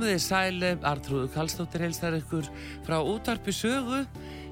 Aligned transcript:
Komið 0.00 0.14
þið 0.14 0.22
sæli, 0.24 0.68
Artrúðu 0.88 1.26
Kallstóttir 1.34 1.82
heilsar 1.84 2.14
ykkur 2.16 2.46
frá 2.86 2.94
útarpi 3.04 3.52
sögu. 3.52 3.98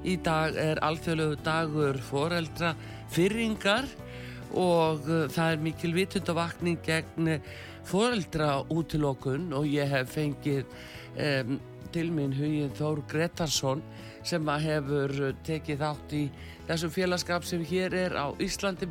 Í 0.05 0.13
dag 0.21 0.53
er 0.61 0.77
alþjóðlegu 0.85 1.39
dagur 1.41 1.97
foreldra 2.05 2.75
fyrringar 3.09 3.87
og 4.53 5.09
uh, 5.09 5.23
það 5.33 5.55
er 5.55 5.63
mikil 5.65 5.91
vitundavakning 5.95 6.77
gegn 6.85 7.31
foreldra 7.89 8.51
útilokun 8.69 9.49
og 9.57 9.65
ég 9.65 9.89
hef 9.89 10.13
fengið 10.19 10.69
um, 11.17 11.57
til 11.97 12.13
minn 12.13 12.37
hugin 12.37 12.77
Þór 12.77 13.01
Gretarsson 13.09 13.81
sem 14.21 14.53
að 14.53 14.69
hefur 14.69 15.17
tekið 15.49 15.81
þátt 15.81 16.17
í 16.21 16.23
þessum 16.69 16.93
félagskap 16.93 17.49
sem 17.49 17.65
hér 17.65 17.97
er 18.05 18.21
á 18.21 18.29
Íslandi 18.37 18.85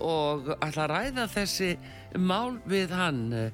og 0.00 0.54
að 0.64 0.84
ræða 0.96 1.28
þessi 1.28 1.74
mál 2.16 2.56
við 2.64 2.96
hann 2.96 3.50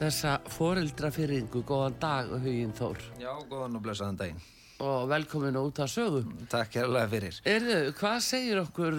þessa 0.00 0.36
foreldrafyrringu. 0.56 1.62
Góðan 1.66 1.98
dag, 2.00 2.30
Huginn 2.36 2.74
Þór. 2.76 3.02
Já, 3.20 3.32
góðan 3.48 3.78
og 3.78 3.84
blessaðan 3.86 4.20
daginn. 4.20 4.44
Og 4.84 5.06
velkomin 5.08 5.56
út 5.56 5.78
að 5.80 5.92
sögu. 5.94 6.22
Takk 6.52 6.80
hérlega 6.82 7.08
fyrir. 7.08 7.36
Erðu, 7.48 7.76
hvað 7.96 8.16
segir 8.26 8.60
okkur, 8.60 8.98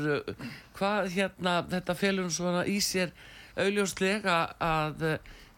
hvað 0.77 1.11
hérna, 1.13 1.59
þetta 1.69 1.97
felur 1.97 2.31
svona 2.33 2.63
í 2.65 2.79
sér 2.81 3.13
auðljóslega 3.57 4.39
að 4.61 5.05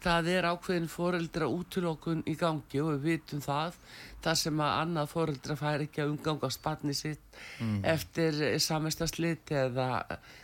það 0.04 0.30
er 0.32 0.48
ákveðin 0.48 0.92
foreldra 0.92 1.48
útlokkun 1.52 2.22
í 2.30 2.36
gangi 2.40 2.82
og 2.84 2.94
við 2.94 3.02
vitum 3.08 3.42
það, 3.44 3.76
það 4.23 4.38
sem 4.44 4.62
að 4.64 4.76
annað 4.84 5.10
foreldra 5.14 5.58
fær 5.60 5.84
ekki 5.84 6.04
að 6.04 6.14
umganga 6.14 6.52
spanni 6.54 6.95
sitt 6.95 7.42
mm. 7.60 7.82
eftir 7.88 8.40
samestaslit 8.64 9.52
eða 9.52 9.90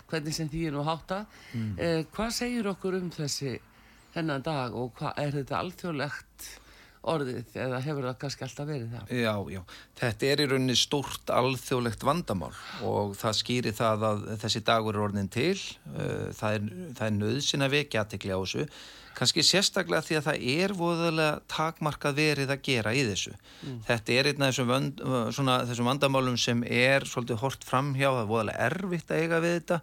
hvernig 0.09 0.35
sem 0.35 0.51
því 0.51 0.65
er 0.69 0.75
nú 0.75 0.83
hátta. 0.87 1.23
Mm. 1.53 1.71
Eh, 1.79 2.01
hvað 2.15 2.35
segir 2.39 2.69
okkur 2.71 2.99
um 2.99 3.07
þessi 3.15 3.55
hennan 4.19 4.45
dag 4.45 4.75
og 4.75 4.93
hvað 4.99 5.19
er 5.23 5.35
þetta 5.39 5.59
alþjóðlegt 5.61 6.51
orðið 7.05 7.55
eða 7.61 7.79
hefur 7.85 8.07
það 8.09 8.17
kannski 8.23 8.45
alltaf 8.47 8.67
verið 8.69 8.93
það? 8.95 9.13
Já, 9.21 9.33
já, 9.53 9.61
þetta 10.01 10.27
er 10.31 10.41
í 10.41 10.49
rauninni 10.49 10.77
stort 10.79 11.31
alþjóðlegt 11.33 12.05
vandamál 12.07 12.51
og 12.85 13.15
það 13.19 13.39
skýri 13.41 13.73
það 13.75 14.05
að 14.09 14.27
þessi 14.43 14.61
dagur 14.65 14.97
er 14.97 15.07
orðin 15.07 15.31
til, 15.33 15.55
uh, 15.93 16.29
það 16.35 16.59
er, 16.59 16.69
það 16.97 17.07
er 17.07 17.17
nöðsina 17.19 17.71
vekja 17.71 18.05
aðtekli 18.05 18.33
á 18.33 18.39
þessu, 18.39 18.65
kannski 19.15 19.45
sérstaklega 19.47 20.03
því 20.03 20.17
að 20.19 20.25
það 20.25 20.47
er 20.55 20.75
voðalega 20.75 21.37
takmarkað 21.51 22.17
verið 22.17 22.51
að 22.51 22.65
gera 22.65 22.91
í 22.91 23.05
þessu. 23.07 23.31
Mm. 23.61 23.77
Þetta 23.87 24.17
er 24.17 24.29
einn 24.31 24.43
af 24.43 24.51
þessum, 24.51 24.73
vönd, 24.73 25.05
svona, 25.37 25.61
þessum 25.69 25.91
vandamálum 25.91 26.35
sem 26.41 26.65
er 26.67 27.07
svolítið 27.07 27.39
hort 27.45 27.63
framhjá, 27.67 28.09
það 28.09 28.21
er 28.25 28.29
voðalega 28.33 28.67
erfitt 28.67 29.13
að 29.13 29.23
eiga 29.23 29.41
við 29.45 29.57
þetta 29.61 29.79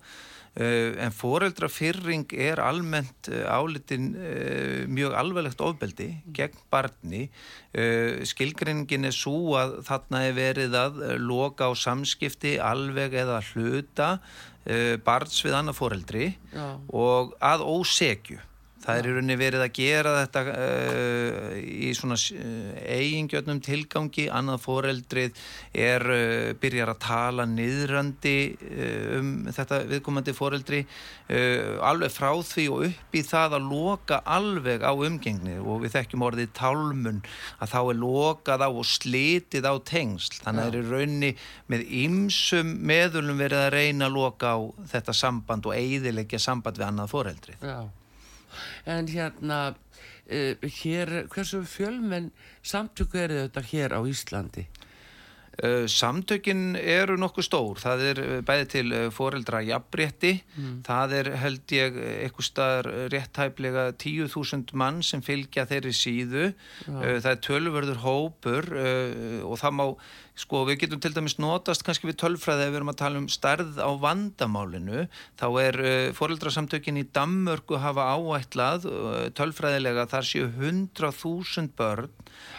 en 0.52 1.14
foreldrafyrring 1.16 2.26
er 2.36 2.60
almennt 2.60 3.30
uh, 3.32 3.46
álitin 3.48 4.10
uh, 4.12 4.84
mjög 4.84 5.14
alveglegt 5.16 5.62
ofbeldi 5.64 6.10
gegn 6.36 6.58
barni 6.72 7.28
skilgreiningin 8.28 9.08
er 9.08 9.14
svo 9.16 9.54
að 9.56 9.78
þarna 9.86 10.18
er 10.26 10.34
verið 10.36 10.74
að 10.76 10.98
loka 11.24 11.70
á 11.70 11.72
samskipti 11.72 12.58
alveg 12.60 13.16
eða 13.22 13.38
hluta 13.46 14.08
barns 15.06 15.40
við 15.40 15.56
annað 15.56 15.78
foreldri 15.78 16.26
Já. 16.52 16.66
og 16.92 17.32
að 17.40 17.64
ósegju 17.64 18.42
Það 18.82 18.98
er 18.98 19.06
í 19.06 19.12
rauninni 19.14 19.36
verið 19.38 19.62
að 19.62 19.74
gera 19.76 20.12
þetta 20.16 20.40
uh, 20.50 21.52
í 21.62 21.90
svona 21.94 22.16
uh, 22.18 22.80
eigingjötnum 22.82 23.60
tilgangi, 23.62 24.24
annað 24.34 24.64
foreldrið 24.64 25.42
er, 25.70 26.04
uh, 26.10 26.48
byrjar 26.62 26.90
að 26.90 27.00
tala 27.04 27.46
niðrandi 27.46 28.34
um 29.18 29.30
þetta 29.54 29.82
viðkomandi 29.92 30.34
foreldri, 30.34 30.82
uh, 30.82 31.78
alveg 31.86 32.14
frá 32.14 32.32
því 32.48 32.66
og 32.74 32.84
upp 32.88 33.16
í 33.18 33.24
það 33.28 33.56
að 33.60 33.70
loka 33.70 34.20
alveg 34.38 34.82
á 34.82 34.92
umgengni 34.92 35.56
og 35.62 35.84
við 35.86 35.96
þekkjum 35.98 36.26
orðið 36.26 36.52
tálmun 36.58 37.22
að 37.62 37.74
þá 37.76 37.80
er 37.84 38.02
lokað 38.02 38.66
á 38.66 38.70
og 38.72 38.84
slitið 38.88 39.70
á 39.70 39.74
tengsl. 39.78 40.42
Þannig 40.42 40.58
að 40.58 40.68
það 40.68 40.74
er 40.74 40.82
í 40.82 40.90
rauninni 40.90 41.32
með 41.70 41.88
ymsum 42.02 42.76
meðulum 42.82 43.42
verið 43.46 43.66
að 43.68 43.74
reyna 43.78 44.10
að 44.10 44.18
loka 44.18 44.54
á 44.54 44.60
þetta 44.90 45.14
samband 45.22 45.70
og 45.70 45.78
eidilegja 45.78 46.42
samband 46.42 46.82
við 46.82 46.88
annað 46.90 47.12
foreldrið. 47.14 47.60
Já 47.62 48.01
en 48.86 49.10
hérna 49.10 49.60
uh, 49.72 50.70
hér, 50.82 51.14
hversu 51.32 51.62
fjölmenn 51.68 52.32
samtöku 52.62 53.20
er 53.22 53.36
þetta 53.42 53.66
hér 53.72 53.96
á 53.96 54.00
Íslandi? 54.06 54.66
Uh, 55.60 55.84
samtökin 55.84 56.78
eru 56.80 57.18
nokkuð 57.20 57.44
stór, 57.44 57.76
það 57.76 58.02
er 58.08 58.20
uh, 58.22 58.30
bæði 58.48 58.68
til 58.72 58.94
uh, 58.96 59.02
foreldra 59.12 59.58
jafnrétti, 59.60 60.30
mm. 60.56 60.78
það 60.86 61.12
er 61.18 61.28
held 61.42 61.74
ég 61.76 61.98
eitthvað 62.00 62.46
staðar 62.46 62.88
réttæflega 63.12 63.84
10.000 63.92 64.72
mann 64.80 65.02
sem 65.04 65.20
fylgja 65.20 65.66
þeirri 65.68 65.92
síðu, 65.92 66.46
ja. 66.86 66.96
það 66.96 67.28
er 67.34 67.42
tölverður 67.44 68.00
hópur 68.00 68.70
og 69.44 69.60
það 69.60 69.76
má 69.76 69.84
Sko 70.32 70.62
við 70.64 70.78
getum 70.84 71.00
til 71.02 71.12
dæmis 71.12 71.36
notast 71.42 71.84
kannski 71.84 72.08
við 72.08 72.16
tölfræði 72.22 72.64
ef 72.64 72.72
við 72.72 72.78
erum 72.78 72.92
að 72.94 73.00
tala 73.02 73.20
um 73.20 73.28
starð 73.28 73.76
á 73.76 73.90
vandamálinu. 74.00 75.04
Þá 75.36 75.46
er 75.60 75.80
uh, 75.82 75.92
foreldrasamtökin 76.16 77.02
í 77.02 77.06
Dammörgu 77.12 77.80
hafa 77.82 78.08
áætlað 78.16 78.88
uh, 78.88 79.28
tölfræðilega 79.36 80.08
þar 80.08 80.28
séu 80.30 80.48
100.000 80.48 81.74
börn 81.76 82.08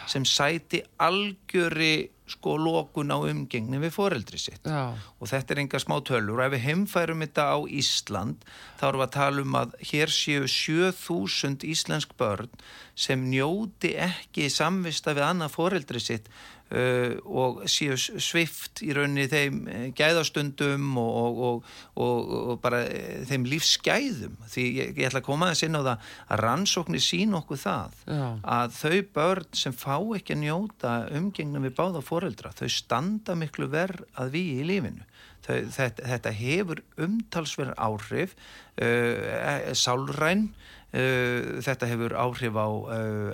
sem 0.06 0.26
sæti 0.28 0.84
algjöri 1.02 2.14
sko 2.30 2.54
lókun 2.56 3.12
á 3.12 3.20
umgengni 3.20 3.76
við 3.82 3.92
foreldri 3.92 4.38
sitt. 4.40 4.62
Já. 4.64 4.96
og 4.96 5.28
þetta 5.28 5.54
er 5.54 5.60
enga 5.64 5.80
smá 5.82 5.98
tölur. 6.06 6.38
Og 6.38 6.46
ef 6.46 6.54
við 6.54 6.64
heimfærum 6.68 7.24
þetta 7.26 7.50
á 7.52 7.58
Ísland 7.68 8.46
þá 8.80 8.86
erum 8.88 9.02
við 9.02 9.06
að 9.06 9.14
tala 9.18 9.44
um 9.44 9.58
að 9.60 9.76
hér 9.90 10.14
séu 10.14 10.48
7000 10.48 11.66
íslensk 11.68 12.16
börn 12.20 12.48
sem 12.94 13.28
njóti 13.28 13.92
ekki 13.98 14.48
samvista 14.52 15.12
við 15.12 15.28
annað 15.28 15.56
foreldri 15.58 16.00
sitt 16.00 16.30
Uh, 16.74 17.20
og 17.30 17.60
séu 17.70 17.94
svift 17.94 18.80
í 18.82 18.88
rauninni 18.96 19.28
þeim 19.30 19.58
uh, 19.68 19.82
gæðastundum 19.94 20.96
og, 20.98 21.36
og, 21.46 21.68
og, 22.02 22.32
og 22.54 22.58
bara 22.64 22.80
uh, 22.88 23.20
þeim 23.28 23.44
lífsgæðum 23.46 24.34
því 24.50 24.64
ég, 24.80 24.90
ég 24.98 25.06
ætla 25.06 25.20
að 25.22 25.28
koma 25.28 25.46
aðeins 25.46 25.62
inn 25.68 25.78
á 25.78 25.82
það 25.84 26.08
að 26.34 26.42
rannsóknir 26.42 27.04
sín 27.04 27.38
okkur 27.38 27.62
það 27.62 28.02
Já. 28.08 28.26
að 28.56 28.74
þau 28.80 28.98
börn 29.20 29.48
sem 29.62 29.76
fá 29.84 29.94
ekki 30.18 30.34
að 30.34 30.42
njóta 30.42 30.96
umgengnum 31.14 31.68
við 31.68 31.76
báða 31.78 32.02
foreldra 32.08 32.54
þau 32.58 32.66
standa 32.80 33.38
miklu 33.38 33.70
verð 33.70 34.02
að 34.18 34.34
við 34.34 34.52
í 34.64 34.68
lífinu 34.72 35.06
þau, 35.46 35.58
þetta, 35.78 36.10
þetta 36.10 36.36
hefur 36.40 36.82
umtalsverð 37.06 37.78
áhrif 37.86 38.34
uh, 38.82 39.70
sálræn 39.78 40.48
Uh, 40.48 40.73
þetta 40.94 41.88
hefur 41.90 42.12
áhrif 42.14 42.54
á 42.54 42.68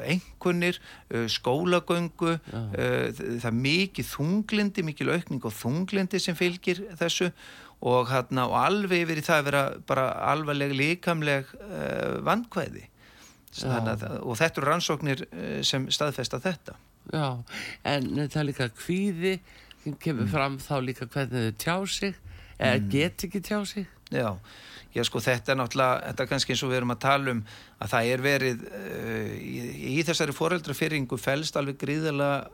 engunir, 0.09 0.79
uh, 1.13 1.27
skólagöngu, 1.29 2.39
það 2.49 3.49
er 3.51 3.57
mikið 3.57 4.07
þunglindi, 4.15 4.85
mikið 4.87 5.13
aukning 5.17 5.45
og 5.45 5.57
þunglindi 5.59 6.23
sem 6.23 6.39
fylgir 6.39 6.87
þessu 7.01 7.29
og, 7.81 8.09
hérna, 8.11 8.47
og 8.49 8.57
alveg 8.61 9.05
yfir 9.05 9.21
í 9.21 9.27
það 9.27 9.43
að 9.43 9.51
vera 9.51 9.65
bara 9.89 10.07
alvarleg 10.33 10.73
líkamleg 10.77 11.53
vandkvæði 12.25 12.87
að, 13.67 14.05
og 14.23 14.37
þetta 14.39 14.61
eru 14.61 14.69
rannsóknir 14.69 15.25
sem 15.67 15.89
staðfesta 15.91 16.39
þetta. 16.43 16.77
Já, 17.11 17.43
en 17.89 18.11
það 18.29 18.41
er 18.43 18.47
líka 18.47 18.69
kvíði, 18.77 19.33
kemur 19.99 20.27
mm. 20.27 20.33
fram 20.33 20.59
þá 20.63 20.75
líka 20.85 21.09
hvernig 21.11 21.49
þau 21.49 21.57
tjá 21.65 21.77
sig, 21.91 22.19
eða 22.59 22.77
mm. 22.77 22.91
get 22.93 23.25
ekki 23.27 23.43
tjá 23.43 23.59
sig. 23.67 23.89
Já, 24.11 24.37
Já 24.95 25.05
sko 25.07 25.23
þetta 25.23 25.53
er 25.53 25.61
náttúrulega, 25.61 26.01
þetta 26.09 26.25
er 26.25 26.31
kannski 26.33 26.55
eins 26.55 26.65
og 26.67 26.73
við 26.73 26.81
erum 26.81 26.95
að 26.97 27.05
tala 27.05 27.35
um 27.37 27.45
að 27.79 27.93
það 27.93 28.11
er 28.11 28.25
verið 28.25 28.67
uh, 28.67 29.31
í, 29.39 29.55
í 29.95 30.03
þessari 30.07 30.35
foreldrafyrringu 30.35 31.19
fælst 31.21 31.59
alveg 31.61 31.79
gríðilega 31.81 32.51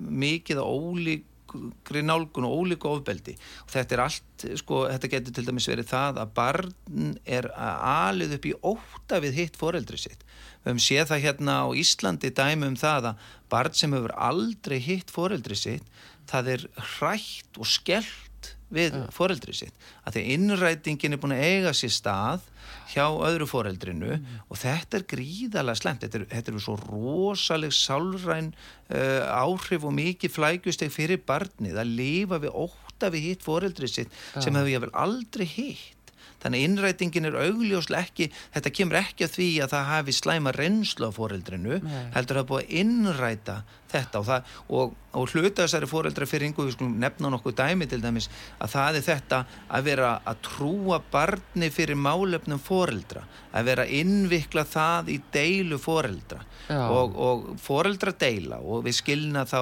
mikið 0.00 0.60
og 0.60 0.90
ólíkri 0.90 2.04
nálgun 2.04 2.46
og 2.46 2.58
ólíku 2.60 2.90
ofbeldi. 2.92 3.34
Og 3.64 3.72
þetta 3.72 3.96
er 3.96 4.04
allt, 4.04 4.46
sko, 4.60 4.84
þetta 4.92 5.12
getur 5.14 5.36
til 5.38 5.46
dæmis 5.48 5.70
verið 5.72 5.88
það 5.90 6.20
að 6.20 6.36
barn 6.36 7.16
er 7.24 7.48
alið 7.56 8.36
upp 8.36 8.50
í 8.50 8.54
óta 8.60 9.22
við 9.24 9.40
hitt 9.40 9.58
foreldri 9.60 10.00
sitt. 10.00 10.22
Við 10.60 10.74
höfum 10.74 10.84
séð 10.84 11.10
það 11.14 11.24
hérna 11.24 11.58
á 11.64 11.68
Íslandi 11.80 12.34
dæmi 12.36 12.68
um 12.68 12.78
það 12.78 13.12
að 13.14 13.28
barn 13.50 13.76
sem 13.80 13.96
hefur 13.96 14.12
aldrei 14.20 14.76
hitt 14.84 15.12
foreldri 15.12 15.56
sitt 15.56 15.88
það 16.30 16.52
er 16.54 16.66
hrætt 16.96 17.60
og 17.60 17.68
skellt 17.68 18.29
við 18.74 18.96
ja. 18.96 19.04
foreldri 19.14 19.54
sitt 19.56 19.86
að 20.06 20.16
því 20.16 20.24
innrætingin 20.36 21.16
er 21.16 21.22
búin 21.22 21.36
að 21.36 21.44
eiga 21.46 21.74
sér 21.76 21.94
stað 21.94 22.46
hjá 22.90 23.06
öðru 23.06 23.46
foreldrinu 23.50 24.16
mm. 24.16 24.42
og 24.50 24.60
þetta 24.60 24.98
er 24.98 25.06
gríðalega 25.10 25.78
slemt 25.78 26.04
þetta 26.04 26.20
er, 26.20 26.26
þetta 26.32 26.52
er 26.52 26.64
svo 26.64 26.76
rosaleg 26.82 27.74
sálræn 27.74 28.52
uh, 28.54 29.22
áhrif 29.30 29.86
og 29.86 29.94
mikið 29.96 30.34
flækusteg 30.34 30.92
fyrir 30.94 31.22
barnið 31.26 31.80
að 31.80 31.94
lifa 32.00 32.40
við 32.42 32.54
óta 32.66 33.12
við 33.14 33.30
hitt 33.30 33.46
foreldri 33.46 33.90
sitt 33.90 34.10
ja. 34.10 34.42
sem 34.42 34.54
hefur 34.54 34.74
ég 34.74 34.84
vel 34.86 34.94
aldrei 35.06 35.46
hitt 35.48 35.96
þannig 36.40 36.64
innrætingin 36.66 37.28
er 37.28 37.36
augljóslega 37.36 38.06
ekki 38.06 38.30
þetta 38.54 38.72
kemur 38.76 39.00
ekki 39.02 39.26
að 39.26 39.34
því 39.36 39.48
að 39.64 39.74
það 39.74 39.90
hafi 39.90 40.16
slæma 40.16 40.54
reynslu 40.56 41.10
á 41.10 41.12
foreldrinu 41.12 41.80
Nei. 41.84 42.00
heldur 42.14 42.40
að 42.40 42.48
búa 42.52 42.62
innræta 42.64 43.60
þetta 43.90 44.20
og, 44.20 44.26
það, 44.28 44.54
og, 44.78 44.94
og 45.18 45.34
hluta 45.34 45.64
þessari 45.64 45.90
foreldrafyrringu, 45.90 46.66
við 46.66 46.76
skulum 46.76 46.98
nefna 47.02 47.32
nokkuð 47.34 47.56
dæmi 47.60 47.88
til 47.90 48.00
dæmis, 48.02 48.30
að 48.58 48.74
það 48.76 49.00
er 49.00 49.06
þetta 49.08 49.42
að 49.68 49.88
vera 49.90 50.12
að 50.30 50.42
trúa 50.48 51.00
barni 51.12 51.70
fyrir 51.74 51.98
málefnum 51.98 52.62
foreldra 52.62 53.24
að 53.50 53.70
vera 53.70 53.86
að 53.86 53.96
innvikla 54.00 54.64
það 54.68 55.10
í 55.10 55.18
deilu 55.34 55.80
foreldra. 55.82 56.44
Og, 56.70 57.16
og 57.18 57.46
foreldra 57.58 58.12
deila 58.14 58.60
og 58.62 58.84
við 58.84 58.94
skilna 59.00 59.42
þá 59.48 59.58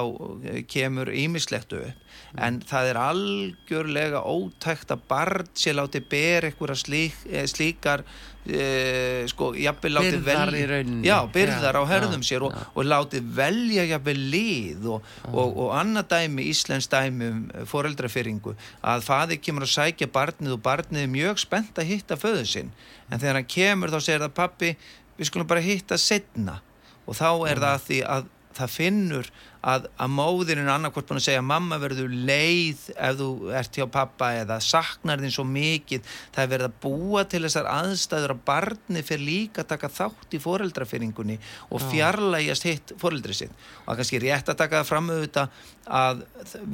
kemur 0.69 1.09
ímislegt 1.09 1.73
upp 1.73 2.09
en 2.37 2.59
það 2.67 2.91
er 2.91 2.99
algjörlega 3.01 4.21
ótækt 4.27 4.93
að 4.93 5.05
barn 5.09 5.47
sé 5.57 5.73
láti 5.73 6.01
ber 6.05 6.49
eitthvað 6.49 6.75
slík, 6.83 7.15
eh, 7.29 7.47
slíkar 7.49 8.03
e, 8.45 9.25
sko, 9.31 9.51
jafnveg 9.57 9.95
láti 9.95 10.19
velja 10.25 11.19
byrðar 11.33 11.79
já, 11.79 11.81
á 11.81 11.83
herðum 11.89 12.23
já, 12.23 12.29
sér 12.29 12.45
og, 12.47 12.55
og 12.73 12.85
láti 12.87 13.21
velja 13.23 13.87
jafnveg 13.89 14.18
lið 14.33 14.87
og, 14.95 15.09
og, 15.31 15.57
og 15.65 15.73
annað 15.79 16.09
dæmi, 16.13 16.47
Íslands 16.51 16.89
dæmi 16.91 17.29
um 17.29 17.43
foreldrafyrringu 17.69 18.55
að 18.81 19.05
faði 19.07 19.39
kemur 19.41 19.67
að 19.67 19.75
sækja 19.75 20.09
barnið 20.15 20.55
og 20.57 20.63
barnið 20.65 21.05
er 21.05 21.13
mjög 21.13 21.43
spennt 21.43 21.79
að 21.79 21.91
hitta 21.93 22.19
föðu 22.19 22.47
sinn. 22.49 22.73
En 23.09 23.21
þegar 23.21 23.39
hann 23.39 23.53
kemur 23.55 23.93
þá 23.93 23.99
segir 24.01 24.25
það 24.25 24.35
pappi 24.41 24.73
við 25.19 25.31
skulum 25.31 25.49
bara 25.49 25.63
hitta 25.63 25.99
setna 25.99 26.59
og 27.09 27.17
þá 27.17 27.29
er 27.49 27.63
það 27.63 27.87
því 27.87 28.01
að 28.15 28.27
það 28.59 28.73
finnur 28.73 29.29
að, 29.59 29.87
að 29.99 30.11
móðirinn 30.15 30.69
annarkort 30.71 31.07
búin 31.09 31.19
að 31.19 31.25
segja 31.25 31.43
mamma 31.43 31.79
verður 31.81 32.11
leið 32.13 32.85
ef 32.95 33.17
þú 33.19 33.29
ert 33.59 33.79
hjá 33.79 33.85
pappa 33.91 34.29
eða 34.39 34.59
saknar 34.63 35.21
þín 35.23 35.33
svo 35.35 35.45
mikið. 35.47 36.07
Það 36.35 36.43
er 36.43 36.51
verið 36.53 36.69
að 36.69 36.77
búa 36.85 37.23
til 37.29 37.41
þessar 37.45 37.69
aðstæður 37.73 38.35
að 38.35 38.43
barni 38.47 39.03
fyrir 39.05 39.25
líka 39.27 39.63
að 39.63 39.71
taka 39.73 39.91
þátt 39.99 40.35
í 40.35 40.41
foreldrafyrringunni 40.43 41.39
og 41.69 41.85
fjarlægjast 41.89 42.67
hitt 42.69 42.95
foreldri 43.01 43.37
sitt. 43.41 43.55
Og 43.83 43.91
það 43.91 44.01
kannski 44.01 44.23
rétt 44.23 44.53
að 44.53 44.61
taka 44.63 44.81
það 44.81 44.91
fram 44.91 45.13
auðvitað 45.13 45.63
að 45.99 46.25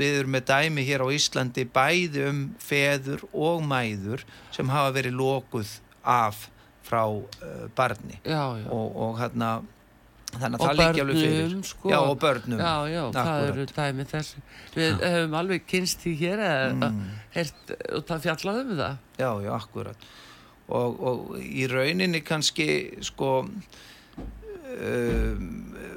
við 0.02 0.20
erum 0.22 0.36
með 0.36 0.50
dæmi 0.52 0.88
hér 0.90 1.06
á 1.06 1.08
Íslandi 1.16 1.70
bæði 1.76 2.28
um 2.30 2.44
feður 2.62 3.26
og 3.32 3.64
mæður 3.66 4.26
sem 4.56 4.70
hafa 4.70 4.94
verið 4.98 5.18
lókuð 5.22 5.80
af 6.06 6.50
frá 6.86 7.02
uh, 7.10 7.66
barni. 7.74 8.20
Já, 8.22 8.62
já. 8.62 8.68
og, 8.70 8.92
og 8.94 9.18
hérna 9.18 9.56
þannig 10.42 10.60
að 10.60 10.66
það 10.66 10.78
líkja 10.80 11.06
alveg 11.06 11.22
fyrir 11.22 11.56
sko. 11.70 11.92
já 11.92 11.98
og 12.00 12.20
börnum 12.22 12.60
já 12.60 12.74
já 12.92 13.02
Akkurat. 13.06 13.30
það 13.30 13.48
eru 13.50 13.66
dæmi 13.72 14.06
þess 14.12 14.38
við 14.76 14.92
já. 14.92 15.08
hefum 15.16 15.40
alveg 15.42 15.66
kynst 15.72 16.06
í 16.06 16.14
hér 16.20 16.44
mm. 16.76 17.02
hert, 17.36 17.74
og 17.92 18.06
það 18.10 18.28
fjallaðum 18.28 18.72
við 18.72 18.84
það 18.84 19.24
já 19.24 19.32
já 19.46 19.52
akkurat 19.56 20.08
og, 20.66 21.02
og 21.10 21.36
í 21.40 21.68
rauninni 21.72 22.24
kannski 22.26 22.70
sko 23.06 23.34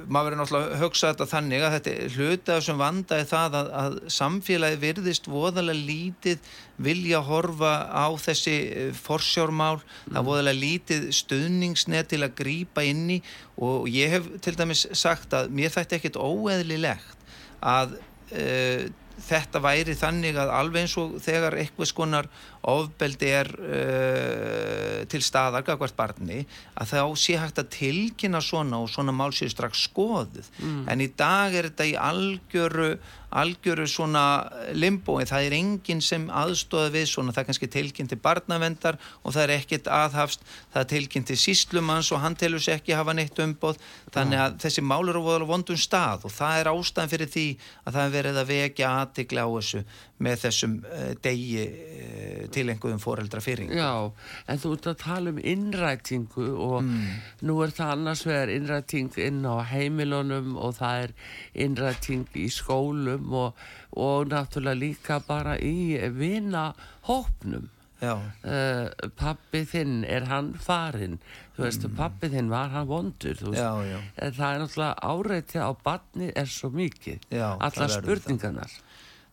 maður 0.09 0.29
verður 0.29 0.39
náttúrulega 0.39 0.73
að 0.73 0.83
hugsa 0.83 1.11
þetta 1.11 1.27
þannig 1.29 1.63
að 1.63 1.73
þetta 1.75 1.93
hluta 2.15 2.55
sem 2.65 2.79
vandaði 2.79 3.25
það 3.29 3.57
að, 3.59 3.69
að 3.81 3.97
samfélagi 4.15 4.79
virðist 4.81 5.29
voðalega 5.29 5.85
lítið 5.89 6.49
vilja 6.79 7.21
horfa 7.27 7.73
á 7.93 8.07
þessi 8.21 8.55
eh, 8.67 8.89
forsjármál, 8.95 9.77
mm. 9.81 10.15
það 10.15 10.29
voðalega 10.31 10.61
lítið 10.63 11.07
stuðningsnett 11.19 12.09
til 12.13 12.21
að 12.25 12.35
grýpa 12.39 12.85
inni 12.87 13.19
og 13.61 13.89
ég 13.91 14.15
hef 14.15 14.31
til 14.45 14.55
dæmis 14.57 14.87
sagt 14.97 15.35
að 15.37 15.51
mér 15.59 15.75
þætti 15.75 15.99
ekkit 15.99 16.19
óeðlilegt 16.19 17.27
að 17.59 17.97
uh, 17.99 18.85
þetta 19.25 19.61
væri 19.63 19.95
þannig 19.97 20.39
að 20.39 20.53
alveg 20.55 20.85
eins 20.85 20.95
og 21.01 21.17
þegar 21.23 21.57
eitthvað 21.59 21.91
skonar 21.91 22.29
ofbeldi 22.69 23.29
er 23.31 23.49
uh, 23.55 24.97
til 25.09 25.21
staðar 25.23 25.63
gagvart 25.67 25.95
barni 25.97 26.41
að 26.75 26.93
þá 26.93 27.03
sé 27.21 27.37
hægt 27.39 27.61
að 27.61 27.71
tilkynna 27.77 28.41
svona 28.43 28.81
og 28.83 28.91
svona 28.91 29.15
mál 29.15 29.31
séu 29.35 29.51
strax 29.51 29.85
skoðuð. 29.89 30.49
Mm. 30.59 30.83
en 30.91 31.01
í 31.03 31.09
dag 31.17 31.55
er 31.55 31.69
þetta 31.69 31.87
í 31.87 31.95
algjöru 31.95 32.91
algjöru 33.29 33.85
svona 33.89 34.49
limbói, 34.73 35.21
það 35.29 35.47
er 35.47 35.55
enginn 35.59 36.01
sem 36.01 36.25
aðstóða 36.33 36.89
við 36.95 37.05
svona, 37.11 37.33
það 37.33 37.43
er 37.43 37.47
kannski 37.49 37.69
tilkynnt 37.75 38.13
til 38.13 38.19
barnavendar 38.23 38.97
og 39.21 39.35
það 39.35 39.43
er 39.43 39.53
ekkit 39.59 39.89
aðhafst. 39.93 40.45
Það 40.73 40.81
er 40.81 40.89
tilkynnt 40.93 41.29
til 41.29 41.37
síslumanns 41.37 42.09
og 42.15 42.23
hann 42.23 42.37
telur 42.39 42.63
sér 42.63 42.79
ekki 42.79 42.97
hafa 42.97 43.13
neitt 43.13 43.37
umbóð 43.43 43.77
þannig 44.15 44.41
að 44.41 44.57
þessi 44.65 44.85
mál 44.85 45.03
eru 45.11 45.21
á 45.21 45.45
vondum 45.45 45.77
stað 45.77 46.25
og 46.25 46.33
það 46.33 46.61
er 46.63 46.71
ástæðan 46.73 47.13
fyrir 47.13 47.31
því 47.35 47.47
að 47.85 47.93
það 47.93 48.03
er 48.03 48.15
verið 48.17 48.41
að 48.41 48.51
vekja 48.53 48.93
aðtikla 49.09 49.45
á 49.45 49.49
þessu 49.57 49.83
með 50.23 50.41
þessum 50.43 50.75
uh, 50.85 51.11
degi 51.23 51.65
uh, 51.65 52.43
til 52.53 52.65
einhverjum 52.69 53.01
foreldra 53.01 53.41
fyrir 53.43 53.73
Já, 53.75 54.11
en 54.47 54.61
þú 54.61 54.73
ert 54.77 54.89
að 54.91 54.99
tala 55.03 55.33
um 55.33 55.41
innrætingu 55.41 56.47
og 56.53 56.77
mm. 56.85 57.09
nú 57.49 57.57
er 57.65 57.73
það 57.75 57.95
annars 57.95 58.23
vegar 58.27 58.53
innræting 58.53 59.11
inn 59.25 59.41
á 59.47 59.57
heimilunum 59.71 60.55
og 60.59 60.77
það 60.79 61.07
er 61.07 61.17
innræting 61.65 62.27
í 62.39 62.47
skólum 62.53 63.33
og, 63.33 63.65
og 63.97 64.29
náttúrulega 64.31 64.83
líka 64.83 65.19
bara 65.25 65.57
í 65.59 65.97
vinahópnum. 66.15 67.69
Uh, 67.99 68.87
pappi 69.19 69.65
þinn 69.67 70.05
er 70.07 70.29
hann 70.29 70.53
farinn? 70.63 71.17
Þú 71.57 71.65
veist, 71.65 71.83
mm. 71.83 71.95
pappi 71.97 72.29
þinn 72.31 72.51
var 72.51 72.71
hann 72.71 72.87
vondur? 72.87 73.41
Já, 73.51 73.73
já. 73.83 73.97
það 74.37 74.45
er 74.53 74.61
náttúrulega 74.63 75.09
áreitið 75.11 75.65
á 75.67 75.71
barni 75.83 76.29
er 76.31 76.47
svo 76.47 76.71
mikið. 76.71 77.25
Alla 77.35 77.89
spurningarnar 77.91 78.77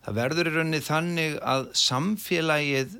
það 0.07 0.19
verður 0.21 0.49
í 0.49 0.55
rauninni 0.55 0.83
þannig 0.87 1.37
að 1.43 1.65
samfélagið 1.83 2.93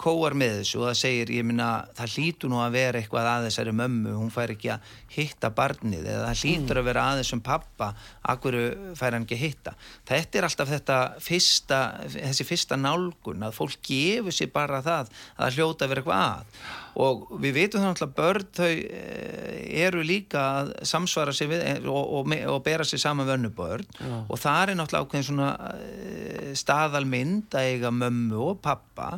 kóar 0.00 0.36
með 0.38 0.60
þessu 0.60 0.80
og 0.80 0.86
það 0.88 0.98
segir, 1.00 1.32
ég 1.36 1.46
minna, 1.46 1.68
það 1.98 2.16
hlýtur 2.16 2.52
nú 2.52 2.60
að 2.64 2.76
vera 2.78 3.00
eitthvað 3.00 3.30
að 3.30 3.46
þessari 3.48 3.74
mömmu, 3.80 4.16
hún 4.16 4.32
fær 4.34 4.54
ekki 4.54 4.72
að 4.74 4.92
hitta 5.14 5.52
barnið 5.56 6.08
eða 6.08 6.26
það 6.28 6.44
hlýtur 6.44 6.80
að 6.80 6.88
vera 6.90 7.06
að 7.10 7.22
þessum 7.22 7.44
pappa, 7.46 7.90
akkur 8.34 8.58
fær 8.98 9.16
hann 9.16 9.26
ekki 9.26 9.38
að 9.38 9.44
hitta. 9.44 9.74
Þetta 10.10 10.40
er 10.40 10.48
alltaf 10.48 10.74
þetta 10.74 11.00
fyrsta, 11.24 11.80
þessi 12.16 12.48
fyrsta 12.48 12.80
nálgun 12.80 13.48
að 13.48 13.56
fólk 13.58 13.80
gefur 13.90 14.36
sér 14.36 14.52
bara 14.54 14.80
það 14.84 15.10
að 15.10 15.18
það 15.40 15.58
hljóta 15.58 15.86
að 15.86 15.94
vera 15.94 16.04
eitthvað 16.04 16.28
að 16.28 16.78
og 16.98 17.28
við 17.42 17.56
veitum 17.56 17.84
þannig 17.84 18.02
að 18.04 18.14
börn 18.16 18.46
þau 18.56 18.70
eh, 18.70 19.84
eru 19.84 20.02
líka 20.06 20.42
að 20.60 20.72
samsvara 20.90 21.34
sig 21.36 21.50
við 21.50 21.62
eh, 21.66 21.78
og, 21.86 22.00
og, 22.20 22.34
og 22.54 22.62
bera 22.66 22.86
sig 22.86 23.02
saman 23.02 23.28
vönnubörn 23.28 23.86
Já. 23.98 24.16
og 24.26 24.40
það 24.40 24.62
er 24.62 24.80
náttúrulega 24.80 25.06
ákveðin 25.06 25.28
svona 25.28 25.50
eh, 25.76 26.50
staðalmynd 26.58 27.54
að 27.54 27.70
eiga 27.74 27.94
mömmu 27.94 28.42
og 28.50 28.60
pappa 28.64 29.12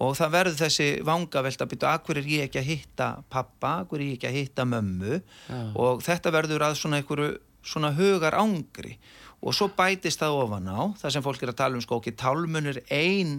og 0.00 0.16
það 0.16 0.34
verður 0.36 0.58
þessi 0.64 0.88
vangavelt 1.06 1.62
að 1.62 1.72
byrja 1.74 1.94
akkur 1.98 2.20
er 2.20 2.28
ég 2.32 2.48
ekki 2.48 2.60
að 2.62 2.70
hitta 2.70 3.08
pappa, 3.32 3.76
akkur 3.84 4.00
er 4.00 4.08
ég 4.08 4.18
ekki 4.18 4.30
að 4.30 4.38
hitta 4.40 4.66
mömmu? 4.68 5.20
Já. 5.20 5.60
og 5.76 6.04
þetta 6.06 6.34
verður 6.34 6.68
að 6.68 6.78
svona 6.80 7.00
einhverju 7.00 7.32
svona 7.60 7.92
hugar 7.92 8.36
ángri 8.40 8.96
og 9.40 9.54
svo 9.56 9.70
bætist 9.72 10.20
það 10.20 10.36
ofan 10.42 10.68
á 10.68 10.80
það 11.00 11.12
sem 11.14 11.24
fólk 11.24 11.42
er 11.44 11.52
að 11.52 11.58
tala 11.60 11.78
um 11.78 11.84
ekki 11.96 12.12
tálmunir 12.20 12.80
ein 12.92 13.30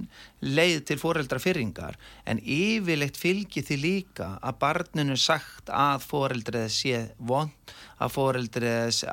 leið 0.41 0.79
til 0.89 0.97
foreldrafyrringar 1.01 1.97
en 2.29 2.41
yfirleitt 2.41 3.19
fylgir 3.21 3.65
því 3.67 3.77
líka 3.81 4.29
að 4.41 4.57
barninu 4.63 5.17
sagt 5.21 5.69
að 5.69 6.07
foreldrið 6.07 6.69
sé 6.73 7.03
vond 7.19 7.75
að 8.01 8.15
foreldrið 8.15 9.03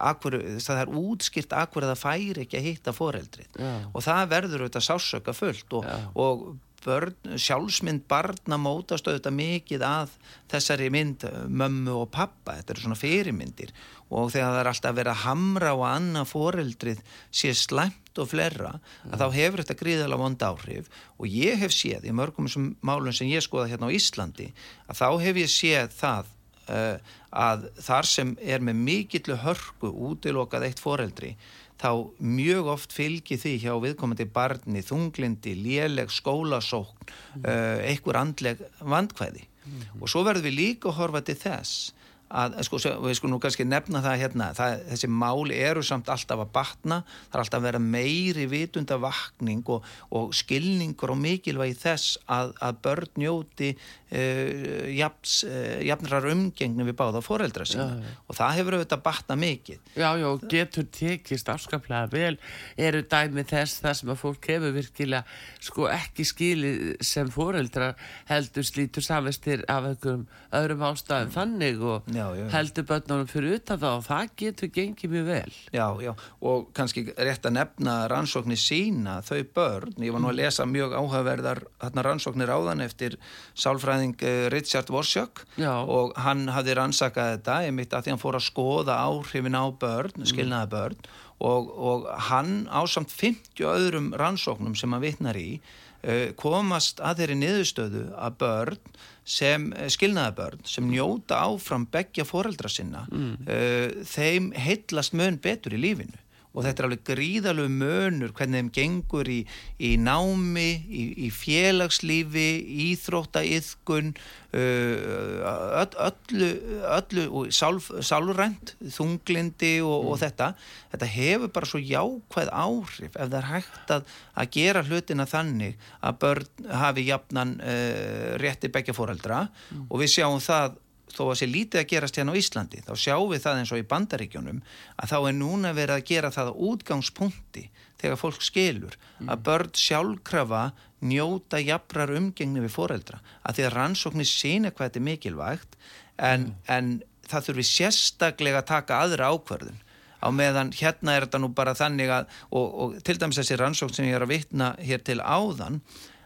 það 0.64 0.80
er 0.80 0.94
útskilt 1.02 1.52
akkur 1.56 1.84
að 1.84 1.92
það 1.92 2.04
færi 2.06 2.46
ekki 2.46 2.60
að 2.60 2.68
hitta 2.70 2.96
foreldrið. 2.96 3.50
Já. 3.52 3.74
og 3.92 4.06
það 4.08 4.32
verður 4.32 4.64
auðvitað 4.64 4.88
sásöka 4.88 5.36
fullt 5.36 5.76
og, 5.76 5.92
og 6.16 6.48
börn, 6.84 7.36
sjálfsmynd 7.40 8.04
barna 8.10 8.58
mótast 8.60 9.08
auðvitað 9.08 9.36
mikið 9.38 9.84
að 9.86 10.14
þessari 10.50 10.88
mynd 10.94 11.26
mömmu 11.48 11.96
og 12.04 12.10
pappa, 12.14 12.58
þetta 12.58 12.74
eru 12.74 12.84
svona 12.84 12.98
fyrirmyndir. 12.98 13.72
Og 14.08 14.30
þegar 14.32 14.54
það 14.54 14.60
er 14.60 14.70
alltaf 14.72 15.02
að 15.02 15.12
hamra 15.24 15.74
á 15.74 15.78
annað 15.90 16.30
foreldrið 16.32 17.02
sé 17.30 17.52
slæmt 17.56 18.22
og 18.22 18.30
flerra, 18.32 18.72
að 19.04 19.12
mm. 19.12 19.20
þá 19.20 19.26
hefur 19.36 19.62
þetta 19.62 19.78
gríðalega 19.82 20.22
vond 20.22 20.48
áhrif. 20.48 20.90
Og 21.18 21.28
ég 21.30 21.60
hef 21.60 21.74
séð 21.74 22.08
í 22.08 22.16
mörgum 22.16 22.48
málum 22.80 23.14
sem 23.14 23.30
ég 23.30 23.44
skoða 23.44 23.68
hérna 23.72 23.90
á 23.90 23.96
Íslandi, 23.98 24.50
að 24.88 25.00
þá 25.02 25.08
hef 25.26 25.42
ég 25.44 25.52
séð 25.52 25.94
það 25.98 26.34
uh, 26.72 27.14
að 27.28 27.68
þar 27.84 28.08
sem 28.08 28.34
er 28.40 28.64
með 28.64 28.84
mikillu 28.88 29.38
hörku 29.42 29.92
útilokað 30.08 30.68
eitt 30.70 30.82
foreldri 30.82 31.34
þá 31.78 31.90
mjög 32.18 32.70
oft 32.74 32.94
fylgir 32.94 33.40
því 33.40 33.54
hjá 33.62 33.72
viðkomandi 33.82 34.26
barni, 34.34 34.82
þunglindi, 34.84 35.54
léleg, 35.58 36.10
skólasókn, 36.10 37.06
mm. 37.06 37.44
uh, 37.44 37.78
einhver 37.86 38.18
andleg 38.20 38.64
vandkvæði 38.80 39.44
mm. 39.44 39.86
og 40.00 40.10
svo 40.10 40.24
verður 40.26 40.48
við 40.48 40.58
líka 40.58 40.90
að 40.90 40.98
horfa 41.02 41.24
til 41.28 41.38
þess 41.38 41.92
að, 42.28 42.58
sko, 42.66 42.80
við 43.04 43.16
skulum 43.18 43.36
nú 43.36 43.40
kannski 43.42 43.64
nefna 43.68 44.02
það 44.04 44.18
hérna, 44.22 44.48
það, 44.56 44.82
þessi 44.90 45.10
mál 45.10 45.52
eru 45.54 45.84
samt 45.86 46.10
alltaf 46.12 46.42
að 46.44 46.52
batna, 46.54 46.98
það 47.28 47.38
er 47.38 47.42
alltaf 47.44 47.60
að 47.60 47.68
vera 47.68 47.80
meiri 47.82 48.46
vitundavakning 48.50 49.62
og, 49.72 49.86
og 50.14 50.34
skilningur 50.36 51.14
og 51.14 51.20
mikilvægi 51.22 51.78
þess 51.80 52.18
að, 52.28 52.52
að 52.64 52.82
börn 52.84 53.22
njóti 53.22 53.70
uh, 53.72 54.88
jafns, 54.92 55.38
uh, 55.48 55.78
jafnrar 55.88 56.28
umgengni 56.32 56.86
við 56.88 56.98
báða 57.00 57.22
foreldra 57.24 57.66
sína 57.68 57.88
já, 57.88 58.04
já. 58.04 58.18
og 58.26 58.40
það 58.40 58.56
hefur 58.60 58.78
auðvitað 58.78 59.04
batna 59.08 59.38
mikið. 59.40 59.80
Já, 59.94 60.08
já, 60.20 60.28
getur 60.52 60.88
tekist 60.98 61.52
afskaplega 61.52 62.12
vel, 62.12 62.34
eru 62.76 63.02
dæmi 63.08 63.46
þess 63.48 63.80
það 63.84 63.98
sem 64.02 64.12
að 64.12 64.20
fólk 64.24 64.50
hefur 64.52 64.76
virkilega 64.76 65.24
sko 65.64 65.88
ekki 65.92 66.26
skilið 66.28 66.84
sem 67.04 67.30
foreldra 67.32 67.92
heldur 68.28 68.66
slítur 68.66 69.04
samvestir 69.04 69.64
af 69.70 69.88
einhverjum 69.88 70.26
öðrum 70.58 70.84
ástæðum 70.88 71.32
þannig 71.34 71.82
og 71.84 72.17
já, 72.18 72.26
já. 72.36 72.44
heldur 72.52 72.86
börnunum 72.88 73.28
fyrir 73.30 73.56
utan 73.58 73.80
það 73.80 73.96
og 73.98 74.04
það 74.06 74.32
getur 74.42 74.72
gengið 74.74 75.12
mjög 75.14 75.28
vel 75.28 75.52
Já, 75.74 75.86
já, 76.02 76.12
og 76.50 76.66
kannski 76.76 77.04
rétt 77.14 77.46
að 77.48 77.56
nefna 77.56 77.94
rannsóknir 78.12 78.60
sína, 78.60 79.18
þau 79.26 79.40
börn 79.54 80.04
ég 80.04 80.14
var 80.14 80.24
nú 80.24 80.30
að 80.30 80.36
mm. 80.36 80.40
lesa 80.42 80.66
mjög 80.68 80.96
áhugaverðar 80.98 81.62
rannsóknir 82.08 82.52
áðan 82.52 82.84
eftir 82.84 83.18
sálfræðing 83.58 84.18
eh, 84.26 84.48
Richard 84.52 84.92
Worsjök 84.92 85.44
og 85.62 86.14
hann 86.18 86.48
hafði 86.52 86.76
rannsakað 86.78 87.34
þetta 87.36 87.58
einmitt 87.64 87.96
að 87.96 88.06
því 88.06 88.14
hann 88.14 88.22
fór 88.26 88.38
að 88.40 88.48
skoða 88.48 89.00
áhrifin 89.06 89.58
á 89.58 89.64
börn, 89.70 90.14
mm. 90.18 90.30
skilnaða 90.32 90.72
börn 90.74 91.10
og, 91.38 91.68
og 91.70 92.08
hann 92.30 92.66
ásamt 92.70 93.12
50 93.14 93.66
öðrum 93.68 94.10
rannsóknum 94.18 94.74
sem 94.78 94.92
hann 94.94 95.04
vitnar 95.04 95.38
í 95.38 95.60
eh, 96.02 96.34
komast 96.38 97.02
að 97.04 97.22
þeirri 97.22 97.38
niðurstöðu 97.42 98.04
að 98.18 98.40
börn 98.42 98.82
sem 99.28 99.68
eh, 99.76 99.90
skilnaðabörn 99.92 100.64
sem 100.68 100.88
njóta 100.88 101.42
áfram 101.44 101.86
begja 101.92 102.24
foreldra 102.28 102.70
sinna 102.72 103.04
mm. 103.12 103.34
uh, 103.44 104.00
þeim 104.08 104.50
heitlast 104.56 105.16
mun 105.18 105.36
betur 105.42 105.76
í 105.76 105.82
lífinu 105.82 106.16
og 106.58 106.64
þetta 106.66 106.82
er 106.82 106.88
alveg 106.88 107.02
gríðalög 107.06 107.70
mönur 107.70 108.32
hvernig 108.34 108.64
þeim 108.64 108.70
gengur 108.74 109.28
í, 109.30 109.38
í 109.78 109.92
námi, 110.02 110.66
í, 110.90 111.04
í 111.26 111.28
félagslífi, 111.30 112.48
íþróttaiðkun, 112.88 114.10
uh, 114.58 115.84
öllu, 116.08 116.48
öllu 116.96 117.44
sálrænt, 117.54 118.74
þunglindi 118.96 119.76
og, 119.84 120.02
mm. 120.02 120.10
og 120.10 120.20
þetta. 120.24 120.50
Þetta 120.96 121.10
hefur 121.14 121.54
bara 121.54 121.70
svo 121.70 121.82
jákvæð 121.84 122.52
áhrif 122.64 123.14
ef 123.14 123.22
það 123.22 123.38
er 123.38 123.48
hægt 123.52 123.94
að, 123.94 124.12
að 124.34 124.52
gera 124.58 124.84
hlutina 124.88 125.28
þannig 125.30 125.78
að 126.02 126.20
börn 126.26 126.68
hafi 126.82 127.06
jafnan 127.12 127.56
uh, 127.62 128.34
rétti 128.42 128.72
begja 128.74 128.96
fóreldra 128.98 129.46
mm. 129.46 129.86
og 129.86 130.02
við 130.02 130.14
sjáum 130.18 130.42
það 130.42 130.78
þó 131.14 131.22
að 131.28 131.38
sé 131.40 131.48
lítið 131.48 131.80
að 131.82 131.88
gerast 131.92 132.18
hérna 132.18 132.34
á 132.34 132.40
Íslandi 132.40 132.82
þá 132.86 132.92
sjáum 132.98 133.32
við 133.32 133.42
það 133.44 133.60
eins 133.60 133.72
og 133.74 133.80
í 133.80 133.86
bandaríkjónum 133.92 134.60
að 134.96 135.12
þá 135.12 135.18
er 135.18 135.36
núna 135.38 135.72
verið 135.76 135.94
að 135.96 136.06
gera 136.10 136.32
það 136.34 136.52
á 136.52 136.60
útgangspunkti 136.68 137.64
þegar 137.98 138.20
fólk 138.20 138.44
skilur 138.46 138.94
mm. 138.94 139.32
að 139.32 139.42
börn 139.48 139.74
sjálfkrafa 139.78 140.62
njóta 141.08 141.60
jafnrar 141.62 142.14
umgengni 142.18 142.62
við 142.64 142.74
foreldra 142.74 143.20
að 143.42 143.58
því 143.58 143.66
að 143.68 143.74
rannsóknir 143.76 144.30
sína 144.30 144.72
hvað 144.72 144.88
þetta 144.90 145.00
er 145.02 145.08
mikilvægt 145.08 145.76
en, 146.16 146.48
mm. 146.48 146.54
en 146.74 146.92
það 147.28 147.50
þurfi 147.50 147.68
sérstaklega 147.68 148.62
að 148.62 148.70
taka 148.72 149.02
aðra 149.04 149.32
ákverðun 149.34 149.82
á 150.18 150.28
meðan 150.34 150.72
hérna 150.74 151.14
er 151.14 151.26
þetta 151.26 151.42
nú 151.42 151.52
bara 151.54 151.76
þannig 151.78 152.10
að 152.10 152.30
og, 152.50 152.64
og 152.66 152.96
til 153.06 153.18
dæmis 153.20 153.38
þessi 153.38 153.58
rannsókn 153.58 153.98
sem 153.98 154.08
ég 154.08 154.18
er 154.18 154.26
að 154.26 154.34
vitna 154.34 154.72
hér 154.82 155.04
til 155.06 155.20
áðan 155.22 155.82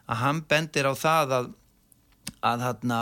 að 0.08 0.22
hann 0.22 0.44
bendir 0.48 0.88
á 0.88 0.94
það 0.96 1.36
að 1.38 1.50
að 2.42 2.64
hérna 2.66 3.00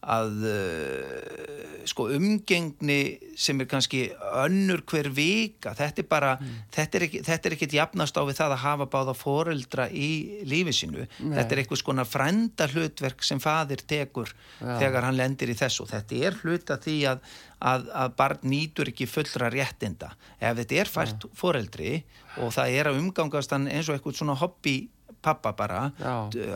að 0.00 0.44
uh, 0.48 1.60
sko 1.88 2.06
umgengni 2.14 3.18
sem 3.38 3.60
er 3.60 3.68
kannski 3.68 4.02
önnur 4.42 4.82
hver 4.88 5.10
vika 5.12 5.72
þetta 5.76 6.02
er 6.02 6.08
bara, 6.08 6.30
mm. 6.40 6.54
þetta 6.74 6.98
er, 6.98 7.04
ekki, 7.06 7.20
þetta 7.26 7.48
er 7.48 7.56
ekkit 7.56 7.76
jafnast 7.76 8.20
á 8.20 8.22
við 8.24 8.38
það 8.40 8.54
að 8.54 8.62
hafa 8.64 8.86
báða 8.94 9.14
foreldra 9.16 9.88
í 9.92 10.10
lífi 10.48 10.74
sinu 10.76 11.04
Nei. 11.04 11.34
þetta 11.36 11.46
er 11.56 11.62
eitthvað 11.62 11.82
skona 11.82 12.06
frænda 12.08 12.68
hlutverk 12.72 13.24
sem 13.26 13.42
fadir 13.42 13.84
tekur 13.84 14.32
Já. 14.32 14.78
þegar 14.82 15.08
hann 15.08 15.20
lendir 15.20 15.52
í 15.52 15.58
þessu 15.58 15.88
þetta 15.90 16.22
er 16.30 16.38
hluta 16.42 16.78
því 16.80 16.96
að, 17.12 17.26
að, 17.72 17.90
að 18.04 18.14
barn 18.22 18.46
nýtur 18.54 18.92
ekki 18.92 19.08
fullra 19.10 19.52
réttinda 19.52 20.14
ef 20.38 20.56
þetta 20.62 20.80
er 20.84 20.94
fært 20.94 21.28
Já. 21.28 21.34
foreldri 21.42 21.92
og 22.40 22.54
það 22.56 22.78
er 22.78 22.90
að 22.92 23.02
umgangast 23.02 23.52
eins 23.56 23.88
og 23.88 23.96
eitthvað 23.98 24.20
svona 24.20 24.38
hobby 24.40 24.78
pappa 25.22 25.52
bara 25.56 25.82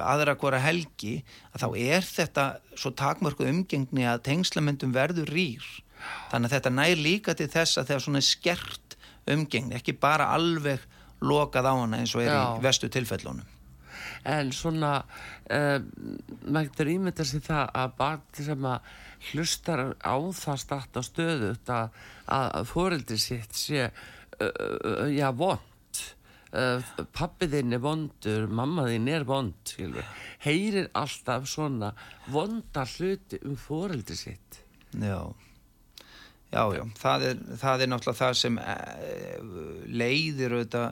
aðra 0.02 0.36
hvora 0.40 0.60
helgi 0.62 1.18
að 1.52 1.64
þá 1.64 1.68
er 1.80 2.06
þetta 2.08 2.44
svo 2.74 2.92
takmörku 2.96 3.46
umgengni 3.48 4.06
að 4.08 4.22
tengslamöndum 4.30 4.94
verður 4.94 5.32
rýr. 5.34 5.64
Þannig 6.32 6.50
að 6.50 6.56
þetta 6.56 6.74
nær 6.74 7.00
líka 7.00 7.34
til 7.38 7.48
þess 7.52 7.78
að 7.78 7.88
það 7.88 7.96
er 7.96 8.04
svona 8.06 8.24
skert 8.24 8.96
umgengni 9.30 9.78
ekki 9.78 9.96
bara 9.96 10.28
alveg 10.34 10.82
lokað 11.24 11.68
á 11.70 11.72
hana 11.72 12.00
eins 12.02 12.14
og 12.16 12.24
er 12.24 12.32
Já. 12.32 12.40
í 12.58 12.64
vestu 12.64 12.90
tilfellunum. 12.92 13.46
En 14.24 14.50
svona 14.56 14.92
uh, 15.04 15.78
maður 16.44 16.70
getur 16.70 16.90
ímynda 16.94 17.26
sér 17.28 17.44
það 17.44 17.72
að 17.80 17.94
barn 17.98 18.24
sem 18.36 18.68
að 18.68 18.90
hlustar 19.30 19.84
á 20.00 20.16
það 20.36 20.60
starta 20.60 21.04
stöðu 21.04 21.52
að, 21.72 22.00
að 22.32 22.66
fóreldri 22.68 23.20
sitt 23.20 23.56
sé 23.56 23.86
uh, 23.88 23.92
uh, 24.44 25.06
já 25.12 25.28
von 25.36 25.60
uh, 26.54 26.82
eh, 26.82 27.06
pappiðinn 27.14 27.74
er 27.76 27.82
vondur, 27.82 28.46
mammaðinn 28.48 29.08
er 29.10 29.26
vond, 29.28 29.74
heyrir 30.44 30.90
alltaf 30.96 31.48
svona 31.50 31.92
vonda 32.32 32.86
hluti 32.94 33.40
um 33.44 33.56
foreldri 33.58 34.16
sitt. 34.18 34.60
Já, 34.94 35.18
já, 36.54 36.62
já, 36.76 36.84
það 37.00 37.26
er, 37.30 37.42
það 37.58 37.82
er 37.82 37.92
náttúrulega 37.92 38.20
það 38.22 38.38
sem 38.42 38.62
uh, 38.62 39.50
leiðir 39.90 40.56
auðvitað 40.56 40.88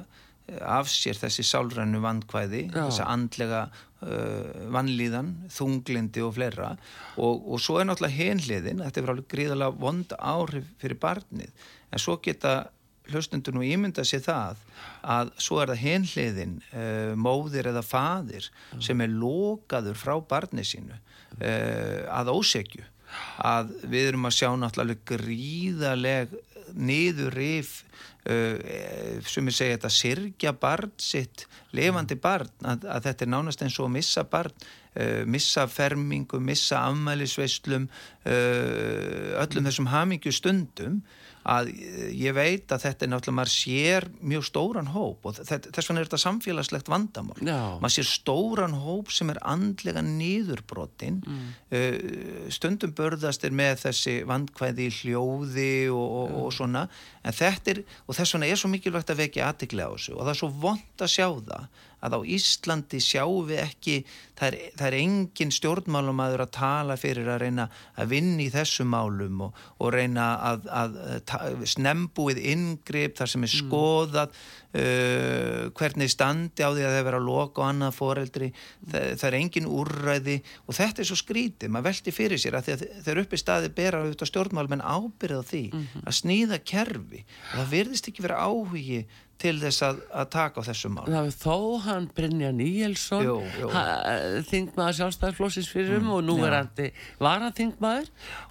eh, 0.51 0.61
af 0.67 0.91
sér 0.91 1.21
þessi 1.21 1.47
sálrannu 1.47 2.03
vandkvæði, 2.03 2.65
þessa 2.75 3.09
andlega 3.15 3.65
uh, 3.71 4.69
vannlíðan, 4.75 5.33
þunglindi 5.55 6.27
og 6.27 6.37
fleira. 6.39 6.75
Og, 7.23 7.47
og 7.55 7.63
svo 7.63 7.79
er 7.79 7.89
náttúrulega 7.89 8.19
henliðin, 8.19 8.83
þetta 8.89 9.03
er 9.03 9.15
alveg 9.15 9.33
gríðalega 9.37 9.83
vond 9.87 10.17
áhrif 10.19 10.71
fyrir 10.83 11.03
barnið, 11.03 11.67
en 11.93 12.03
svo 12.03 12.19
geta 12.25 12.57
hlustundur 13.11 13.57
nú 13.57 13.65
ímynda 13.67 14.05
sér 14.07 14.23
það 14.25 14.63
að 15.03 15.33
svo 15.43 15.61
er 15.63 15.73
það 15.73 15.83
henliðin 15.83 16.57
uh, 16.61 16.79
eh, 16.83 17.13
móðir 17.19 17.71
eða 17.73 17.85
fadir 17.87 18.49
mm. 18.49 18.83
sem 18.87 19.03
er 19.03 19.15
lokaður 19.23 19.99
frá 19.99 20.15
barni 20.29 20.65
sínu 20.67 20.95
uh, 20.95 22.03
að 22.13 22.33
ósegju 22.37 22.87
að 23.45 23.75
við 23.93 24.13
erum 24.13 24.29
að 24.29 24.39
sjá 24.39 24.49
náttúrulega 24.57 25.17
gríðaleg 25.17 26.37
niður 26.73 27.35
rif 27.37 27.73
uh, 28.31 29.19
sem 29.29 29.51
ég 29.51 29.57
segja 29.57 29.77
þetta 29.77 29.93
sirkja 29.97 30.55
barn 30.63 30.95
sitt 31.03 31.49
levandi 31.77 32.17
barn 32.17 32.53
að, 32.63 32.87
að 32.87 33.11
þetta 33.11 33.27
er 33.27 33.35
nánast 33.35 33.67
eins 33.67 33.81
og 33.81 33.91
að 33.91 33.99
missa 33.99 34.25
barn 34.29 34.71
missa 35.25 35.63
fermingu, 35.73 36.37
missa 36.45 36.83
afmælisveislum 36.91 37.87
öllum 38.29 39.65
þessum 39.65 39.87
hamingju 39.89 40.35
stundum 40.37 40.99
að 41.43 41.71
ég 42.15 42.35
veit 42.37 42.71
að 42.73 42.85
þetta 42.85 43.07
er 43.07 43.11
náttúrulega, 43.11 43.37
maður 43.41 43.53
sér 43.55 44.07
mjög 44.21 44.47
stóran 44.47 44.91
hóp 44.95 45.27
og 45.27 45.39
þess 45.41 45.89
vegna 45.89 46.03
er 46.03 46.09
þetta 46.09 46.21
samfélagslegt 46.23 46.91
vandamál. 46.93 47.39
Já. 47.43 47.59
Maður 47.83 47.97
sér 47.97 48.09
stóran 48.11 48.77
hóp 48.85 49.11
sem 49.15 49.33
er 49.33 49.41
andlega 49.43 50.05
nýðurbrotin, 50.07 51.21
mm. 51.27 51.49
uh, 51.75 52.51
stundum 52.55 52.95
börðast 52.99 53.47
er 53.49 53.57
með 53.59 53.87
þessi 53.87 54.19
vandkvæði 54.29 54.91
hljóði 55.01 55.73
og, 55.91 56.19
og, 56.23 56.37
og 56.45 56.53
svona, 56.55 56.87
en 57.27 57.39
þetta 57.39 57.75
er, 57.75 57.83
og 58.07 58.19
þess 58.19 58.37
vegna 58.37 58.51
er 58.53 58.63
svo 58.63 58.71
mikilvægt 58.73 59.11
að 59.15 59.25
vekja 59.25 59.51
aðtiklega 59.51 59.91
á 59.91 59.95
þessu 59.99 60.19
og 60.19 60.23
það 60.25 60.35
er 60.35 60.43
svo 60.43 60.53
vond 60.63 61.07
að 61.07 61.17
sjá 61.17 61.27
það 61.33 61.89
að 62.03 62.17
á 62.19 62.21
Íslandi 62.35 62.99
sjáum 63.03 63.47
við 63.47 63.61
ekki, 63.63 63.97
það 64.39 64.49
er, 64.49 64.57
það 64.79 64.87
er 64.89 64.97
engin 64.99 65.55
stjórnmálumæður 65.55 66.45
að 66.45 66.55
tala 66.57 66.97
fyrir 66.99 67.31
að 67.31 67.45
reyna 67.45 67.69
að 67.95 68.11
vinni 68.17 68.49
í 68.49 68.53
þessum 68.53 68.91
málum 68.91 69.45
og, 69.47 69.63
og 69.79 69.93
reyna 69.95 70.27
að, 70.51 70.67
að, 70.83 70.99
að 71.39 71.63
snembúið 71.73 72.43
inngrip 72.53 73.17
þar 73.21 73.33
sem 73.33 73.47
er 73.47 73.53
mm. 73.53 73.63
skoðað 73.63 74.35
uh, 74.35 75.71
hvernig 75.79 76.13
standi 76.13 76.67
á 76.67 76.71
því 76.75 76.87
að 76.89 76.97
það 76.97 77.09
vera 77.09 77.23
að 77.23 77.29
loka 77.31 77.63
og 77.63 77.69
annað 77.71 77.97
foreldri, 78.01 78.53
það, 78.91 79.09
það 79.23 79.27
er 79.31 79.39
engin 79.39 79.73
úrræði 79.73 80.39
og 80.67 80.79
þetta 80.79 81.05
er 81.05 81.11
svo 81.13 81.21
skrítið, 81.23 81.73
maður 81.73 81.91
veldi 81.93 82.17
fyrir 82.19 82.43
sér 82.43 82.59
að 82.59 82.73
þeir 83.07 83.23
uppi 83.25 83.41
staði 83.41 83.75
bera 83.77 84.03
auðvitað 84.03 84.33
stjórnmálum 84.33 84.79
en 84.79 84.87
ábyrða 84.87 85.45
því 85.53 85.67
mm 85.71 85.83
-hmm. 85.83 86.07
að 86.09 86.19
snýða 86.19 86.65
kerfi 86.67 87.23
og 87.23 87.61
það 87.61 87.77
verðist 87.77 88.11
ekki 88.11 88.27
vera 88.27 88.43
áhugi 88.43 89.05
til 89.43 89.57
þess 89.63 89.83
að, 89.89 90.01
að 90.23 90.29
taka 90.37 90.63
á 90.63 90.69
þessum 90.71 90.95
mál. 90.97 91.07
Það 91.09 91.27
var 91.27 91.35
þó 91.43 91.57
hann 91.87 92.07
Brynja 92.17 92.53
Níelsson, 92.55 93.27
þingmaður 94.49 94.97
sjálfstæðarflósins 95.01 95.71
fyrir 95.73 95.99
um 96.01 96.13
og 96.17 96.23
nú 96.27 96.37
er 96.47 96.57
hann 96.57 96.71
var 97.23 97.43
hann 97.43 97.57
þingmaður, 97.57 98.09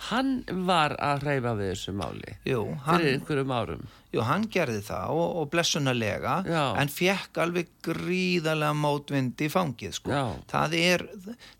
hann 0.09 0.31
var 0.67 0.95
að 0.99 1.25
hreyfa 1.25 1.55
við 1.59 1.71
þessu 1.73 1.95
máli 1.97 2.35
Jú, 2.47 2.61
hann, 2.85 2.99
fyrir 3.01 3.17
einhverjum 3.17 3.53
árum. 3.55 3.85
jú, 4.11 4.23
hann 4.27 4.47
gerði 4.51 4.81
það 4.89 5.13
og, 5.15 5.37
og 5.41 5.49
blessunarlega 5.53 6.35
en 6.81 6.91
fekk 6.91 7.39
alveg 7.45 7.71
gríðarlega 7.87 8.75
mótvind 8.77 9.41
í 9.45 9.49
fangið 9.51 9.95
sko. 10.01 10.19
Það 10.51 10.75
er, 10.81 11.05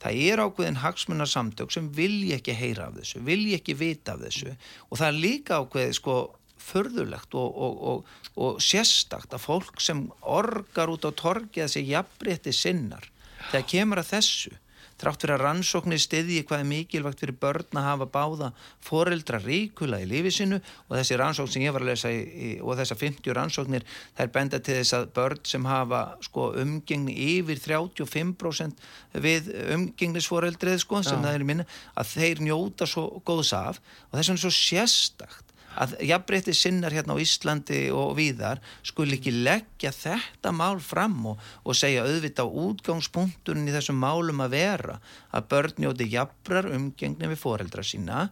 það 0.04 0.22
er 0.28 0.44
ákveðin 0.46 0.82
hagsmunarsamtök 0.84 1.72
sem 1.74 1.88
vilja 1.96 2.42
ekki 2.42 2.58
heyra 2.58 2.90
af 2.90 3.00
þessu, 3.00 3.24
vilja 3.28 3.62
ekki 3.62 3.78
vita 3.80 4.18
af 4.18 4.26
þessu 4.28 4.52
og 4.90 5.00
það 5.00 5.08
er 5.12 5.20
líka 5.26 5.62
ákveðið 5.64 5.98
sko 6.02 6.20
förðulegt 6.62 7.38
og, 7.38 7.62
og, 7.68 7.84
og, 7.91 8.12
og 8.36 8.62
sérstakt 8.63 9.34
að 9.36 9.46
fólk 9.46 9.82
sem 9.84 10.06
orgar 10.22 10.91
út 10.94 11.08
á 11.08 11.12
torgi 11.12 11.63
að 11.65 11.74
segja 11.75 12.01
jafnrétti 12.01 12.53
sinnar 12.56 13.08
þegar 13.51 13.70
kemur 13.74 14.03
að 14.03 14.13
þessu 14.15 14.58
þrátt 15.01 15.24
fyrir 15.24 15.34
að 15.36 15.44
rannsóknir 15.46 16.01
stiðji 16.01 16.44
hvað 16.46 16.62
er 16.62 16.68
mikilvægt 16.70 17.22
fyrir 17.24 17.38
börn 17.41 17.80
að 17.80 17.88
hafa 17.88 18.08
báða 18.13 18.50
foreldra 18.86 19.39
ríkula 19.41 20.01
í 20.03 20.08
lífi 20.10 20.34
sinu 20.36 20.60
og 20.62 20.94
þessi 20.94 21.18
rannsókn 21.20 21.53
sem 21.56 21.65
ég 21.65 21.74
var 21.74 21.86
að 21.86 21.91
lesa 21.91 22.12
í, 22.13 22.51
og 22.62 22.77
þessar 22.80 23.00
50 23.01 23.38
rannsóknir 23.38 23.86
þær 24.20 24.32
benda 24.36 24.62
til 24.62 24.77
þess 24.77 24.98
að 24.98 25.08
börn 25.18 25.44
sem 25.53 25.70
hafa 25.70 26.01
sko, 26.27 26.51
umgengni 26.62 27.15
yfir 27.38 27.62
35% 27.65 28.86
við 29.25 29.50
umgengnisforeldrið 29.77 30.82
sko, 30.86 31.01
sem 31.06 31.18
Já. 31.18 31.25
það 31.25 31.39
er 31.39 31.48
minna 31.50 31.70
að 31.96 32.13
þeir 32.15 32.44
njóta 32.46 32.89
svo 32.89 33.08
góðs 33.25 33.56
af 33.58 33.82
og 33.82 34.20
þess 34.20 34.30
vegna 34.30 34.38
er 34.38 34.46
svo 34.46 34.53
sérstakt 34.60 35.50
að 35.80 35.96
jafnbreytti 36.10 36.56
sinnar 36.58 36.96
hérna 36.96 37.16
á 37.16 37.24
Íslandi 37.24 37.82
og 37.96 38.16
víðar 38.20 38.62
skul 38.84 39.10
ekki 39.16 39.34
leggja 39.36 39.94
þetta 39.96 40.54
mál 40.56 40.80
fram 40.84 41.20
og, 41.34 41.44
og 41.63 41.78
segja 41.78 42.06
auðvitað 42.06 42.51
á 42.51 42.56
útgangspunkturinn 42.66 43.70
í 43.70 43.75
þessum 43.75 44.01
málum 44.01 44.44
að 44.44 44.58
vera 44.58 44.98
að 45.32 45.51
börn 45.54 45.84
njóti 45.84 46.10
jafnrar 46.12 46.72
umgengni 46.72 47.32
við 47.32 47.44
foreldra 47.44 47.86
sína 47.86 48.25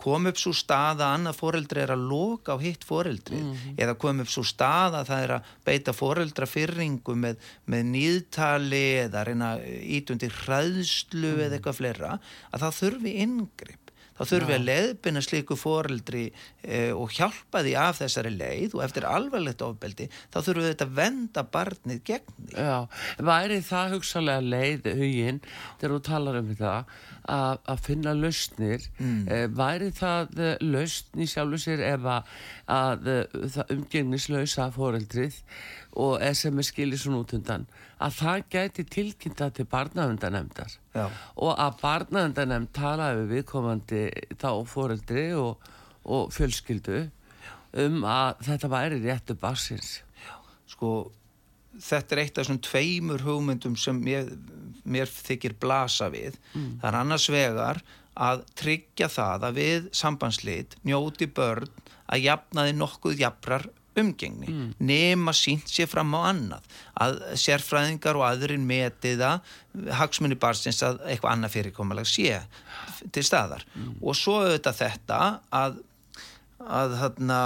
kom 0.00 0.28
upp 0.28 0.38
svo 0.40 0.52
stað 0.56 1.00
að 1.00 1.14
annað 1.14 1.38
foreldri 1.38 1.82
er 1.82 1.92
að 1.94 2.04
loka 2.10 2.56
á 2.56 2.58
hitt 2.60 2.84
foreldri 2.84 3.38
eða 3.80 3.96
kom 4.00 4.20
upp 4.20 4.30
svo 4.32 4.44
stað 4.44 4.98
að 5.00 5.08
það 5.10 5.24
er 5.24 5.32
að 5.38 5.54
beita 5.68 5.94
foreldra 5.96 6.48
fyrringu 6.50 7.16
með, 7.16 7.40
með 7.64 7.88
nýðtali 7.94 8.84
eða 9.06 9.24
reyna 9.28 9.50
ítundi 9.64 10.30
hræðslu 10.42 11.32
eða 11.46 11.56
eitthvað 11.56 11.80
fleira 11.80 12.14
að 12.52 12.66
það 12.66 12.78
þurfi 12.82 13.16
inngrip 13.24 13.85
þá 14.16 14.22
þurfum 14.24 14.50
við 14.50 14.56
að 14.56 14.66
leiðbina 14.70 15.22
slíku 15.24 15.58
foreldri 15.60 16.24
eh, 16.64 16.92
og 16.96 17.12
hjálpa 17.16 17.62
því 17.64 17.74
af 17.80 18.00
þessari 18.00 18.32
leið 18.36 18.76
og 18.78 18.84
eftir 18.86 19.08
alvarlegt 19.08 19.64
ofbeldi 19.66 20.08
þá 20.08 20.38
þurfum 20.40 20.62
við 20.62 20.70
þetta 20.72 20.88
að 20.88 20.96
venda 21.00 21.46
barnið 21.56 22.02
gegn 22.10 22.32
því. 22.36 22.56
Já, 22.56 22.78
væri 23.30 23.60
það 23.66 23.96
hugsalega 23.96 24.46
leið 24.54 24.90
huginn 25.00 25.42
þegar 25.80 25.96
þú 25.96 26.00
talar 26.10 26.40
um 26.40 26.50
þetta 26.52 26.74
að, 27.32 27.80
finna 27.84 28.12
lausnir. 28.16 28.84
Mm. 28.98 29.24
væri 29.56 29.90
það 29.94 30.40
eh, 30.42 30.54
lausn 30.64 31.22
í 31.22 31.28
sjálfu 31.30 31.60
sér 31.62 31.82
ef 31.86 32.06
að, 32.10 33.10
eh, 33.12 33.40
það 33.56 33.74
umgengnislausa 33.76 34.68
foreldrið 34.74 35.40
og 35.96 36.20
er 36.20 36.36
skilir 36.36 37.00
svona 37.00 37.22
út 37.24 37.34
undan 37.36 37.66
að 38.04 38.16
það 38.18 38.42
gæti 38.52 38.84
tilkynnta 38.92 39.50
til 39.56 39.64
barnavendanemndar 39.72 40.74
og 40.96 41.52
að 41.54 41.78
barnavendanemnd 41.80 42.72
talaði 42.76 43.22
við 43.22 43.30
viðkomandi 43.36 44.02
þá 44.36 44.50
foreldri 44.68 45.30
og, 45.40 45.70
og 46.04 46.28
fjölskyldu 46.36 47.06
um 47.86 48.04
að 48.04 48.44
þetta 48.50 48.72
væri 48.72 49.00
réttu 49.04 49.38
bassins 49.40 50.02
Sko, 50.66 50.90
þetta 51.78 52.16
er 52.16 52.22
eitt 52.24 52.38
af 52.40 52.48
svona 52.48 52.64
tveimur 52.66 53.22
hugmyndum 53.22 53.76
sem 53.78 53.98
mér, 54.02 54.32
mér 54.86 55.10
þykir 55.10 55.56
blasa 55.60 56.10
við. 56.12 56.36
Það 56.54 56.88
er 56.90 56.98
annars 57.00 57.28
vegar 57.32 57.82
að 58.16 58.44
tryggja 58.56 59.10
það 59.12 59.48
að 59.48 59.58
við 59.60 59.88
sambandslit 59.96 60.78
njóti 60.88 61.28
börn 61.28 61.68
að 62.06 62.24
jafnaði 62.24 62.76
nokkuð 62.78 63.20
jafrar 63.20 63.66
umgengni. 63.96 64.50
Mm. 64.52 64.72
nema 64.78 65.32
sínt 65.32 65.70
sér 65.72 65.88
fram 65.88 66.12
á 66.12 66.28
annað. 66.28 66.64
Að 67.00 67.14
sérfræðingar 67.40 68.18
og 68.18 68.26
aðrin 68.28 68.66
metiða 68.68 69.38
hagsmunni 69.96 70.36
barsins 70.36 70.82
að 70.84 71.00
eitthvað 71.08 71.32
annað 71.32 71.54
fyrirkomulega 71.56 72.10
sé 72.10 72.42
til 73.12 73.24
staðar. 73.24 73.64
Og 74.02 74.16
svo 74.16 74.42
auðvitað 74.42 74.82
þetta 74.82 75.20
að 75.48 75.80
að 76.66 76.96
þarna 77.00 77.40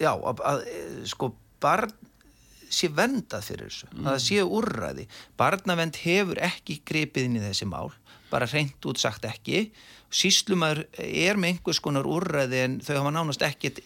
já, 0.00 0.12
að, 0.12 0.42
að 0.50 0.66
sko 1.10 1.32
barn 1.62 1.94
sé 2.72 2.90
vendað 2.92 3.44
fyrir 3.50 3.70
þessu, 3.70 3.90
að 3.94 4.08
það 4.08 4.22
sé 4.26 4.46
úrræði. 4.58 5.06
Barnavend 5.38 6.00
hefur 6.02 6.40
ekki 6.46 6.80
gripið 6.88 7.28
inn 7.28 7.38
í 7.40 7.44
þessi 7.44 7.68
mál, 7.70 7.92
bara 8.30 8.48
reynd 8.50 8.88
út 8.90 9.00
sagt 9.00 9.26
ekki, 9.28 9.68
síslumar 10.12 10.84
er 11.02 11.38
með 11.38 11.56
einhvers 11.56 11.80
konar 11.82 12.06
úrræði 12.08 12.60
en 12.62 12.76
þau 12.84 12.94
hafa 13.00 13.12
nánast 13.14 13.42
ekkit 13.44 13.80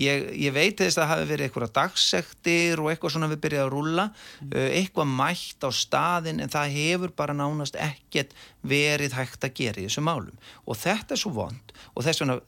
ég, 0.00 0.24
ég 0.34 0.54
veit 0.54 0.80
þess 0.80 0.98
að 0.98 1.02
það 1.02 1.10
hafi 1.12 1.28
verið 1.30 1.46
eitthvað 1.46 1.74
dagsektir 1.78 2.82
og 2.82 2.90
eitthvað 2.90 3.14
svona 3.14 3.30
við 3.30 3.40
byrjaði 3.44 3.64
að 3.64 3.72
rúlla 3.72 4.06
uh, 4.10 4.66
eitthvað 4.66 5.12
mætt 5.20 5.66
á 5.66 5.70
staðin 5.74 6.42
en 6.42 6.52
það 6.52 6.74
hefur 6.74 7.14
bara 7.16 7.36
nánast 7.38 7.78
ekkit 7.80 8.34
verið 8.66 9.14
hægt 9.18 9.46
að 9.46 9.54
gera 9.60 9.80
í 9.80 9.86
þessu 9.86 10.04
málum. 10.04 10.34
Og 10.66 10.78
þetta 10.80 11.14
er 11.14 11.22
svo 11.22 11.34
vond 11.38 11.74
og 11.94 12.06
þess 12.06 12.24
vegna 12.24 12.40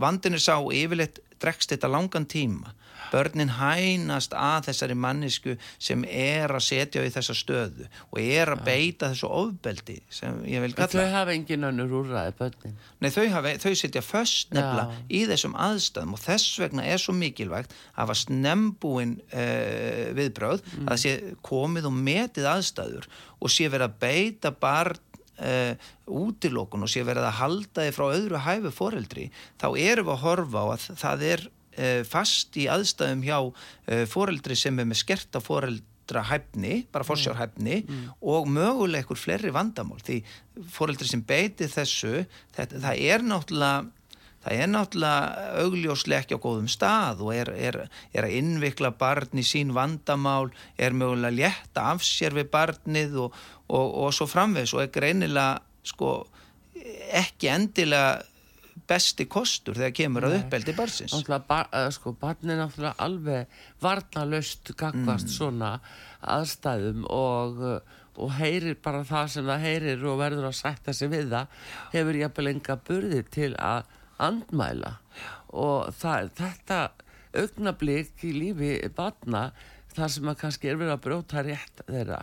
vandin 0.00 0.36
er 0.36 0.44
sá 0.44 0.54
yfirleitt 0.60 1.22
dregst 1.40 1.72
þetta 1.72 1.90
langan 1.90 2.28
tíma 2.28 2.76
börnin 3.12 3.50
hænast 3.58 4.34
að 4.36 4.68
þessari 4.68 4.96
mannisku 4.98 5.56
sem 5.82 6.04
er 6.06 6.52
að 6.54 6.64
setja 6.68 7.04
í 7.06 7.10
þessa 7.14 7.34
stöðu 7.38 7.88
og 8.10 8.20
er 8.22 8.52
að 8.54 8.64
beita 8.68 9.10
þessu 9.12 9.30
ofbeldi 9.30 9.98
sem 10.12 10.40
ég 10.50 10.62
vil 10.64 10.70
En 10.72 10.78
kalla 10.80 11.04
þau 11.06 11.14
hafa 11.16 11.34
engin 11.34 11.68
önnur 11.70 11.94
úrræði 12.02 12.36
bönnin 12.38 12.76
Nei, 13.00 13.10
þau, 13.14 13.24
hafi, 13.34 13.54
þau 13.64 13.74
setja 13.82 14.02
föst 14.04 14.52
nefnilega 14.54 14.94
Já. 14.94 15.04
í 15.10 15.20
þessum 15.30 15.54
aðstæðum 15.68 16.16
og 16.18 16.24
þess 16.24 16.58
vegna 16.62 16.84
er 16.86 17.00
svo 17.02 17.14
mikilvægt 17.16 17.72
að 17.94 18.00
hafa 18.04 18.18
snembúin 18.24 19.16
uh, 19.32 20.10
viðbröð 20.18 20.60
Mm. 20.70 20.86
að 20.86 20.90
það 20.92 21.00
sé 21.02 21.12
komið 21.46 21.86
og 21.88 21.94
metið 22.04 22.46
aðstæður 22.50 23.06
og 23.40 23.50
sé 23.52 23.66
verið 23.72 23.86
að 23.86 23.94
beita 24.02 24.50
barn 24.60 24.98
uh, 25.40 25.88
útilokun 26.10 26.84
og 26.84 26.90
sé 26.92 27.02
verið 27.06 27.26
að 27.28 27.38
halda 27.40 27.86
þið 27.86 27.96
frá 27.96 28.04
öðru 28.14 28.40
hæfu 28.44 28.72
foreldri 28.76 29.26
þá 29.60 29.66
erum 29.80 30.08
við 30.10 30.14
að 30.14 30.22
horfa 30.24 30.62
á 30.62 30.66
að 30.74 30.86
það 31.00 31.24
er 31.30 31.44
fast 32.08 32.58
í 32.60 32.66
aðstæðum 32.70 33.22
hjá 33.26 33.38
uh, 33.40 34.04
foreldri 34.10 34.56
sem 34.58 34.78
er 34.80 34.88
með 34.88 35.02
skerta 35.04 35.42
foreldra 35.44 36.24
hæfni, 36.26 36.84
bara 36.90 37.06
forsjárhæfni 37.06 37.84
og 38.18 38.48
mögulega 38.50 39.04
ykkur 39.04 39.20
fleiri 39.20 39.52
vandamál. 39.54 40.00
Því 40.02 40.20
foreldri 40.74 41.06
sem 41.06 41.22
beiti 41.22 41.70
þessu 41.70 42.24
þetta, 42.56 42.82
það 42.82 43.02
er 43.06 43.26
náttúrulega 43.26 43.88
það 44.40 44.56
er 44.56 44.70
náttúrulega 44.72 45.48
augljóslega 45.60 46.24
ekki 46.24 46.38
á 46.40 46.44
góðum 46.44 46.68
stað 46.72 47.22
og 47.24 47.32
er, 47.36 47.50
er, 47.52 47.78
er 48.16 48.26
að 48.26 48.36
innvikla 48.38 48.92
barn 48.96 49.40
í 49.40 49.44
sín 49.44 49.74
vandamál 49.76 50.48
er 50.80 50.96
mögulega 50.96 51.36
létta 51.36 51.90
af 51.92 52.04
sér 52.06 52.36
við 52.38 52.48
barnið 52.54 53.18
og, 53.26 53.40
og, 53.68 53.86
og 54.06 54.14
svo 54.16 54.28
framvegs 54.30 54.72
og 54.76 54.86
er 54.86 54.94
greinilega 54.94 55.60
sko 55.86 56.14
ekki 57.20 57.50
endilega 57.52 58.20
besti 58.90 59.26
kostur 59.30 59.78
þegar 59.78 59.94
kemur 59.96 60.26
að 60.26 60.36
uppeldi 60.40 60.74
barnsins. 60.74 61.14
Náttúrulega, 61.14 61.46
bar, 61.48 61.68
uh, 61.70 61.88
sko, 61.94 62.12
barn 62.18 62.50
er 62.50 62.58
náttúrulega 62.60 62.94
alveg 63.06 63.58
varnalöst 63.84 64.72
gagvast 64.76 65.30
Mm. 65.30 65.34
svona 65.36 65.70
aðstæðum 66.26 67.06
og, 67.08 67.62
uh, 67.62 67.98
og 68.20 68.32
heyrir 68.36 68.76
bara 68.82 69.04
það 69.06 69.28
sem 69.36 69.46
það 69.46 69.64
heyrir 69.66 70.04
og 70.10 70.18
verður 70.20 70.48
að 70.50 70.58
sætta 70.58 70.92
sig 70.92 71.08
við 71.12 71.30
það 71.30 71.46
hefur 71.94 72.18
jafnvel 72.20 72.50
enga 72.50 72.76
burði 72.88 73.22
til 73.30 73.52
að 73.56 73.84
andmæla. 74.20 74.96
Og 75.56 75.94
það, 75.96 76.30
þetta 76.36 76.80
augnablík 77.40 78.24
í 78.26 78.34
lífi 78.34 78.74
barna 78.94 79.50
þar 79.94 80.12
sem 80.12 80.28
að 80.30 80.38
kannski 80.42 80.70
er 80.70 80.78
verið 80.80 80.96
að 80.96 81.02
brjóta 81.06 81.42
rétt 81.46 81.82
þeirra. 81.86 82.20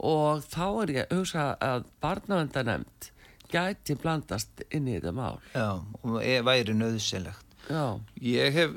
Og 0.00 0.42
þá 0.48 0.66
er 0.82 0.92
ég 0.96 1.06
að 1.06 1.16
hugsa 1.20 1.46
að 1.60 1.86
barnavendanemnd 2.00 3.10
gæti 3.52 3.96
blandast 4.00 4.64
inn 4.70 4.88
í 4.88 4.96
þetta 4.98 5.14
mál. 5.16 5.38
Já, 5.54 5.80
og 6.02 6.18
er, 6.22 6.44
væri 6.46 6.76
nöðsilegt 6.76 7.46
Já, 7.70 8.00
Ég 8.22 8.54
hef 8.54 8.76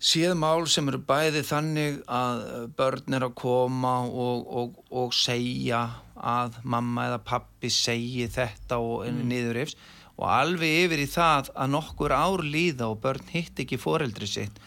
séð 0.00 0.34
mál 0.40 0.64
sem 0.70 0.88
eru 0.88 1.00
bæði 1.04 1.42
þannig 1.44 2.00
að 2.08 2.44
börn 2.78 3.16
er 3.18 3.26
að 3.26 3.36
koma 3.40 3.94
og, 4.08 4.46
og, 4.48 4.78
og 4.88 5.16
segja 5.16 5.82
að 6.16 6.60
mamma 6.64 7.10
eða 7.10 7.22
pappi 7.24 7.70
segi 7.72 8.28
þetta 8.32 8.80
og 8.80 9.04
mm. 9.08 9.24
niður 9.28 9.60
efs 9.64 9.76
og 10.20 10.26
alveg 10.28 10.84
yfir 10.84 11.00
í 11.00 11.08
það 11.08 11.50
að 11.56 11.72
nokkur 11.74 12.12
ár 12.12 12.42
líða 12.44 12.90
og 12.92 13.00
börn 13.04 13.28
hitt 13.32 13.60
ekki 13.62 13.78
foreldri 13.80 14.28
sitt. 14.28 14.58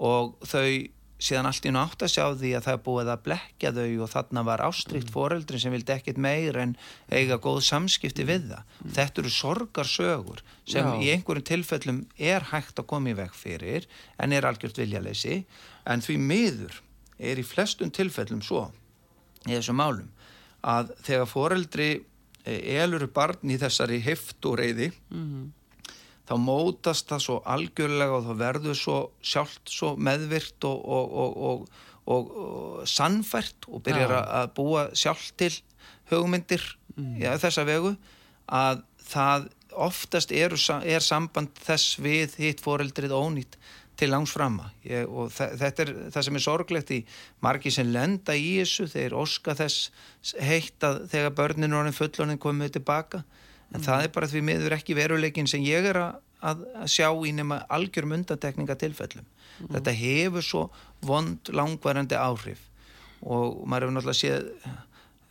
Og 0.00 0.38
þau 0.48 0.68
síðan 1.22 1.48
allt 1.48 1.66
í 1.68 1.72
nú 1.72 1.80
átt 1.82 2.02
að 2.02 2.12
sjá 2.12 2.24
því 2.38 2.50
að 2.56 2.64
það 2.66 2.76
er 2.76 2.82
búið 2.86 3.10
að 3.12 3.22
blekja 3.26 3.72
þau 3.76 3.90
og 4.04 4.10
þarna 4.12 4.44
var 4.48 4.62
ástrikt 4.66 5.08
mm. 5.08 5.12
foreldrin 5.14 5.62
sem 5.62 5.74
vildi 5.74 5.94
ekkit 5.94 6.20
meir 6.22 6.58
en 6.58 6.74
eiga 7.12 7.38
góð 7.42 7.60
samskipti 7.68 8.26
við 8.28 8.48
það. 8.50 8.64
Mm. 8.82 8.92
Þetta 8.98 9.22
eru 9.22 9.32
sorgarsögur 9.36 10.42
sem 10.66 10.88
Já. 10.88 10.94
í 10.98 11.10
einhverjum 11.14 11.48
tilfellum 11.52 12.00
er 12.18 12.48
hægt 12.50 12.82
að 12.82 12.88
koma 12.94 13.12
í 13.12 13.16
veg 13.18 13.36
fyrir 13.38 13.88
en 14.18 14.34
er 14.34 14.48
algjört 14.48 14.82
viljaleysi 14.82 15.42
en 15.86 16.04
því 16.04 16.18
miður 16.26 16.82
er 17.22 17.38
í 17.38 17.46
flestum 17.46 17.92
tilfellum 17.94 18.42
svo 18.42 18.66
í 19.46 19.54
þessu 19.54 19.74
málum 19.78 20.10
að 20.66 20.92
þegar 21.06 21.30
foreldri 21.30 21.90
eh, 22.46 22.82
eluru 22.82 23.08
barn 23.10 23.50
í 23.50 23.58
þessari 23.62 24.02
heft 24.02 24.42
og 24.46 24.58
reyði 24.62 24.92
mm 25.10 25.50
þá 26.28 26.34
mótast 26.38 27.10
það 27.10 27.24
svo 27.26 27.38
algjörlega 27.54 28.18
og 28.18 28.28
þá 28.28 28.34
verður 28.40 28.78
svo 28.78 28.98
sjálft 29.24 29.72
svo 29.72 29.94
meðvirt 29.98 30.68
og, 30.68 30.84
og, 30.86 31.42
og, 31.48 31.66
og 32.14 32.86
sannfært 32.88 33.68
og 33.68 33.82
byrjar 33.86 34.14
ja. 34.16 34.22
að 34.42 34.54
búa 34.58 34.86
sjálft 34.98 35.34
til 35.42 35.52
hugmyndir 36.12 36.64
mm. 36.96 37.18
ja, 37.24 37.36
þessa 37.42 37.66
vegu 37.68 37.96
að 38.52 38.82
það 39.12 39.50
oftast 39.72 40.32
eru, 40.36 40.58
er 40.84 41.04
samband 41.04 41.54
þess 41.64 41.96
við 42.02 42.36
hitt 42.42 42.60
foreldrið 42.64 43.14
ónýtt 43.16 43.56
til 43.98 44.08
langs 44.12 44.32
framma 44.34 44.70
Ég, 44.86 45.08
og 45.08 45.30
þetta 45.32 45.84
er 45.84 45.92
það 46.12 46.26
sem 46.26 46.38
er 46.38 46.44
sorglegt 46.44 46.92
í 46.94 47.00
margi 47.44 47.72
sem 47.72 47.90
lenda 47.92 48.36
í 48.36 48.58
þessu 48.60 48.88
þeir 48.92 49.16
oska 49.20 49.56
þess 49.58 49.90
heitt 50.40 50.84
að 50.86 51.04
þegar 51.12 51.36
börnin 51.38 51.76
og 51.76 51.90
fullorinn 51.96 52.40
komið 52.40 52.78
tilbaka 52.78 53.22
en 53.72 53.80
mm. 53.80 53.86
það 53.86 54.06
er 54.06 54.12
bara 54.14 54.28
því 54.28 54.44
miður 54.48 54.76
ekki 54.76 54.96
veruleikin 54.98 55.48
sem 55.50 55.64
ég 55.64 55.88
er 55.92 55.98
að, 56.02 56.20
að 56.52 56.64
sjá 56.92 57.08
í 57.08 57.32
nema 57.36 57.62
algjörum 57.72 58.16
undantekninga 58.18 58.76
tilfellum 58.80 59.24
mm. 59.24 59.72
þetta 59.76 59.96
hefur 59.96 60.46
svo 60.46 60.62
vond 61.04 61.52
langvarandi 61.54 62.18
áhrif 62.18 62.68
og 63.22 63.62
maður 63.66 63.88
hefur 63.88 63.96
náttúrulega 63.96 64.20
séð 64.20 64.48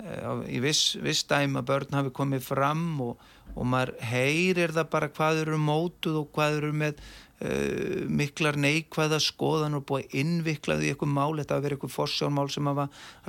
uh, 0.02 0.46
í 0.48 0.62
viss, 0.64 0.96
viss 1.04 1.26
dæm 1.30 1.60
að 1.60 1.68
börn 1.72 1.98
hafi 2.00 2.14
komið 2.16 2.46
fram 2.48 2.86
og, 3.04 3.26
og 3.54 3.68
maður 3.68 3.98
heyrir 4.12 4.74
það 4.76 4.94
bara 4.96 5.12
hvað 5.12 5.44
eru 5.46 5.60
mótuð 5.62 6.22
og 6.24 6.32
hvað 6.36 6.62
eru 6.62 6.72
með 6.84 7.02
uh, 7.02 8.08
miklar 8.22 8.60
neikvæða 8.60 9.20
skoðan 9.24 9.78
og 9.80 9.86
búið 9.92 10.16
innviklað 10.24 10.86
í 10.86 10.94
eitthvað 10.94 11.14
mál, 11.18 11.36
þetta 11.40 11.58
hafi 11.58 11.68
verið 11.68 11.80
eitthvað 11.80 11.98
forsjónmál 11.98 12.48
sem 12.54 12.72
hafa 12.72 12.88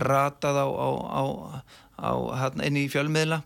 ratað 0.08 0.62
á, 0.62 0.66
á, 0.70 0.82
á, 1.18 1.22
á 2.06 2.10
inn 2.62 2.80
í 2.80 2.88
fjölmiðla 2.92 3.42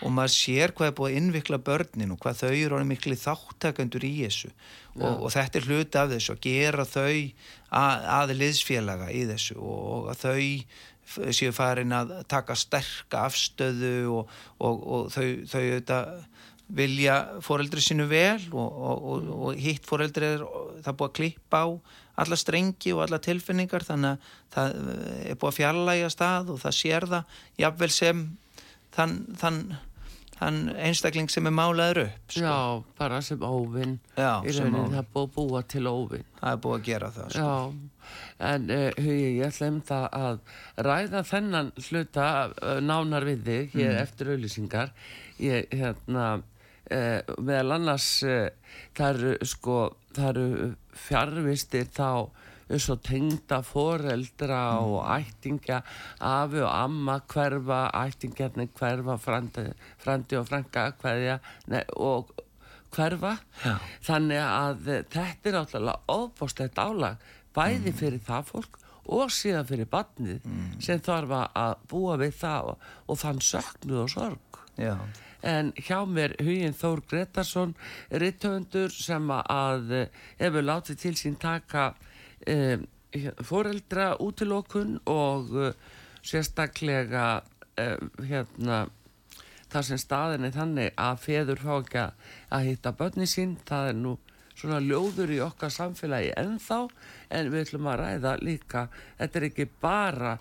og 0.00 0.12
maður 0.14 0.34
sér 0.34 0.74
hvað 0.76 0.90
er 0.90 0.94
búið 0.98 1.10
að 1.10 1.18
innvikla 1.20 1.58
börnin 1.64 2.14
og 2.14 2.20
hvað 2.22 2.42
þau 2.42 2.50
eru 2.50 2.76
orðið 2.76 2.90
miklu 2.90 3.18
þáttakandur 3.20 4.06
í 4.06 4.12
þessu 4.22 4.50
og, 4.50 5.10
og 5.10 5.28
þetta 5.34 5.60
er 5.60 5.68
hluti 5.68 6.00
af 6.00 6.12
þessu 6.14 6.36
að 6.36 6.40
gera 6.46 6.86
þau 6.88 7.10
að, 7.10 8.06
að 8.16 8.34
liðsfélaga 8.38 9.10
í 9.12 9.26
þessu 9.30 9.58
og 9.60 10.10
að 10.12 10.24
þau 10.24 11.32
séu 11.34 11.52
farin 11.54 11.94
að 11.96 12.14
taka 12.30 12.54
sterka 12.58 13.24
afstöðu 13.26 13.94
og, 14.14 14.34
og, 14.62 14.84
og 14.86 15.08
þau, 15.14 15.26
þau 15.50 15.60
auðvitað 15.60 16.12
vilja 16.70 17.16
foreldri 17.42 17.82
sinu 17.82 18.06
vel 18.06 18.44
og 18.54 19.56
hitt 19.58 19.88
foreldri 19.88 20.36
er 20.36 20.44
það 20.84 20.96
búið 21.00 21.08
að 21.08 21.16
klippa 21.18 21.64
á 21.66 21.68
alla 22.20 22.38
strengi 22.38 22.92
og 22.94 23.04
alla 23.06 23.18
tilfinningar 23.22 23.84
þannig 23.86 24.20
að 24.20 24.36
það 24.54 24.76
er 25.32 25.40
búið 25.40 25.50
að 25.50 25.58
fjalla 25.58 25.96
í 25.96 26.04
að 26.06 26.14
stað 26.14 26.52
og 26.54 26.60
það 26.62 26.76
sér 26.78 27.06
það 27.10 27.40
jafnvel 27.64 27.90
sem 27.94 28.22
þann, 28.94 29.16
þann 29.40 29.60
þann 30.40 30.58
einstakling 30.80 31.30
sem 31.32 31.48
er 31.48 31.54
málaður 31.54 32.02
upp 32.06 32.34
sko. 32.34 32.42
Já, 32.44 32.84
bara 32.98 33.20
sem 33.24 33.42
óvinn 33.44 33.96
í 34.16 34.24
rauninni 34.24 34.84
það 34.94 34.98
er 35.02 35.08
búið 35.12 35.26
að 35.26 35.32
búa 35.36 35.62
til 35.68 35.84
óvinn 35.90 36.28
Það 36.40 36.52
er 36.52 36.60
búið 36.64 36.76
að 36.76 36.86
gera 36.88 37.10
það 37.16 37.34
sko. 37.34 37.56
En 38.50 38.70
uh, 38.72 38.86
hugi, 38.96 39.26
ég 39.36 39.50
ætla 39.50 39.70
um 39.70 39.80
það 39.90 40.06
að 40.20 40.38
ræða 40.88 41.24
þennan 41.28 41.72
hluta 41.86 42.28
uh, 42.48 42.78
nánar 42.80 43.28
við 43.28 43.44
þig 43.50 43.76
hér 43.76 43.92
mm. 43.92 44.00
eftir 44.00 44.32
auðlýsingar 44.32 44.94
ég, 45.44 45.68
hérna 45.76 46.26
uh, 46.40 47.18
meðal 47.36 47.76
annars 47.76 48.08
það 48.24 49.10
eru 49.10 49.50
sko, 49.52 49.80
það 50.16 50.30
eru 50.32 50.70
fjárvistir 51.06 51.92
þá 51.92 52.10
eins 52.70 52.86
og 52.92 53.00
tengda 53.06 53.60
foreldra 53.66 54.60
mm. 54.78 54.92
og 54.92 55.00
ættinga 55.16 55.80
afi 56.26 56.62
og 56.62 56.70
amma 56.70 57.18
hverfa 57.30 57.80
ættingarnir 58.04 58.70
hverfa 58.78 59.16
frandi, 59.20 59.66
frandi 59.98 60.38
og 60.38 60.46
franka 60.48 60.90
hverja 61.00 61.40
nei, 61.72 61.82
og 61.96 62.30
hverfa 62.94 63.36
Já. 63.64 63.74
þannig 64.06 64.44
að 64.44 64.92
þetta 65.14 65.50
er 65.50 65.58
áttalega 65.62 65.98
óbústætt 66.10 66.78
álag 66.82 67.26
bæði 67.56 67.90
mm. 67.90 67.98
fyrir 67.98 68.22
það 68.26 68.52
fólk 68.52 68.78
og 69.10 69.32
síðan 69.34 69.66
fyrir 69.66 69.90
barnið 69.90 70.44
mm. 70.46 70.68
sem 70.82 71.02
þarf 71.02 71.34
að 71.48 71.74
búa 71.90 72.18
við 72.20 72.36
það 72.42 72.70
og, 72.72 72.86
og 73.10 73.20
þann 73.24 73.42
söknuð 73.42 74.04
og 74.04 74.12
sorg 74.14 74.60
Já. 74.80 74.94
en 75.46 75.72
hjá 75.76 75.98
mér 76.06 76.36
Hugin 76.38 76.76
Þór 76.76 77.02
Gretarsson 77.10 77.74
rittöfundur 78.22 78.94
sem 78.94 79.32
að 79.34 79.96
hefur 80.38 80.66
látið 80.66 81.02
til 81.02 81.16
sín 81.18 81.38
taka 81.40 81.90
foreldra 83.44 84.14
útilokun 84.22 84.98
og 85.10 85.50
uh, 85.56 85.72
sérstaklega 86.22 87.42
um, 87.80 88.10
hérna 88.26 88.80
það 89.70 89.86
sem 89.86 90.00
staðin 90.02 90.46
er 90.48 90.54
þannig 90.54 90.92
að 90.98 91.22
feður 91.24 91.62
fá 91.62 91.72
ekki 91.76 92.04
að 92.50 92.66
hitta 92.66 92.92
börni 92.98 93.28
sín. 93.30 93.56
Það 93.66 93.90
er 93.92 93.98
nú 93.98 94.16
svona 94.54 94.80
ljóður 94.84 95.32
í 95.34 95.40
okkar 95.44 95.72
samfélagi 95.72 96.32
ennþá 96.38 96.80
en 97.36 97.52
við 97.52 97.66
ætlum 97.66 97.90
að 97.90 98.00
ræða 98.02 98.36
líka 98.42 98.86
þetta 99.18 99.40
er 99.40 99.48
ekki 99.50 99.68
bara 99.82 100.36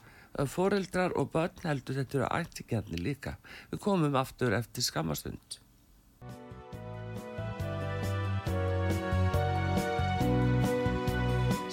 foreldrar 0.50 1.16
og 1.20 1.32
börn 1.34 1.66
heldur 1.66 1.98
þetta 2.02 2.20
eru 2.20 2.30
ættikjarnir 2.42 3.02
líka. 3.06 3.38
Við 3.72 3.84
komum 3.86 4.18
aftur 4.20 4.56
eftir 4.58 4.86
skamastund 4.86 5.59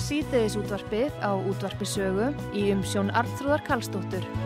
síðdeðis 0.07 0.55
útvarpið 0.61 1.17
á 1.19 1.35
útvarpisögu 1.35 2.29
í 2.55 2.69
umsjón 2.77 3.11
Arnþróðar 3.19 3.65
Kallstóttur. 3.67 4.46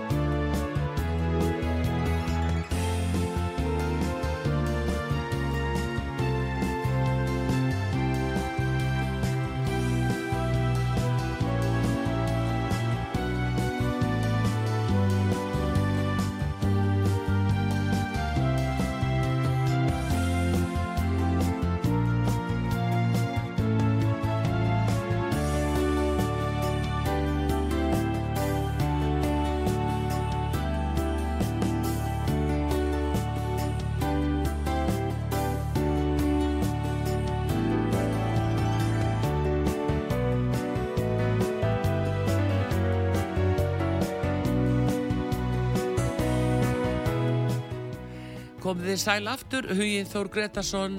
Komið 48.81 48.95
þið 48.95 49.01
sæl 49.03 49.29
aftur, 49.29 49.66
Hugin 49.77 50.07
Þór 50.09 50.29
Gretarsson 50.33 50.95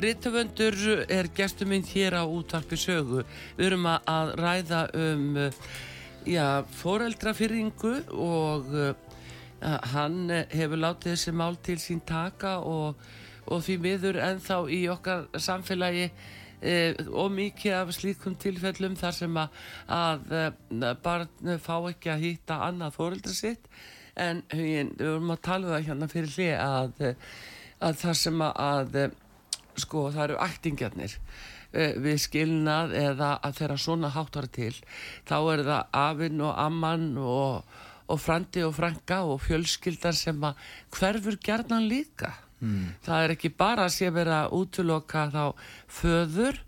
Rittvöndur 0.00 0.76
er 1.12 1.26
gestuminn 1.36 1.84
hér 1.84 2.16
á 2.16 2.24
útvarpi 2.24 2.78
sögu. 2.80 3.26
Við 3.58 3.66
erum 3.66 3.84
að 3.90 4.32
ræða 4.40 4.80
um 4.96 5.36
foreldrafyrringu 6.78 7.92
og 8.16 8.72
uh, 8.72 8.94
hann 9.92 10.32
hefur 10.54 10.80
látið 10.80 11.12
þessi 11.12 11.36
mál 11.36 11.60
til 11.60 11.76
sín 11.84 12.00
taka 12.00 12.62
og, 12.64 12.96
og 13.44 13.60
því 13.60 13.80
miður 13.84 14.22
ennþá 14.30 14.60
í 14.72 14.82
okkar 14.88 15.28
samfélagi 15.36 16.08
eh, 16.64 16.96
og 17.12 17.34
mikið 17.36 17.80
af 17.82 17.92
slíkum 17.92 18.40
tilfellum 18.40 18.96
þar 18.96 19.18
sem 19.20 19.42
að, 19.44 19.64
að 20.00 20.94
barn 21.04 21.58
fá 21.60 21.76
ekki 21.90 22.14
að 22.14 22.30
hýtta 22.30 22.62
annað 22.70 22.96
foreldra 22.96 23.36
sitt 23.36 23.68
en 24.20 24.42
hugin, 24.52 24.92
við 24.98 25.08
vorum 25.08 25.34
að 25.34 25.42
tala 25.46 25.66
um 25.66 25.74
það 25.74 25.86
hérna 25.88 26.08
fyrir 26.12 26.34
hlið 26.36 26.54
að, 26.60 27.04
að 27.88 28.00
það 28.02 28.18
sem 28.20 28.44
að 28.48 28.96
sko 29.80 30.08
það 30.12 30.24
eru 30.26 30.40
ættingjarnir 30.44 31.14
eh, 31.72 31.94
við 32.02 32.18
skilnað 32.26 32.96
eða 32.98 33.30
að 33.40 33.56
þeirra 33.60 33.78
svona 33.80 34.12
háttar 34.12 34.48
til 34.52 34.74
þá 35.28 35.36
er 35.54 35.64
það 35.68 35.96
afinn 36.02 36.44
og 36.44 36.58
amman 36.60 37.06
og, 37.22 37.78
og 38.12 38.20
frandi 38.20 38.64
og 38.66 38.74
franka 38.76 39.22
og 39.24 39.40
fjölskyldar 39.46 40.16
sem 40.16 40.44
að 40.44 40.60
hverfur 40.98 41.38
gerðan 41.40 41.88
líka 41.88 42.34
mm. 42.60 42.84
það 43.06 43.24
er 43.24 43.34
ekki 43.36 43.54
bara 43.64 43.88
að 43.88 43.96
sé 43.96 44.12
vera 44.12 44.44
útloka 44.52 45.28
þá 45.32 45.44
föður 46.00 46.60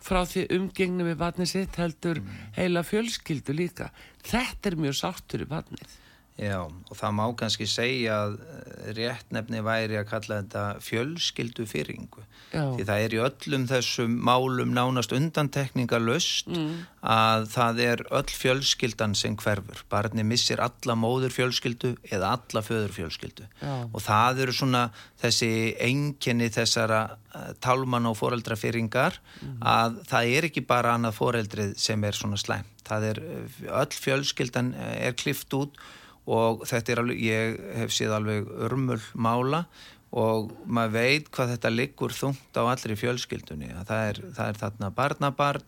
frá 0.00 0.22
því 0.24 0.46
umgengni 0.56 1.06
við 1.10 1.18
vatnið 1.20 1.50
sitt 1.50 1.76
heldur 1.80 2.22
heila 2.56 2.82
fjölskyldu 2.86 3.52
líka. 3.56 3.90
Þetta 4.24 4.70
er 4.70 4.78
mjög 4.80 4.96
sáttur 4.96 5.44
í 5.44 5.48
vatnið. 5.50 5.98
Já, 6.40 6.62
og 6.64 6.96
það 6.96 7.16
má 7.18 7.24
kannski 7.36 7.66
segja 7.68 8.16
að 8.24 8.36
eh, 8.40 8.90
réttnefni 8.96 9.60
væri 9.64 9.98
að 10.00 10.06
kalla 10.08 10.38
þetta 10.40 10.62
fjölskyldu 10.86 11.66
fyrringu. 11.68 12.22
Já. 12.50 12.62
Því 12.78 12.86
það 12.88 13.02
er 13.04 13.14
í 13.14 13.20
öllum 13.26 13.66
þessum 13.68 14.14
málum 14.24 14.72
nánast 14.74 15.12
undantekninga 15.14 16.00
löst 16.00 16.48
mm. 16.48 16.70
að 17.04 17.44
það 17.52 17.82
er 17.84 18.04
öll 18.08 18.32
fjölskyldan 18.32 19.14
sem 19.18 19.36
hverfur. 19.38 19.84
Barni 19.92 20.24
missir 20.26 20.64
alla 20.64 20.96
móður 20.98 21.36
fjölskyldu 21.36 21.92
eða 22.08 22.32
alla 22.38 22.64
föður 22.64 22.96
fjölskyldu. 22.96 23.46
Já. 23.60 23.76
Og 23.92 24.00
það 24.06 24.42
eru 24.46 24.56
svona 24.56 24.82
þessi 25.20 25.52
enginni 25.90 26.48
þessara 26.56 27.04
uh, 27.12 27.52
tálmann 27.60 28.08
og 28.08 28.16
foreldrafyrringar 28.22 29.20
mm. 29.20 29.56
að 29.60 30.02
það 30.08 30.34
er 30.40 30.50
ekki 30.50 30.64
bara 30.66 30.96
annað 30.96 31.20
foreldrið 31.20 31.78
sem 31.78 32.08
er 32.08 32.16
svona 32.16 32.40
slæmt. 32.40 32.76
Það 32.88 33.10
er 33.12 33.24
uh, 33.28 33.62
öll 33.84 33.96
fjölskyldan 34.08 34.74
er 34.96 35.18
klift 35.20 35.52
út 35.60 35.78
og 36.26 36.66
þetta 36.68 36.92
er 36.92 37.02
alveg, 37.04 37.22
ég 37.24 37.62
hef 37.80 37.94
séð 37.94 38.16
alveg 38.18 38.50
örmul 38.66 39.00
mála 39.14 39.64
og 40.10 40.50
maður 40.66 40.96
veit 40.96 41.30
hvað 41.30 41.54
þetta 41.54 41.72
liggur 41.74 42.14
þungt 42.14 42.58
á 42.58 42.62
allri 42.66 42.96
fjölskyldunni 42.98 43.70
það 43.86 44.04
er, 44.08 44.20
það 44.34 44.52
er 44.52 44.60
þarna 44.64 44.92
barnabarn 44.94 45.66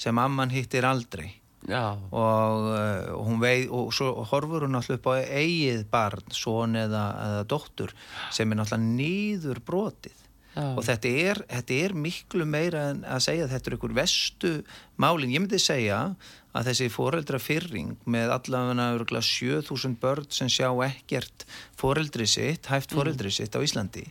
sem 0.00 0.18
amman 0.22 0.52
hittir 0.54 0.86
aldrei 0.86 1.40
Já. 1.68 1.92
og 1.92 2.70
uh, 2.72 3.10
hún 3.26 3.40
veit 3.42 3.68
og 3.68 3.90
svo 3.92 4.24
horfur 4.30 4.64
hún 4.64 4.78
alltaf 4.78 4.96
upp 4.96 5.10
á 5.12 5.20
eigið 5.20 5.84
barn, 5.92 6.24
són 6.32 6.78
eða, 6.80 7.04
eða 7.26 7.44
dóttur 7.50 7.92
sem 8.32 8.48
er 8.48 8.60
náttúrulega 8.62 8.96
nýður 8.96 9.60
brotið 9.66 10.16
Já. 10.54 10.64
og 10.72 10.80
þetta 10.86 11.12
er, 11.26 11.42
þetta 11.50 11.80
er 11.84 11.96
miklu 12.06 12.46
meira 12.48 12.86
en 12.94 13.04
að 13.04 13.26
segja 13.26 13.44
að 13.44 13.52
þetta 13.54 13.70
er 13.70 13.76
einhver 13.76 13.96
vestu 14.00 14.54
málin, 14.96 15.34
ég 15.34 15.44
myndi 15.44 15.60
segja 15.60 16.00
að 16.06 16.32
þessi 16.54 16.88
foreldra 16.92 17.40
fyrring 17.42 17.96
með 18.10 18.34
allavega 18.36 19.22
7000 19.22 19.98
börn 20.02 20.30
sem 20.34 20.50
sjá 20.50 20.70
ekkert 20.86 21.46
foreldri 21.78 22.26
sitt, 22.26 22.66
hæft 22.66 22.94
foreldri 22.96 23.30
sitt 23.34 23.54
á 23.54 23.60
Íslandi 23.62 24.06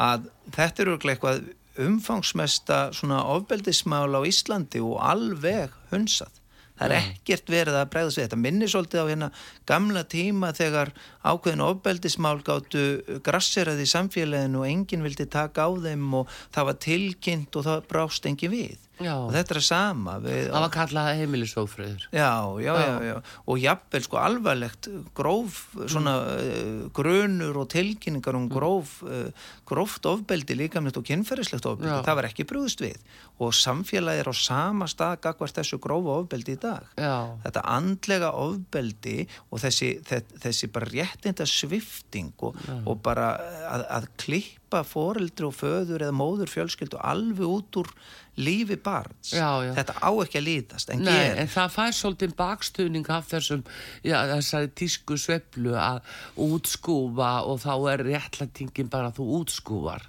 að 0.00 0.28
þetta 0.54 0.84
eru 0.84 0.98
eitthvað 0.98 1.48
umfangsmesta 1.80 2.90
svona 2.96 3.22
ofbeldismál 3.34 4.10
á 4.14 4.20
Íslandi 4.26 4.82
og 4.84 5.00
alveg 5.02 5.74
hunsað 5.90 6.40
Það 6.80 6.92
er 6.96 7.10
ekkert 7.10 7.50
verið 7.52 7.74
að 7.76 7.88
bregða 7.92 8.12
sig 8.14 8.24
þetta. 8.24 8.36
Minnir 8.40 8.70
svolítið 8.72 9.02
á 9.04 9.10
hérna 9.10 9.26
gamla 9.68 10.02
tíma 10.08 10.48
þegar 10.56 10.92
ákveðin 11.28 11.62
ofbeldismál 11.66 12.38
gáttu 12.46 12.84
grasseraði 13.26 13.84
í 13.84 13.90
samfélaginu 13.90 14.62
og 14.62 14.68
enginn 14.70 15.04
vildi 15.04 15.26
taka 15.28 15.68
á 15.68 15.70
þeim 15.76 16.06
og 16.22 16.32
það 16.54 16.68
var 16.70 16.78
tilkynnt 16.86 17.58
og 17.60 17.66
það 17.68 17.84
brást 17.90 18.28
enginn 18.30 18.54
við. 18.54 18.78
Já. 19.00 19.14
og 19.16 19.30
þetta 19.32 19.56
er 19.56 19.64
sama 19.64 20.16
við, 20.20 20.40
það 20.50 20.64
var 20.64 20.72
kallað 20.74 21.10
heimilisófröður 21.20 22.02
já, 22.12 22.30
já, 22.60 22.72
já, 22.76 22.90
já, 23.08 23.14
og 23.48 23.62
jafnvel 23.62 24.04
sko 24.04 24.20
alvarlegt 24.20 24.88
gróf 25.16 25.60
svona 25.80 26.14
mm. 26.20 26.50
uh, 26.50 26.84
grunur 26.96 27.62
og 27.62 27.70
tilkynningar 27.72 28.36
um 28.36 28.44
mm. 28.44 28.52
gróf 28.52 28.98
uh, 29.06 29.48
gróft 29.68 30.08
ofbeldi 30.10 30.58
líkamlegt 30.58 31.00
og 31.00 31.08
kynferðislegt 31.08 31.68
ofbeldi, 31.70 31.94
já. 31.94 32.04
það 32.06 32.20
var 32.20 32.30
ekki 32.30 32.48
brúðst 32.50 32.84
við 32.84 33.00
og 33.40 33.56
samfélagið 33.56 34.24
er 34.24 34.32
á 34.32 34.34
sama 34.36 34.88
stað 34.90 35.16
gagvart 35.24 35.60
þessu 35.62 35.80
grófa 35.80 36.20
ofbeldi 36.20 36.58
í 36.58 36.60
dag 36.60 36.88
já. 37.00 37.16
þetta 37.46 37.66
andlega 37.72 38.32
ofbeldi 38.36 39.18
og 39.48 39.64
þessi, 39.64 39.94
þessi 40.04 40.72
bara 40.74 40.92
réttinda 40.92 41.48
svifting 41.48 42.34
og, 42.44 42.58
og 42.84 43.00
bara 43.04 43.32
að, 43.70 43.86
að 43.96 44.10
klippa 44.20 44.84
foreldri 44.86 45.48
og 45.48 45.56
föður 45.56 46.04
eða 46.04 46.16
móður 46.16 46.52
fjölskyld 46.52 46.98
og 46.98 47.06
alveg 47.14 47.48
út 47.48 47.80
úr 47.80 47.94
lífi 48.38 48.76
barns 48.80 49.32
já, 49.34 49.48
já. 49.64 49.72
þetta 49.78 49.96
á 49.98 50.10
ekki 50.22 50.38
að 50.40 50.46
lítast 50.46 50.92
en, 50.92 51.02
Nei, 51.06 51.32
en 51.42 51.50
það 51.50 51.74
fær 51.74 51.96
svolítið 51.96 52.36
bakstuðning 52.38 53.10
af 53.12 53.28
þessum 53.30 53.64
já, 54.06 54.16
þessari 54.34 54.70
tísku 54.80 55.18
sveplu 55.20 55.74
að 55.78 56.00
útskúfa 56.46 57.32
og 57.50 57.60
þá 57.64 57.74
er 57.94 58.04
réttlætingin 58.06 58.92
bara 58.92 59.10
að 59.10 59.20
þú 59.20 59.28
útskúfar 59.40 60.06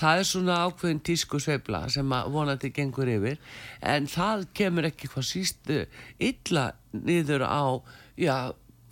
það 0.00 0.22
er 0.22 0.26
svona 0.26 0.58
ákveðin 0.66 1.04
tísku 1.06 1.38
svepla 1.42 1.84
sem 1.92 2.16
að 2.16 2.32
vonandi 2.34 2.72
gengur 2.74 3.10
yfir 3.12 3.38
en 3.80 4.08
það 4.10 4.48
kemur 4.58 4.90
ekki 4.90 5.12
hvað 5.12 5.28
sístu 5.28 5.84
illa 6.18 6.72
niður 6.92 7.46
á 7.46 7.62
já 8.18 8.36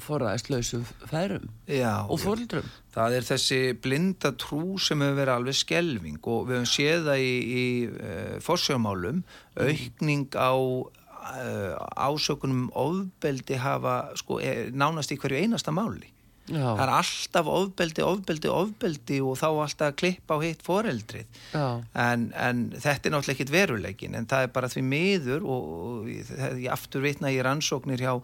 forræðislausum 0.00 0.84
færum 1.10 1.48
Já, 1.68 2.06
og 2.08 2.20
fórildrum. 2.20 2.66
Það 2.94 3.16
er 3.16 3.26
þessi 3.28 3.58
blinda 3.78 4.32
trú 4.34 4.78
sem 4.82 5.02
hefur 5.04 5.18
verið 5.20 5.34
alveg 5.36 5.58
skelving 5.60 6.22
og 6.26 6.48
við 6.48 6.56
hefum 6.58 6.70
séð 6.72 7.10
það 7.10 7.24
í, 7.24 7.34
í 7.62 7.66
uh, 7.90 8.38
forsjómálum, 8.42 9.20
aukning 9.62 10.26
á 10.34 10.54
uh, 10.54 11.74
ásökunum 11.94 12.70
ofbeldi 12.74 13.60
hafa 13.62 14.00
sko, 14.18 14.40
er, 14.42 14.72
nánast 14.74 15.14
í 15.14 15.20
hverju 15.20 15.44
einasta 15.44 15.74
máli. 15.74 16.10
Já. 16.50 16.64
Það 16.64 16.82
er 16.82 16.92
alltaf 16.96 17.48
ofbeldi, 17.52 18.02
ofbeldi, 18.02 18.50
ofbeldi 18.50 19.18
og 19.22 19.36
þá 19.38 19.46
alltaf 19.50 19.96
klipp 20.00 20.32
á 20.34 20.36
hitt 20.42 20.64
foreldrið. 20.66 21.40
En, 21.54 22.30
en 22.34 22.64
þetta 22.74 23.06
er 23.06 23.14
náttúrulega 23.14 23.36
ekkit 23.36 23.52
veruleikin 23.54 24.16
en 24.18 24.26
það 24.30 24.46
er 24.46 24.54
bara 24.56 24.70
því 24.72 24.82
miður 24.88 25.46
og, 25.46 25.68
og 25.90 26.08
ég 26.10 26.72
aftur 26.74 27.04
vitna 27.06 27.30
í 27.30 27.38
rannsóknir 27.44 28.02
hjá 28.02 28.16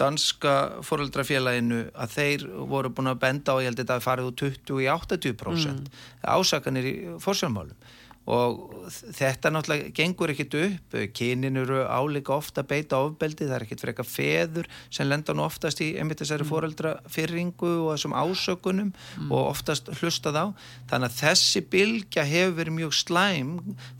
danska 0.00 0.54
foreldrafélaginu 0.86 1.82
að 1.92 2.14
þeir 2.16 2.46
voru 2.70 2.92
búin 2.94 3.12
að 3.12 3.20
benda 3.24 3.56
á, 3.56 3.60
ég 3.60 3.70
held 3.70 3.80
að 3.80 3.84
þetta 3.84 4.04
farið 4.04 4.30
úr 4.30 4.36
20 4.40 4.80
í 4.82 4.88
80% 4.92 5.72
mm. 5.72 5.98
ásakanir 6.36 6.88
í 6.88 6.94
fórsjálfmálum 7.22 7.76
og 8.30 8.86
þetta 9.16 9.50
náttúrulega 9.50 9.90
gengur 9.96 10.30
ekkit 10.32 10.54
upp. 10.60 10.96
Kynin 11.16 11.58
eru 11.62 11.80
áleika 11.82 12.36
ofta 12.36 12.62
beita 12.66 13.00
ofbeldi, 13.02 13.48
það 13.48 13.56
er 13.56 13.64
ekkit 13.66 13.84
eitthvað 13.88 14.10
feður 14.12 14.68
sem 14.92 15.08
lenda 15.08 15.34
nú 15.34 15.44
oftast 15.46 15.82
í 15.82 15.92
einmitt 15.98 16.22
þessari 16.22 16.46
mm. 16.46 16.50
fóreldra 16.52 16.92
fyrringu 17.10 17.72
og 17.86 17.90
þessum 17.96 18.14
ásökunum 18.14 18.92
mm. 18.92 19.32
og 19.32 19.50
oftast 19.50 19.90
hlustað 19.98 20.38
á. 20.38 20.46
Þannig 20.92 21.10
að 21.10 21.18
þessi 21.18 21.64
bylgja 21.72 22.26
hefur 22.28 22.56
verið 22.60 22.78
mjög 22.78 22.94
slæm 23.00 23.52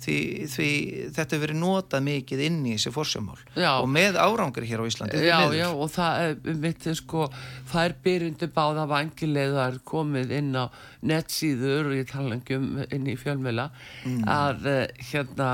því, 0.04 0.18
því 0.52 0.70
þetta 1.16 1.26
hefur 1.26 1.44
verið 1.46 1.60
notað 1.62 2.06
mikið 2.06 2.44
inn 2.46 2.60
í 2.62 2.76
þessi 2.76 2.94
fórsjámál 2.94 3.38
og 3.72 3.88
með 3.90 4.18
árangur 4.20 4.66
hér 4.66 4.82
á 4.82 4.88
Íslandi 4.88 5.22
Já, 5.22 5.38
já, 5.56 5.68
og 5.70 5.90
það 5.92 6.22
er 6.28 6.58
mitt 6.62 6.86
sko, 6.98 7.28
það 7.70 7.88
er 7.88 7.94
byrjundu 8.06 8.48
báða 8.54 8.86
vangilegar 8.90 9.78
komið 9.88 10.34
inn 10.38 10.52
á 10.58 10.64
nettsíður 11.02 11.90
og 11.90 11.94
ég 11.98 12.10
tala 12.10 12.38
ekki 12.38 12.58
um 12.58 12.82
inn 12.88 13.06
í 13.10 13.18
fjölmjöla 13.18 13.68
mm. 14.06 14.24
að 14.30 14.68
uh, 14.70 14.82
hérna 15.10 15.52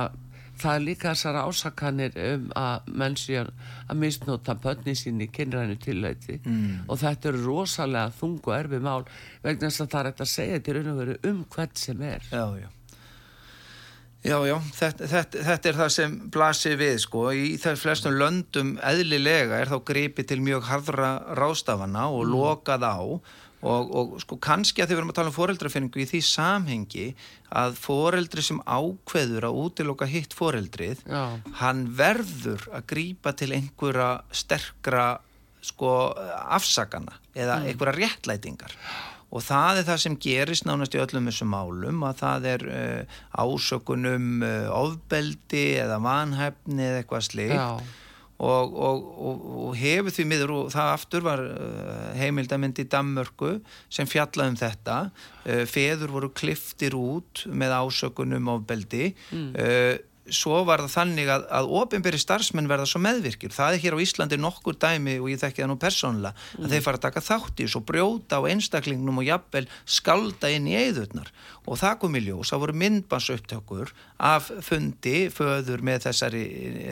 það 0.59 0.75
er 0.75 0.85
líka 0.85 1.13
þessar 1.13 1.39
ásakanir 1.47 2.17
um 2.23 2.49
að 2.59 2.89
menn 3.01 3.19
síðan 3.19 3.53
að 3.87 4.01
misnóta 4.03 4.57
pönni 4.59 4.95
sín 4.99 5.23
í 5.23 5.29
kynrænu 5.33 5.79
tilvæti 5.83 6.41
mm. 6.41 6.89
og 6.89 6.99
þetta 7.03 7.31
eru 7.33 7.45
rosalega 7.45 8.17
þung 8.19 8.41
og 8.43 8.57
erfi 8.57 8.83
mál 8.83 9.05
vegna 9.45 9.69
þess 9.69 9.85
að 9.85 9.93
það 9.93 10.01
er 10.01 10.11
þetta 10.11 10.27
að 10.27 10.35
segja 10.35 10.65
til 10.65 10.77
raun 10.79 10.91
og 10.95 10.99
veru 11.03 11.17
um 11.31 11.47
hvert 11.55 11.81
sem 11.87 12.05
er 12.09 12.29
Já, 12.33 12.45
já 12.59 12.69
Já, 14.27 14.35
já, 14.43 14.57
þetta, 14.75 15.07
þetta, 15.07 15.43
þetta 15.47 15.69
er 15.71 15.77
það 15.79 15.91
sem 15.95 16.15
blasir 16.35 16.73
við 16.81 16.97
sko, 17.05 17.21
í 17.31 17.53
þær 17.63 17.77
flestum 17.79 18.17
löndum 18.19 18.73
eðlilega 18.83 19.61
er 19.63 19.71
þá 19.71 19.77
greipið 19.87 20.27
til 20.33 20.39
mjög 20.43 20.67
harðra 20.67 21.11
rástafana 21.39 22.09
og 22.11 22.25
mm. 22.25 22.33
lokað 22.33 22.87
á 22.91 22.99
og, 23.63 23.91
og 23.91 24.17
sko 24.23 24.39
kannski 24.43 24.83
að 24.83 24.93
þið 24.93 24.99
verðum 25.01 25.13
að 25.13 25.19
tala 25.19 25.33
um 25.33 25.37
foreldrafinningu 25.37 26.03
í 26.03 26.09
því 26.09 26.21
samhengi 26.29 27.07
að 27.63 27.79
foreldri 27.81 28.45
sem 28.45 28.61
ákveður 28.63 29.49
að 29.49 29.61
útiloka 29.65 30.09
hitt 30.11 30.37
foreldrið 30.37 31.03
Já. 31.09 31.23
hann 31.63 31.87
verður 31.99 32.69
að 32.71 32.87
grýpa 32.95 33.35
til 33.39 33.53
einhverja 33.57 34.11
sterkra 34.31 35.09
sko 35.65 35.93
afsakana 36.55 37.19
eða 37.35 37.59
mm. 37.59 37.71
einhverja 37.71 37.99
réttlætingar 37.99 38.77
og 39.29 39.45
það 39.45 39.81
er 39.81 39.87
það 39.91 40.03
sem 40.05 40.19
gerist 40.23 40.67
nánast 40.69 40.95
í 40.97 41.01
öllum 41.03 41.29
þessum 41.29 41.51
málum 41.53 42.05
að 42.09 42.21
það 42.23 42.51
er 42.55 42.67
uh, 42.73 43.17
ásökunum 43.43 44.45
uh, 44.47 44.69
ofbeldi 44.79 45.67
eða 45.83 45.99
vanhæfni 46.05 46.87
eða 46.87 47.03
eitthvað 47.03 47.27
slikt 47.27 47.97
og, 48.39 48.75
og, 48.75 49.07
og, 49.19 49.47
og 49.67 49.73
hefur 49.79 50.15
því 50.15 50.27
miður 50.31 50.53
og 50.55 50.69
það 50.71 50.93
aftur 50.95 51.25
var 51.27 51.43
uh, 51.43 52.11
heimildamind 52.19 52.79
í 52.79 52.87
Dammörku 52.91 53.57
sem 53.91 54.07
fjallaði 54.07 54.55
um 54.55 54.59
þetta 54.61 54.99
uh, 55.09 55.65
feður 55.67 56.15
voru 56.15 56.31
kliftir 56.31 56.95
út 56.99 57.43
með 57.51 57.75
ásökunum 57.81 58.53
ofbeldi 58.55 59.11
mm. 59.35 59.51
Svo 60.35 60.63
var 60.69 60.83
það 60.85 60.95
þannig 60.95 61.33
að, 61.33 61.47
að 61.59 61.71
ofinberi 61.81 62.21
starfsmenn 62.21 62.71
verða 62.71 62.89
svo 62.91 63.03
meðvirkir 63.05 63.55
það 63.55 63.77
er 63.77 63.85
hér 63.85 63.97
á 63.97 64.05
Íslandi 64.05 64.39
nokkur 64.41 64.79
dæmi 64.81 65.19
og 65.23 65.31
ég 65.33 65.43
þekki 65.43 65.65
það 65.65 65.71
nú 65.73 65.79
persónulega 65.83 66.35
mm. 66.35 66.65
að 66.65 66.75
þeir 66.75 66.85
fara 66.87 67.01
að 67.01 67.07
taka 67.07 67.25
þátt 67.29 67.63
í 67.63 67.69
og 67.79 67.87
brjóta 67.89 68.41
á 68.41 68.49
einstaklingnum 68.49 69.23
og 69.23 69.29
jafnvel 69.29 69.65
skalda 69.99 70.51
inn 70.55 70.69
í 70.71 70.77
eðurnar 70.79 71.33
og 71.69 71.77
það 71.77 71.97
kom 72.03 72.17
í 72.17 72.23
ljós, 72.25 72.51
það 72.53 72.63
voru 72.63 72.75
myndbansaupptökur 72.83 73.93
af 74.29 74.49
fundi 74.65 75.17
föður 75.33 75.83
með 75.85 76.07
þessari, 76.07 76.43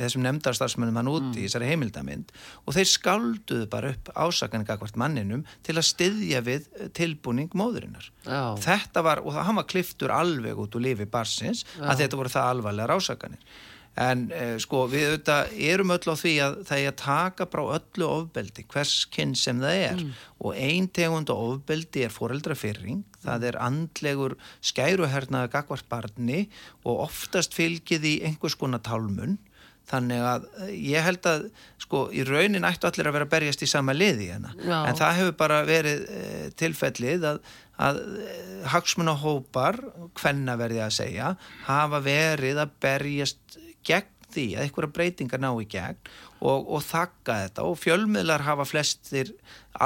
þessum 0.02 0.24
nefndarstarfsmennum 0.26 1.00
hann 1.00 1.10
úti 1.10 1.30
mm. 1.30 1.38
í 1.38 1.46
þessari 1.46 1.70
heimildamind 1.70 2.34
og 2.64 2.76
þeir 2.76 2.90
skalduðu 2.90 3.68
bara 3.72 3.92
upp 3.94 4.10
ásakanir 4.12 4.74
akkvært 4.76 4.98
manninum 5.00 5.46
til 5.66 5.76
að 5.76 5.88
styðja 5.88 6.42
við 6.46 6.68
tilbúning 6.96 7.56
móðurinnar 7.56 8.10
Já. 8.26 8.54
þetta 8.62 9.04
var, 9.06 9.22
og 9.24 9.36
það 9.36 9.48
hann 9.48 9.60
var 9.60 9.68
kliftur 9.72 10.14
alveg 10.14 10.60
út 10.60 10.76
úr 10.76 10.86
lifi 10.86 11.08
barsins 11.10 11.64
Já. 11.64 11.86
að 11.88 12.04
þetta 12.04 12.20
voru 12.20 12.34
það 12.36 12.50
alvarlega 12.52 12.92
ásakanir 13.26 13.64
en 13.96 14.26
eh, 14.34 14.56
sko 14.60 14.84
við 14.92 15.06
auðvitað 15.08 15.54
erum 15.70 15.92
öll 15.94 16.12
á 16.12 16.14
því 16.20 16.34
að 16.44 16.56
það 16.68 16.82
er 16.82 16.90
að 16.90 16.98
taka 17.00 17.46
bara 17.52 17.78
öllu 17.78 18.08
ofbeldi, 18.10 18.66
hvers 18.72 18.94
kynn 19.12 19.32
sem 19.38 19.62
það 19.62 19.80
er. 19.86 20.02
Mm. 20.02 20.12
og 20.44 20.60
ein 20.60 20.88
tegund 20.92 21.32
ofbeldi 21.32 22.04
er 22.04 22.12
foreldrafyrring, 22.12 23.02
það 23.24 23.48
er 23.50 23.60
andlegur 23.64 24.36
skæruhernaða 24.60 25.52
gagvart 25.56 25.88
barni 25.88 26.46
og 26.84 27.06
oftast 27.08 27.56
fylgið 27.56 28.08
í 28.12 28.16
einhvers 28.28 28.58
konar 28.60 28.84
tálmun. 28.84 29.38
Þannig 29.86 30.22
að 30.28 30.46
eh, 30.66 30.70
ég 30.90 31.04
held 31.06 31.26
að 31.30 31.48
sko 31.80 32.06
í 32.12 32.24
raunin 32.26 32.66
ættu 32.68 32.90
allir 32.90 33.08
að 33.08 33.16
vera 33.16 33.28
að 33.28 33.32
berjast 33.32 33.64
í 33.64 33.70
sama 33.70 33.94
liði 33.96 34.32
hérna, 34.32 34.52
en 34.60 34.98
það 34.98 35.20
hefur 35.22 35.36
bara 35.38 35.60
verið 35.64 36.02
e, 36.10 36.22
tilfellið 36.58 37.26
að, 37.30 37.38
að 37.82 38.02
e, 38.24 38.34
hagsmunahópar 38.72 39.80
hvenna 40.18 40.56
verði 40.60 40.82
að 40.84 40.94
segja 40.96 41.32
hafa 41.66 42.02
verið 42.04 42.62
að 42.64 42.76
berjast 42.82 43.58
gegn 43.86 44.12
því 44.36 44.46
að 44.56 44.64
einhverja 44.66 44.94
breytingar 44.96 45.42
ná 45.42 45.50
í 45.62 45.66
gegn 45.70 45.98
og, 46.40 46.66
og 46.66 46.82
þakka 46.84 47.38
þetta. 47.44 47.64
Og 47.64 47.78
fjölmiðlar 47.80 48.44
hafa 48.46 48.66
flestir 48.68 49.32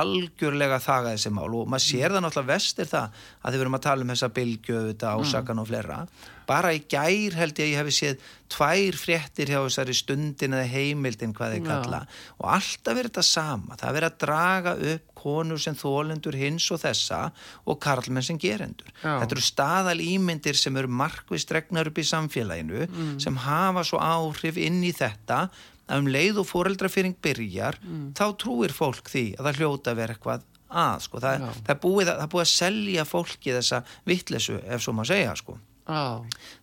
algjörlega 0.01 0.81
þaga 0.83 1.15
þessi 1.15 1.33
mál 1.35 1.49
og 1.49 1.71
maður 1.71 1.87
sér 1.87 2.15
það 2.15 2.25
náttúrulega 2.27 2.53
vestir 2.53 2.91
það 2.91 3.23
að 3.41 3.55
þið 3.55 3.63
verum 3.63 3.79
að 3.79 3.87
tala 3.87 4.07
um 4.07 4.13
þessa 4.15 4.31
bylgjöðu, 4.39 4.93
þetta 4.93 5.15
ásakan 5.19 5.57
mm. 5.57 5.63
og 5.63 5.71
flera 5.71 6.01
bara 6.51 6.73
í 6.75 6.83
gær 6.91 7.37
held 7.39 7.61
ég 7.61 7.69
að 7.69 7.71
ég 7.71 7.81
hef 7.81 7.95
séð 7.95 8.29
tvær 8.51 8.99
fréttir 8.99 9.53
hjá 9.53 9.61
þessari 9.61 9.95
stundin 9.95 10.57
eða 10.57 10.67
heimildin 10.73 11.35
hvað 11.37 11.55
þeir 11.55 11.65
kalla 11.69 12.03
Já. 12.03 12.19
og 12.39 12.49
alltaf 12.57 12.97
verður 12.99 13.11
þetta 13.13 13.27
sama, 13.29 13.79
það 13.79 13.97
verður 13.97 14.09
að 14.09 14.21
draga 14.25 14.75
upp 14.95 15.07
konur 15.21 15.61
sem 15.63 15.77
þólendur 15.79 16.39
hins 16.41 16.67
og 16.75 16.83
þessa 16.83 17.21
og 17.69 17.81
karlmenn 17.85 18.27
sem 18.27 18.41
gerendur 18.41 18.91
Já. 18.99 19.21
þetta 19.23 19.37
eru 19.37 19.47
staðal 19.47 19.99
ímyndir 20.05 20.59
sem 20.59 20.79
eru 20.81 20.91
markvist 21.01 21.53
regnar 21.55 21.93
upp 21.93 22.01
í 22.01 22.07
samfélaginu 22.11 22.87
mm. 22.89 23.13
sem 23.23 23.43
hafa 23.47 23.87
svo 23.87 24.03
áhrif 24.03 24.59
inn 24.61 24.83
í 24.83 24.95
þetta 24.97 25.47
að 25.91 26.05
um 26.05 26.11
leið 26.11 26.43
og 26.43 26.47
foreldrafyring 26.51 27.19
byrjar 27.23 27.79
mm. 27.83 28.07
þá 28.19 28.27
trúir 28.39 28.75
fólk 28.75 29.11
því 29.11 29.27
að 29.37 29.49
það 29.49 29.61
hljóta 29.63 29.97
verið 29.99 30.17
eitthvað 30.17 30.47
að 30.71 31.03
sko. 31.07 31.21
það, 31.23 31.49
það, 31.67 31.81
búið, 31.83 32.13
það 32.13 32.31
búið 32.35 32.45
að 32.45 32.53
selja 32.53 33.07
fólki 33.09 33.57
þessa 33.57 33.83
vittlesu 34.07 34.61
ef 34.63 34.85
svo 34.85 34.95
maður 34.95 35.13
segja 35.15 35.35
sko. 35.39 35.57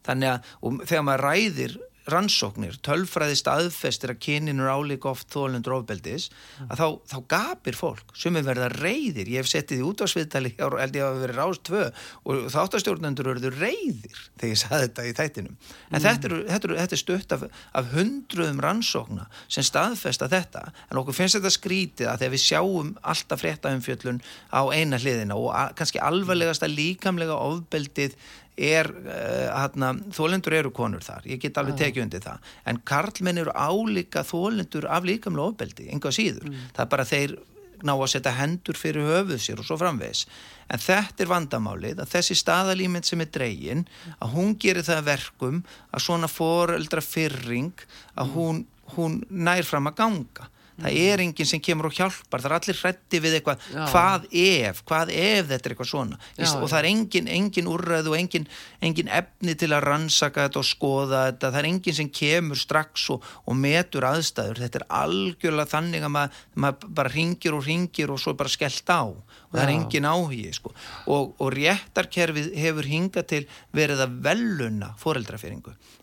Þannig 0.08 0.34
að 0.34 0.82
þegar 0.88 1.08
maður 1.08 1.28
ræðir 1.28 1.78
rannsóknir, 2.12 2.78
tölfræði 2.86 3.36
staðfestir 3.38 4.14
að 4.14 4.22
kyninur 4.24 4.72
álík 4.72 5.06
oft 5.10 5.28
þólendur 5.34 5.78
ofbeldis, 5.78 6.30
að 6.68 6.80
þá, 6.80 6.88
þá 7.12 7.18
gapir 7.34 7.78
fólk. 7.78 8.14
Sem 8.18 8.38
er 8.40 8.46
verið 8.48 8.68
að 8.68 8.78
reyðir, 8.86 9.32
ég 9.34 9.44
hef 9.44 9.52
settið 9.52 9.82
í 9.82 9.88
út 9.88 10.04
á 10.04 10.08
sviðtali, 10.08 10.54
held 10.58 10.98
ég 10.98 11.04
að 11.08 11.20
verið 11.26 11.42
rást 11.42 11.66
tvö 11.68 11.84
og 12.24 12.48
þáttastjórnendur 12.54 13.32
verður 13.34 13.60
reyðir 13.60 14.24
þegar 14.38 14.54
ég 14.54 14.62
saði 14.62 14.88
þetta 14.88 15.08
í 15.08 15.14
þættinum. 15.20 15.60
En 15.92 15.98
mm. 15.98 16.06
þetta, 16.08 16.32
er, 16.32 16.38
þetta, 16.54 16.72
er, 16.72 16.76
þetta 16.82 16.98
er 16.98 17.04
stutt 17.04 17.38
af, 17.38 17.46
af 17.82 17.94
hundruðum 17.98 18.64
rannsókna 18.64 19.28
sem 19.44 19.68
staðfesta 19.68 20.32
þetta, 20.32 20.66
en 20.88 21.04
okkur 21.04 21.20
finnst 21.20 21.40
þetta 21.40 21.54
skrítið 21.58 22.12
að 22.14 22.24
þegar 22.24 22.36
við 22.38 22.46
sjáum 22.46 22.96
alltaf 23.04 23.44
fréttaumfjöllun 23.44 24.24
á 24.56 24.62
eina 24.72 25.00
hliðina 25.02 25.36
og 25.36 25.52
kannski 25.78 26.00
alvarlegasta 26.04 26.72
líkamlega 26.72 27.36
ofbeldið 27.36 28.16
er 28.58 28.90
uh, 28.90 30.00
þólendur 30.18 30.56
eru 30.58 30.72
konur 30.74 31.04
þar, 31.06 31.28
ég 31.30 31.42
get 31.42 31.58
alveg 31.62 31.78
tekið 31.78 32.04
undir 32.08 32.24
það. 32.24 32.48
En 32.66 32.82
karlmenn 32.88 33.44
eru 33.44 33.54
álíka 33.54 34.26
þólendur 34.26 34.90
af 34.90 35.06
líkamlega 35.06 35.54
ofbeldi, 35.54 35.92
enga 35.94 36.14
síður. 36.14 36.50
Mm. 36.50 36.66
það 36.74 36.86
er 36.86 36.92
bara 36.96 37.08
þeir 37.08 37.38
ná 37.86 37.94
að 37.94 38.10
setja 38.12 38.34
hendur 38.38 38.78
fyrir 38.78 39.06
höfuð 39.06 39.42
sér 39.42 39.62
og 39.62 39.68
svo 39.68 39.78
framvegs 39.80 40.26
en 40.74 40.82
þetta 40.82 41.24
er 41.24 41.32
vandamálið 41.32 42.02
að 42.02 42.14
þessi 42.16 42.38
staðalýmynd 42.42 43.08
sem 43.08 43.22
er 43.24 43.32
dregin 43.34 43.84
að 44.18 44.34
hún 44.34 44.56
gerir 44.60 44.86
það 44.88 45.06
verkum 45.12 45.62
að 45.92 46.06
svona 46.08 46.30
foreldra 46.32 47.04
fyrring 47.06 47.86
að 48.18 48.34
hún, 48.34 48.64
hún 48.96 49.22
nær 49.30 49.68
fram 49.68 49.92
að 49.92 50.00
ganga 50.02 50.50
það 50.78 50.98
er 51.02 51.24
enginn 51.24 51.50
sem 51.50 51.62
kemur 51.64 51.90
og 51.90 51.96
hjálpar 51.98 52.44
það 52.44 52.50
er 52.50 52.56
allir 52.58 52.80
hrætti 52.82 53.22
við 53.24 53.38
eitthvað. 53.40 53.66
Já. 53.74 53.84
hvað 53.92 54.28
ef, 54.44 54.82
hvað 54.88 55.14
ef 55.14 55.50
þetta 55.52 55.70
er 55.70 55.76
eitthvað 55.76 55.92
svona? 55.92 56.20
Já, 56.38 56.50
og 56.58 56.68
það 56.72 56.80
er 56.80 56.90
enginn 56.92 57.32
engin 57.38 57.72
úrræð 57.72 58.12
og 58.12 58.18
enginn 58.20 58.48
engin 58.86 59.12
efni 59.20 59.58
til 59.58 59.72
að 59.74 59.86
rannsaka 59.88 60.48
þetta 60.48 60.62
og 60.62 60.70
skoða 60.70 61.24
þetta, 61.32 61.52
það 61.52 61.60
er 61.62 61.70
enginn 61.72 61.98
sem 62.02 62.12
kemur 62.22 62.62
strax 62.62 63.10
og, 63.16 63.26
og 63.46 63.58
metur 63.58 64.08
aðstæður. 64.08 64.64
Þetta 64.66 64.82
er 64.82 64.88
algjörlega 65.02 65.74
þannig 65.74 66.08
að 66.08 66.16
maður, 66.18 66.42
maður 66.56 66.96
bara 67.02 67.14
ringir 67.14 67.58
og 67.58 67.66
ringir 67.68 68.14
og 68.14 68.22
svo 68.22 68.36
bara 68.38 68.54
skellt 68.54 68.94
á 68.94 69.02
og 69.48 69.58
það 69.58 69.64
er 69.64 69.74
enginn 69.74 70.10
áhugi 70.10 70.54
sko. 70.56 70.74
og, 71.08 71.36
og 71.40 71.54
réttarkerfið 71.56 72.52
hefur 72.60 72.90
hingað 72.90 73.30
til 73.32 73.44
verið 73.76 74.04
að 74.04 74.18
veluna 74.28 74.94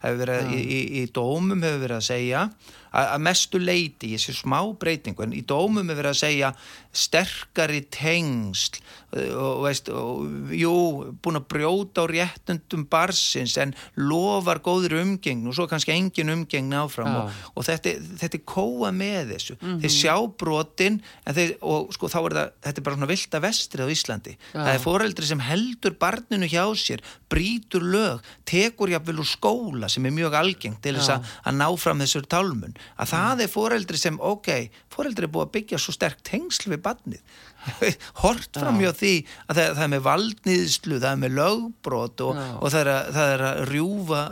hefur 0.04 0.22
verið 0.22 0.54
í, 0.54 0.62
í, 0.62 0.80
í 1.02 1.04
dómum 1.12 1.62
hefur 1.64 1.84
verið 1.84 2.00
að 2.00 2.08
segja 2.08 2.48
að 2.94 3.22
mestu 3.26 3.58
leiti 3.58 4.12
í 4.12 4.14
þessu 4.14 4.36
smá 4.38 4.60
breytingu 4.78 5.24
en 5.24 5.34
í 5.34 5.42
dómum 5.42 5.88
er 5.90 5.98
verið 5.98 6.12
að 6.12 6.20
segja 6.20 6.50
sterkari 6.94 7.82
tengsl 7.90 8.78
og 9.14 9.64
veist, 9.64 9.88
og, 9.94 10.24
jú, 10.54 10.74
búin 11.22 11.38
að 11.38 11.46
brjóta 11.52 12.02
á 12.02 12.10
réttundum 12.10 12.84
barsins 12.90 13.54
en 13.62 13.74
lofar 13.98 14.60
góður 14.64 14.96
umgengn 15.02 15.46
og 15.46 15.56
svo 15.56 15.68
kannski 15.70 15.94
engin 15.94 16.32
umgengn 16.34 16.74
áfram. 16.74 17.12
Og, 17.20 17.42
og 17.54 17.66
þetta, 17.68 17.94
þetta 18.22 18.40
er 18.40 18.44
kóa 18.48 18.90
með 18.94 19.34
þessu. 19.34 19.56
Mm 19.60 19.68
-hmm. 19.68 19.80
þeir 19.84 19.94
sjá 19.94 20.14
brotin 20.42 21.00
þeir, 21.26 21.56
og 21.62 21.94
sko 21.94 22.10
þá 22.10 22.18
er 22.24 22.36
það, 22.38 22.50
þetta 22.66 22.80
er 22.80 22.86
bara 22.88 22.98
svona 22.98 23.12
vilda 23.34 23.42
vestrið 23.42 23.90
á 23.90 23.94
Íslandi, 23.94 24.34
ja. 24.52 24.62
það 24.62 24.72
er 24.74 24.82
foreldri 24.82 25.26
sem 25.28 25.42
heldur 25.42 25.94
barninu 25.98 26.46
hjá 26.46 26.64
sér, 26.78 27.02
brítur 27.30 27.82
lög, 27.82 28.22
tekur 28.46 28.92
jáfnvel 28.92 29.22
úr 29.22 29.28
skóla 29.28 29.88
sem 29.88 30.04
er 30.06 30.14
mjög 30.14 30.36
algengt 30.38 30.82
til 30.84 30.96
þess 30.98 31.18
að 31.18 31.58
ná 31.58 31.66
fram 31.80 32.02
þessur 32.02 32.26
tálmun, 32.26 32.76
að 32.96 33.14
það 33.14 33.44
er 33.44 33.52
foreldri 33.52 33.98
sem, 34.00 34.18
ok, 34.20 34.70
foreldri 34.92 35.26
er 35.26 35.34
búið 35.34 35.48
að 35.48 35.54
byggja 35.58 35.82
svo 35.82 35.94
sterk 35.96 36.22
tengsl 36.26 36.70
við 36.70 36.84
barnið 36.84 37.22
hort 38.22 38.58
fram 38.58 38.80
hjá 38.82 38.90
því 38.96 39.12
að 39.46 39.58
það, 39.58 39.68
það 39.68 39.82
er 39.86 39.92
með 39.94 40.04
valdniðslu, 40.06 41.00
það 41.02 41.10
er 41.10 41.20
með 41.22 41.36
lögbrot 41.38 42.24
og, 42.26 42.40
og 42.60 42.72
það, 42.74 42.80
er 42.80 42.92
að, 42.94 43.10
það 43.16 43.34
er 43.34 43.44
að 43.48 43.60
rjúfa 43.72 44.22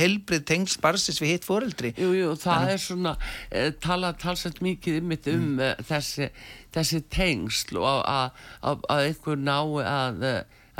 helbrið 0.00 0.46
tengst 0.52 0.80
barsins 0.84 1.20
við 1.22 1.34
hitt 1.34 1.48
foreldri. 1.48 1.94
Jú, 2.00 2.12
jú, 2.16 2.30
það 2.40 2.66
en, 2.66 2.74
er 2.74 2.84
svona 2.84 3.16
e, 3.48 3.66
tala 3.82 4.14
talsett 4.20 4.62
mikið 4.64 5.00
um, 5.00 5.16
um 5.16 5.44
mm. 5.44 5.60
uh, 5.64 5.84
þessi, 5.90 6.30
þessi 6.76 7.02
tengsl 7.12 7.80
og 7.80 8.02
að, 8.04 8.88
einhver 8.96 9.40
ná 9.40 9.58
að 9.84 10.24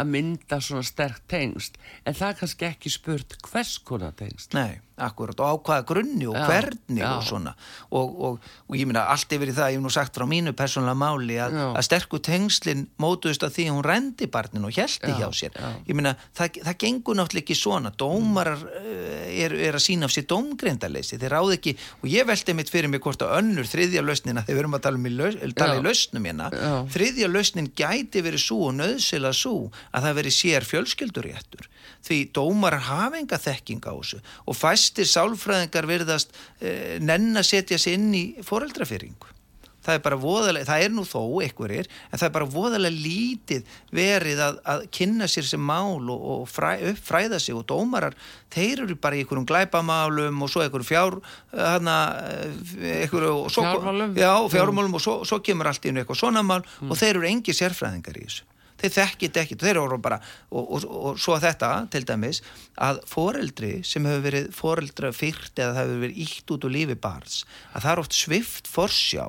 að 0.01 0.09
mynda 0.15 0.61
svona 0.65 0.85
sterk 0.87 1.19
tengst 1.29 1.75
en 2.09 2.17
það 2.17 2.31
er 2.31 2.39
kannski 2.39 2.67
ekki 2.71 2.93
spurt 2.95 3.35
hvers 3.45 3.75
konar 3.85 4.15
tengst 4.17 4.55
Nei 4.57 4.81
Akkurat 5.01 5.41
og 5.41 5.49
á 5.49 5.55
hvaða 5.67 5.87
grunni 5.89 6.29
og 6.29 6.37
já, 6.37 6.45
hvernig 6.49 7.03
já. 7.03 7.11
og 7.15 7.25
svona. 7.27 7.55
Og, 7.91 8.15
og, 8.21 8.51
og 8.69 8.77
ég 8.79 8.89
minna 8.89 9.07
allt 9.13 9.33
yfir 9.33 9.53
í 9.53 9.57
það, 9.57 9.73
ég 9.75 9.81
hef 9.81 9.85
nú 9.85 9.93
sagt 9.95 10.17
frá 10.17 10.27
mínu 10.29 10.55
persónulega 10.57 10.99
máli 11.01 11.39
að, 11.43 11.57
að 11.71 11.87
sterku 11.89 12.21
tengslinn 12.25 12.87
mótuðist 13.01 13.47
af 13.47 13.55
því 13.57 13.69
að 13.69 13.77
hún 13.79 13.87
rendi 13.87 14.29
barnin 14.31 14.67
og 14.69 14.75
hjælti 14.77 15.15
hjá 15.17 15.29
sér. 15.37 15.57
Ég 15.89 15.97
minna 15.97 16.15
það, 16.37 16.61
það 16.69 16.79
gengur 16.85 17.19
náttúrulega 17.19 17.45
ekki 17.47 17.59
svona, 17.59 17.93
dómarar 18.01 18.65
eh, 18.81 19.45
er, 19.47 19.57
er 19.71 19.79
að 19.79 19.85
sína 19.87 20.09
af 20.09 20.15
sér 20.15 20.29
dómgrindaleysi, 20.31 21.19
þeir 21.21 21.35
ráð 21.37 21.55
ekki 21.57 21.77
og 22.01 22.09
ég 22.11 22.29
veldi 22.29 22.57
mitt 22.57 22.73
fyrir 22.73 22.93
mig 22.93 23.03
hvort 23.05 23.25
að 23.25 23.37
önnur 23.41 23.69
þriðja 23.69 24.05
lausnina, 24.05 24.45
þegar 24.47 24.59
við 24.59 24.63
erum 24.65 24.79
að 24.79 24.85
tala, 24.87 25.01
um 25.01 25.09
laus, 25.21 25.39
tala 25.59 25.79
í 25.79 25.85
lausnum 25.85 26.29
hérna, 26.29 26.51
þriðja 26.95 27.31
lausnin 27.31 27.71
gæti 27.77 28.25
verið 28.25 28.45
svo 28.45 28.61
og 28.69 28.77
nöðsila 28.79 29.33
svo 29.37 29.57
að 29.91 30.07
það 30.07 30.19
verið 30.21 30.37
sér 30.37 30.67
fjölskylduréttur. 30.69 31.69
Því 32.07 32.19
dómar 32.37 32.79
hafa 32.87 33.21
enga 33.21 33.39
þekking 33.41 33.85
á 33.85 33.93
þessu 33.93 34.21
og 34.21 34.57
fæstir 34.91 35.07
sálfræðingar 35.07 35.87
verðast 35.87 36.33
eh, 36.61 36.99
nenn 37.01 37.37
að 37.39 37.47
setja 37.47 37.79
sér 37.79 37.99
inn 37.99 38.15
í 38.15 38.25
foreldrafyrringu. 38.43 39.37
Það 39.81 39.95
er 39.97 40.03
bara 40.05 40.17
voðalega, 40.21 40.67
það 40.69 40.83
er 40.85 40.91
nú 40.93 41.03
þó 41.09 41.21
einhverjir, 41.41 41.87
en 42.11 42.21
það 42.21 42.27
er 42.27 42.33
bara 42.35 42.49
voðalega 42.53 42.99
lítið 43.01 43.71
verið 43.97 44.43
að, 44.45 44.59
að 44.69 44.83
kynna 44.93 45.29
sér 45.31 45.47
sem 45.49 45.63
mál 45.65 46.05
og, 46.13 46.27
og 46.35 46.43
fræ, 46.53 46.75
uppfræða 46.91 47.39
sig 47.41 47.57
og 47.57 47.65
dómarar, 47.71 48.19
þeir 48.53 48.85
eru 48.85 48.99
bara 49.01 49.17
í 49.17 49.23
einhverjum 49.23 49.49
glæpamálum 49.49 50.45
og 50.45 50.53
svo 50.53 50.67
einhverjum 50.67 50.91
fjár, 50.91 51.17
hana, 51.55 51.97
eh, 52.29 53.01
einhverjum, 53.07 53.49
fjármálum, 53.57 54.15
já, 54.21 54.35
fjármálum 54.53 55.01
og 55.01 55.07
svo, 55.07 55.17
svo 55.25 55.41
kemur 55.41 55.73
allt 55.73 55.89
einu 55.89 56.05
eitthvað 56.05 56.25
svona 56.27 56.45
mál 56.45 56.61
mm. 56.61 56.91
og 56.91 57.01
þeir 57.01 57.15
eru 57.15 57.31
engi 57.33 57.57
sérfræðingar 57.57 58.21
í 58.21 58.29
þessu 58.29 58.50
þeir 58.81 58.95
þekkit 58.97 59.41
ekkit, 59.43 59.65
þeir 59.65 59.83
eru 59.83 59.99
bara 60.03 60.21
og, 60.51 60.63
og, 60.63 60.87
og 60.89 61.21
svo 61.21 61.39
þetta 61.43 61.73
til 61.93 62.05
dæmis 62.09 62.43
að 62.81 63.03
foreldri 63.11 63.75
sem 63.87 64.07
hefur 64.09 64.25
verið 64.29 64.49
foreldra 64.57 65.13
fyrrt 65.17 65.61
eða 65.61 65.77
það 65.77 65.85
hefur 65.85 66.05
verið 66.07 66.23
ítt 66.27 66.55
út 66.55 66.67
úr 66.67 66.75
lífi 66.77 66.97
barns, 67.01 67.43
að 67.75 67.85
það 67.85 67.93
er 67.93 68.03
oft 68.05 68.17
svift 68.17 68.71
forsjá 68.71 69.27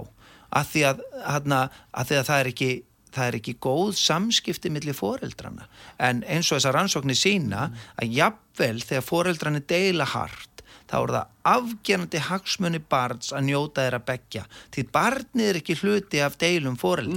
að 0.51 0.71
því 0.73 0.87
að, 0.89 1.03
hana, 1.23 1.59
að, 1.91 2.09
því 2.09 2.17
að 2.19 2.31
það 2.31 2.39
er 2.39 2.51
ekki 2.55 2.71
það 3.11 3.27
er 3.27 3.37
ekki 3.41 3.57
góð 3.59 3.89
samskipti 3.99 4.71
millir 4.71 4.95
foreldrana. 4.95 5.65
En 5.99 6.21
eins 6.31 6.47
og 6.47 6.59
þessar 6.59 6.77
rannsóknir 6.77 7.19
sína 7.19 7.67
að 7.99 8.15
jafnvel 8.15 8.77
þegar 8.87 9.07
foreldrani 9.07 9.63
deila 9.67 10.07
hart 10.07 10.50
þá 10.91 10.97
er 11.01 11.13
það 11.15 11.29
afgerandi 11.51 12.19
hagsmunni 12.27 12.79
barns 12.91 13.31
að 13.33 13.45
njóta 13.47 13.85
þeirra 13.85 13.99
begja 14.05 14.43
því 14.75 14.83
barnið 14.93 15.47
er 15.49 15.59
ekki 15.61 15.77
hluti 15.79 16.19
af 16.21 16.35
deilum 16.41 16.75
það 16.77 17.07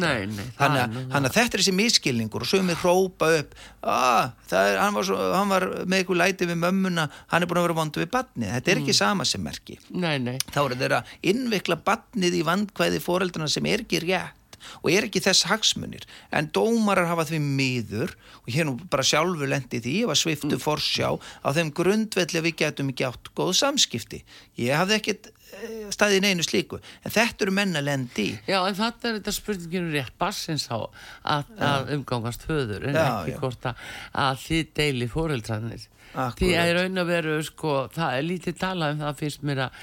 þannig 0.57 0.85
að, 0.85 0.95
að 1.29 1.35
þetta 1.35 1.59
er 1.59 1.63
þessi 1.65 1.75
miskilningur 1.77 2.47
og 2.47 2.49
sögumir 2.49 2.79
hrópa 2.81 3.29
upp 3.41 3.53
ah, 3.83 4.31
er, 4.49 4.79
hann, 4.81 4.95
var 4.97 5.09
svo, 5.11 5.19
hann 5.35 5.53
var 5.53 5.67
með 5.85 5.99
eitthvað 5.99 6.21
læti 6.23 6.49
við 6.49 6.61
mömmuna 6.63 7.09
hann 7.35 7.43
er 7.45 7.51
búin 7.51 7.61
að 7.61 7.67
vera 7.69 7.79
vondu 7.81 8.01
við 8.05 8.13
barnið. 8.15 8.55
Þetta 8.55 8.71
er 8.71 8.75
Mm. 8.75 8.83
ekki 8.85 8.95
sama 8.97 9.25
sem 9.25 9.43
merki. 9.45 9.77
Nei, 9.91 10.19
nei, 10.19 10.39
þá 10.53 10.59
er 10.65 10.75
þeirra 10.81 11.03
innvikla 11.23 11.77
barnið 11.85 12.39
í 12.41 12.43
vandkvæði 12.49 13.01
foreldrana 13.05 13.49
sem 13.53 13.67
er 13.71 13.85
ekki 13.85 14.01
rétt 14.05 14.44
og 14.83 14.91
er 14.93 15.09
ekki 15.09 15.23
þess 15.25 15.49
hagsmunir 15.51 16.07
en 16.35 16.51
dómarar 16.55 17.11
hafa 17.11 17.27
því 17.29 17.41
miður 17.45 18.15
og 18.43 18.51
hér 18.55 18.69
nú 18.69 18.77
bara 18.91 19.07
sjálfur 19.07 19.51
lendi 19.51 19.81
því 19.85 19.97
ég 20.03 20.11
var 20.11 20.21
sviftu 20.21 20.59
forsjá 20.61 21.15
á 21.17 21.49
þeim 21.57 21.73
grundvelli 21.77 22.45
við 22.49 22.59
getum 22.65 22.93
ekki 22.93 23.09
átt 23.09 23.33
góð 23.37 23.55
samskipti. 23.61 24.25
Ég 24.61 24.77
hafði 24.77 24.99
ekkit 25.01 25.31
eh, 25.31 25.84
staðið 25.95 26.21
í 26.21 26.25
neinu 26.27 26.47
slíku 26.47 26.81
en 26.81 27.15
þetta 27.15 27.47
eru 27.47 27.55
menna 27.57 27.83
lendi 27.85 28.29
Já, 28.49 28.59
en 28.61 28.77
þetta 28.79 29.11
er 29.11 29.19
þetta 29.19 29.35
spurninginu 29.39 29.95
rétt 29.95 30.15
bassins 30.21 30.69
á 30.69 30.79
að, 30.83 31.51
að 31.59 31.95
umgangast 31.99 32.47
höður 32.51 32.89
en 32.91 32.99
Já, 32.99 33.05
ekki 33.09 33.35
já. 33.35 33.41
hvort 33.43 33.69
að, 33.71 33.83
að 34.27 34.41
þið 34.45 34.71
deili 34.79 35.11
fóreldrarnir. 35.11 35.91
Akkúrat. 36.15 36.39
Því 36.39 36.49
að 36.55 36.69
í 36.69 36.75
raun 36.77 37.01
að 37.01 37.09
veru, 37.11 37.37
sko, 37.43 37.73
það 37.95 38.17
er 38.17 38.27
lítið 38.29 38.57
talað 38.61 38.93
um 38.95 39.01
það 39.03 39.17
finnst 39.19 39.47
mér 39.49 39.61
að, 39.65 39.79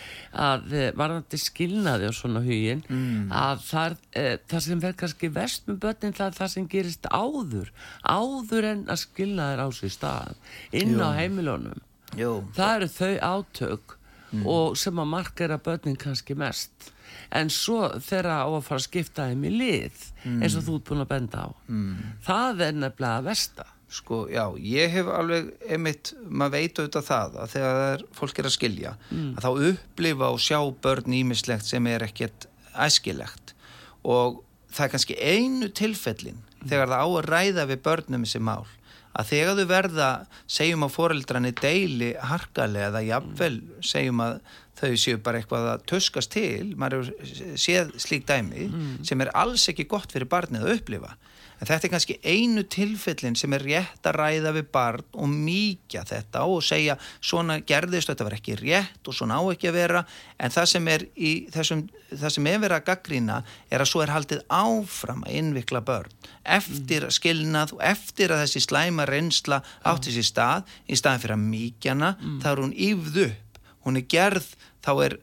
að 0.45 0.75
eh, 0.79 0.91
varðandi 1.01 1.39
skilnaði 1.41 2.07
og 2.07 2.15
svona 2.15 2.43
hugin 2.45 2.83
mm. 2.87 3.25
að 3.35 3.65
það, 3.67 3.97
e, 4.15 4.25
það 4.53 4.65
sem 4.67 4.83
verð 4.85 4.99
kannski 5.01 5.31
vest 5.35 5.67
með 5.67 5.79
börnin 5.85 6.15
það 6.15 6.29
er 6.29 6.37
það 6.39 6.51
sem 6.53 6.67
gerist 6.71 7.09
áður, 7.11 7.73
áður 8.07 8.69
en 8.69 8.83
að 8.87 9.01
skilnaðir 9.03 9.63
á 9.63 9.67
sér 9.75 9.95
stað 9.97 10.59
inn 10.83 10.95
á 11.03 11.09
heimilunum. 11.19 11.83
Jú, 12.19 12.37
Það 12.55 12.77
eru 12.77 12.91
þau 12.95 13.11
átök 13.27 13.97
og 14.45 14.77
sem 14.77 14.99
að 14.99 15.09
markera 15.11 15.57
börnin 15.57 15.97
kannski 15.99 16.35
mest. 16.35 16.71
En 17.31 17.49
svo 17.49 17.89
þeirra 17.99 18.43
á 18.43 18.47
að 18.47 18.63
fara 18.63 18.79
að 18.79 18.85
skipta 18.87 19.27
þeim 19.29 19.43
í 19.47 19.51
lið 19.57 20.01
eins 20.43 20.55
og 20.55 20.63
þú 20.67 20.75
ert 20.79 20.89
búin 20.89 21.03
að 21.03 21.09
benda 21.11 21.45
á. 21.47 21.49
Það 22.23 22.61
er 22.67 22.73
nefnilega 22.73 23.17
að 23.19 23.23
versta. 23.31 23.65
Sko, 23.91 24.21
já, 24.31 24.45
ég 24.63 24.91
hef 24.93 25.07
alveg 25.11 25.49
einmitt, 25.67 26.13
maður 26.23 26.51
veit 26.55 26.79
auðvitað 26.79 27.07
það 27.09 27.33
að 27.43 27.49
þegar 27.55 28.03
fólk 28.15 28.37
er 28.39 28.47
að 28.47 28.53
skilja 28.55 28.93
að 29.35 29.41
þá 29.43 29.49
upplifa 29.71 30.29
og 30.31 30.39
sjá 30.39 30.59
börn 30.81 31.13
ímislegt 31.13 31.65
sem 31.67 31.87
er 31.91 32.05
ekkert 32.07 32.47
æskilegt. 32.71 33.51
Og 34.07 34.39
það 34.71 34.85
er 34.85 34.91
kannski 34.95 35.17
einu 35.19 35.67
tilfellin 35.75 36.39
þegar 36.63 36.87
það 36.87 37.03
á 37.03 37.07
að 37.11 37.27
ræða 37.27 37.65
við 37.67 37.81
börnum 37.83 38.23
þessi 38.23 38.39
mál 38.39 38.63
að 39.17 39.31
þegar 39.31 39.57
þau 39.59 39.67
verða, 39.71 40.09
segjum 40.47 40.85
að 40.87 40.93
foreldrani 40.95 41.51
deili 41.59 42.11
harkalega 42.31 42.91
eða 42.91 43.01
jafnvel 43.07 43.55
segjum 43.83 44.23
að 44.23 44.37
þau 44.81 44.93
séu 44.97 45.19
bara 45.21 45.41
eitthvað 45.41 45.67
að 45.73 45.83
tuskast 45.91 46.31
til, 46.33 46.71
maður 46.79 47.11
séð 47.59 47.91
slík 48.01 48.25
dæmi 48.29 48.69
sem 49.05 49.21
er 49.21 49.33
alls 49.37 49.67
ekki 49.69 49.89
gott 49.91 50.11
fyrir 50.13 50.29
barnið 50.31 50.65
að 50.65 50.79
upplifa 50.79 51.15
En 51.61 51.69
þetta 51.69 51.87
er 51.87 51.91
kannski 51.93 52.17
einu 52.25 52.63
tilfellin 52.65 53.35
sem 53.37 53.53
er 53.53 53.61
rétt 53.61 54.07
að 54.09 54.17
ræða 54.17 54.53
við 54.55 54.69
barn 54.73 55.05
og 55.13 55.29
mýkja 55.29 56.01
þetta 56.09 56.41
og 56.49 56.63
segja 56.65 56.95
svona 57.21 57.59
gerðist, 57.61 58.09
þetta 58.09 58.25
var 58.25 58.35
ekki 58.39 58.57
rétt 58.57 59.05
og 59.05 59.17
svona 59.17 59.37
á 59.37 59.45
ekki 59.53 59.69
að 59.69 59.77
vera. 59.77 60.01
En 60.41 60.53
það 60.53 60.69
sem 60.73 60.89
er, 60.89 61.05
í 61.13 61.31
þessum, 61.53 61.85
það 62.09 62.35
sem 62.35 62.49
er 62.49 62.59
verið 62.65 62.77
að 62.79 62.87
gaggrína 62.89 63.37
er 63.69 63.85
að 63.85 63.91
svo 63.91 64.01
er 64.01 64.15
haldið 64.15 64.43
áfram 64.49 65.21
að 65.27 65.37
innvikla 65.37 65.83
börn 65.85 66.17
eftir 66.41 67.05
að 67.05 67.15
skilnað 67.19 67.75
og 67.77 67.83
eftir 67.85 68.33
að 68.33 68.45
þessi 68.45 68.63
slæma 68.65 69.05
reynsla 69.05 69.61
átti 69.85 70.13
sér 70.15 70.25
stað 70.25 70.77
í 70.89 70.97
staðin 70.97 71.21
fyrir 71.21 71.37
að 71.37 71.49
mýkjana 71.51 72.15
þá 72.41 72.47
er 72.51 72.61
hún 72.63 72.73
yfð 72.89 73.19
upp, 73.27 73.59
hún 73.85 74.01
er 74.01 74.07
gerð 74.09 74.47
þá 74.81 74.91
er 75.05 75.17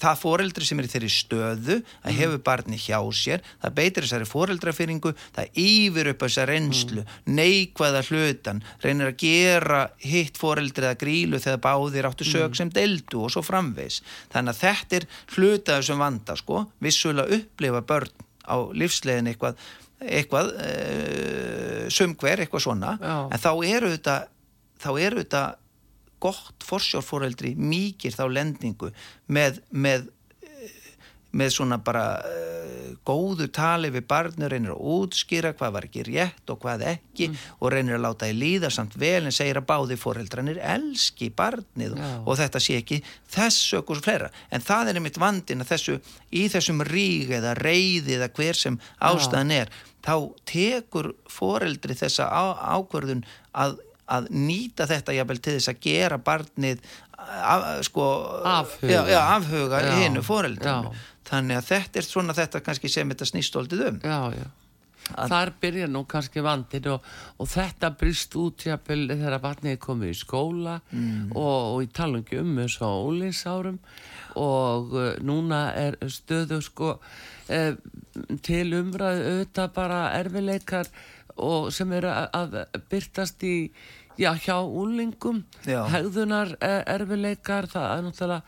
það 0.00 0.20
foreldri 0.22 0.66
sem 0.66 0.80
er 0.80 0.88
í 0.88 0.90
þeirri 0.92 1.10
stöðu 1.12 1.78
að 2.02 2.18
hefur 2.18 2.42
barni 2.44 2.78
hjá 2.80 2.98
sér 3.16 3.42
það 3.62 3.74
beitir 3.78 4.06
þessari 4.06 4.28
foreldrafyringu 4.28 5.12
það 5.36 5.58
yfir 5.64 6.12
upp 6.12 6.24
þessa 6.24 6.46
reynslu 6.48 7.04
neikvæða 7.28 8.04
hlutan, 8.08 8.62
reynir 8.84 9.12
að 9.12 9.18
gera 9.24 9.82
hitt 10.04 10.40
foreldri 10.40 10.88
eða 10.88 11.00
grílu 11.02 11.42
þegar 11.42 11.64
báðir 11.66 12.08
áttu 12.08 12.28
sög 12.28 12.56
sem 12.58 12.72
deldu 12.72 13.24
og 13.26 13.34
svo 13.34 13.44
framvegs 13.46 14.00
þannig 14.32 14.54
að 14.54 14.62
þetta 14.62 15.00
er 15.00 15.08
hlutað 15.34 15.84
sem 15.90 16.00
vanda 16.00 16.38
sko, 16.38 16.64
vissulega 16.84 17.38
upplifa 17.40 17.84
börn 17.88 18.26
á 18.48 18.56
lífslegin 18.72 19.28
eitthvað 19.28 19.60
eitthvað 19.98 20.52
uh, 20.62 21.86
sumhver, 21.90 22.44
eitthvað 22.44 22.62
svona. 22.68 22.92
Já. 23.02 23.16
en 23.34 23.40
þá 23.42 23.50
eru 23.66 23.88
þetta 23.96 24.18
þá 24.78 24.90
eru 24.94 25.24
þetta 25.24 25.42
gott 26.22 26.66
forsjárforeldri 26.66 27.54
mýkir 27.58 28.14
þá 28.16 28.24
lendingu 28.32 28.92
með, 29.26 29.60
með, 29.70 30.08
eh, 30.44 30.78
með 31.32 31.54
svona 31.56 31.78
bara 31.84 32.06
uh, 32.18 32.68
góðu 33.08 33.48
tali 33.54 33.90
við 33.92 34.06
barnir, 34.08 34.50
reynir 34.52 34.74
að 34.74 34.84
útskýra 34.94 35.54
hvað 35.56 35.74
var 35.76 35.86
ekki 35.88 36.04
rétt 36.08 36.52
og 36.52 36.60
hvað 36.62 36.84
ekki 36.92 37.30
og 37.58 37.72
reynir 37.72 37.98
að 37.98 38.04
láta 38.04 38.28
í 38.28 38.36
líða 38.36 38.70
samt 38.74 38.96
vel 39.00 39.28
en 39.28 39.34
segir 39.34 39.60
að 39.60 39.68
báði 39.70 39.98
foreldranir 40.00 40.60
elski 40.74 41.30
barnið 41.36 41.96
Já. 41.98 42.08
og 42.24 42.38
þetta 42.40 42.62
sé 42.62 42.78
ekki 42.82 43.00
þessu 43.32 43.80
og 43.80 43.92
svo 43.92 44.04
fleira. 44.04 44.30
En 44.50 44.64
það 44.64 44.92
er 44.92 45.00
einmitt 45.00 45.20
vandin 45.20 45.64
að 45.64 45.72
þessu 45.74 45.98
í 46.30 46.46
þessum 46.52 46.84
ríg 46.88 47.32
eða 47.38 47.56
reyði 47.58 48.18
eða 48.18 48.32
hver 48.36 48.58
sem 48.58 48.80
ástæðan 49.10 49.54
er 49.62 49.74
þá 50.04 50.14
tekur 50.48 51.12
foreldri 51.28 51.96
þessa 51.98 52.28
á, 52.28 52.44
ákvörðun 52.78 53.24
að 53.52 53.78
að 54.08 54.28
nýta 54.32 54.86
þetta 54.88 55.14
jafnvel 55.18 55.40
til 55.44 55.56
þess 55.58 55.72
að 55.72 55.80
gera 55.84 56.18
barnið 56.18 56.80
af, 57.18 57.66
sko, 57.88 58.04
Afhuga. 58.48 58.92
já, 58.92 59.00
já, 59.12 59.18
afhuga 59.36 59.80
Já, 59.84 59.90
hinu 60.04 60.22
foreldrinu 60.24 60.92
þannig 61.28 61.58
að 61.60 61.66
þetta 61.72 62.00
er 62.00 62.06
svona 62.06 62.36
þetta 62.38 62.62
kannski 62.64 62.88
sem 62.88 63.10
þetta 63.12 63.26
snýstóltið 63.28 63.82
um. 63.90 63.98
Þar 65.08 65.50
byrja 65.60 65.86
nú 65.88 66.02
kannski 66.08 66.42
vandin 66.44 66.84
og, 66.92 67.04
og 67.40 67.48
þetta 67.48 67.90
brist 67.96 68.34
út 68.36 68.64
jafnvel 68.68 69.06
þegar 69.14 69.38
barnið 69.40 69.72
er 69.72 69.80
komið 69.80 70.10
í 70.12 70.16
skóla 70.20 70.74
og, 71.32 71.60
og 71.74 71.78
í 71.84 71.88
talungi 71.96 72.40
um 72.42 72.58
eins 72.60 72.76
og 72.84 73.06
ólinsárum 73.10 73.78
og 74.36 74.92
uh, 74.92 75.14
núna 75.24 75.62
er 75.80 75.96
stöðu 76.12 76.60
sko 76.64 76.90
uh, 76.98 77.72
til 78.44 78.66
umræðu 78.76 79.24
auðvitað 79.32 79.72
bara 79.78 80.02
erfileikar 80.18 80.92
og 81.38 81.70
sem 81.72 81.92
eru 81.96 82.10
að 82.12 82.58
byrtast 82.90 83.42
í 83.46 83.54
já, 84.18 84.32
hjá 84.42 84.56
úlingum 84.62 85.44
hegðunar 85.64 86.56
eh, 86.60 86.82
erfileikar 86.94 87.68
það 87.70 87.86
er 87.92 88.04
náttúrulega 88.06 88.42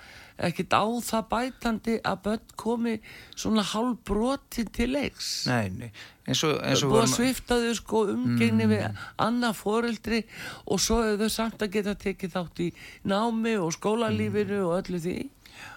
ekkit 0.50 0.72
á 0.72 0.84
það 1.04 1.26
bætandi 1.34 1.96
að 2.06 2.22
börn 2.24 2.54
komi 2.60 2.94
svona 3.34 3.64
hálf 3.72 3.98
broti 4.08 4.64
til 4.72 4.94
leiks. 4.94 5.30
Nei, 5.50 5.68
nei, 5.74 5.90
eins 6.24 6.42
og, 6.48 6.56
eins 6.64 6.84
og 6.86 6.94
búið 6.94 7.04
að 7.04 7.14
svifta 7.14 7.60
þau 7.60 7.76
sko 7.76 8.02
umgengni 8.14 8.70
við 8.70 9.04
annað 9.20 9.60
foreldri 9.60 10.22
og 10.64 10.80
svo 10.80 11.02
hefur 11.04 11.26
þau 11.26 11.36
samt 11.36 11.64
að 11.66 11.76
geta 11.76 11.96
tekið 12.06 12.36
þátt 12.36 12.64
í 12.64 12.70
námi 13.12 13.56
og 13.60 13.72
skólalífinu 13.76 14.64
og 14.66 14.76
öllu 14.80 15.02
því. 15.04 15.18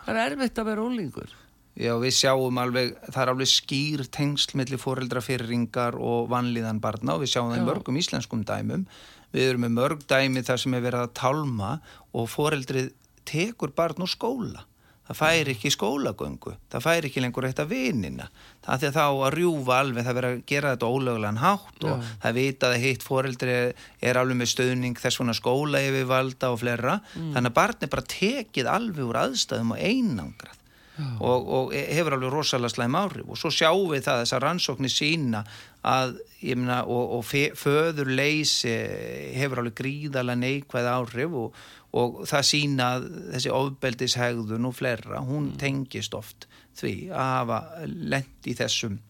Það 0.05 0.13
er 0.15 0.25
erfitt 0.29 0.61
að 0.61 0.69
vera 0.71 0.85
úlingur 0.87 1.39
Já, 1.73 1.95
við 1.97 2.13
sjáum 2.13 2.57
alveg, 2.61 2.91
það 3.07 3.21
er 3.23 3.29
alveg 3.31 3.49
skýr 3.49 4.03
tengsl 4.13 4.59
milli 4.59 4.77
foreldrafyrringar 4.77 5.95
og 5.97 6.27
vanlíðan 6.29 6.81
barna 6.83 7.15
og 7.15 7.23
við 7.23 7.31
sjáum 7.31 7.49
það 7.49 7.63
í 7.63 7.65
mörgum 7.65 7.97
íslenskum 7.97 8.43
dæmum. 8.45 8.83
Við 9.33 9.49
erum 9.49 9.65
með 9.65 9.77
mörg 9.79 10.03
dæmi 10.09 10.43
þar 10.45 10.61
sem 10.61 10.75
er 10.77 10.85
verið 10.85 11.07
að 11.07 11.15
tálma 11.17 11.71
og 12.13 12.29
foreldrið 12.29 12.93
tekur 13.27 13.73
barn 13.75 14.05
úr 14.05 14.11
skóla. 14.11 14.67
Það 15.03 15.17
fær 15.19 15.49
ekki 15.51 15.69
skólagöngu, 15.73 16.53
það 16.71 16.83
fær 16.85 17.05
ekki 17.09 17.21
lengur 17.25 17.43
eitt 17.49 17.59
af 17.59 17.67
vinina. 17.67 18.29
Það 18.63 18.85
er 18.85 18.93
að 18.93 18.95
þá 18.95 19.03
að 19.25 19.33
rjúfa 19.35 19.79
alveg, 19.83 20.05
það 20.07 20.17
verið 20.19 20.35
að 20.37 20.43
gera 20.47 20.71
þetta 20.71 20.91
ólögulegan 20.95 21.41
hátt 21.41 21.87
og 21.89 21.91
Já. 22.05 22.11
það 22.23 22.37
vita 22.39 22.69
að 22.69 22.83
hitt 22.85 23.03
foreldri 23.03 23.57
er 23.99 24.19
alveg 24.21 24.39
með 24.39 24.51
stöðning 24.53 25.01
þess 25.03 25.19
svona 25.19 25.35
skóla 25.35 25.83
yfir 25.83 26.07
valda 26.07 26.53
og 26.55 26.61
flera. 26.63 26.99
Þannig 27.17 27.51
að 27.51 27.57
barn 27.59 27.83
er 27.83 27.91
bara 27.97 28.11
tekið 28.15 28.71
alveg 28.77 29.09
úr 29.09 29.19
aðstæðum 29.25 29.75
og 29.75 29.83
einangrað 29.83 30.62
og, 30.99 31.47
og 31.57 31.73
hefur 31.73 32.17
alveg 32.17 32.33
rosalega 32.33 32.73
slæm 32.73 32.97
áhrif. 32.97 33.27
Og 33.27 33.39
svo 33.39 33.51
sjáum 33.53 33.91
við 33.91 34.05
það 34.07 34.23
þessar 34.23 34.45
rannsóknir 34.47 34.93
sína 34.93 35.43
að 35.83 36.17
ég 36.43 36.59
meina 36.59 36.81
og, 36.85 37.19
og 37.19 37.55
föðurleysi 37.59 38.75
hefur 39.37 39.63
alveg 39.63 39.79
gríðalega 39.79 40.41
neikvæð 40.43 40.91
áhrif 40.93 41.39
og, 41.43 41.63
og 41.93 42.21
það 42.29 42.49
sína 42.49 42.89
þessi 43.05 43.53
ofbeldishegðun 43.53 44.69
og 44.69 44.77
fleira, 44.77 45.23
hún 45.25 45.53
tengist 45.61 46.15
oft 46.17 46.47
því 46.79 46.95
að 47.13 47.33
hafa 47.37 47.59
lent 47.85 48.49
í 48.49 48.55
þessum 48.57 49.01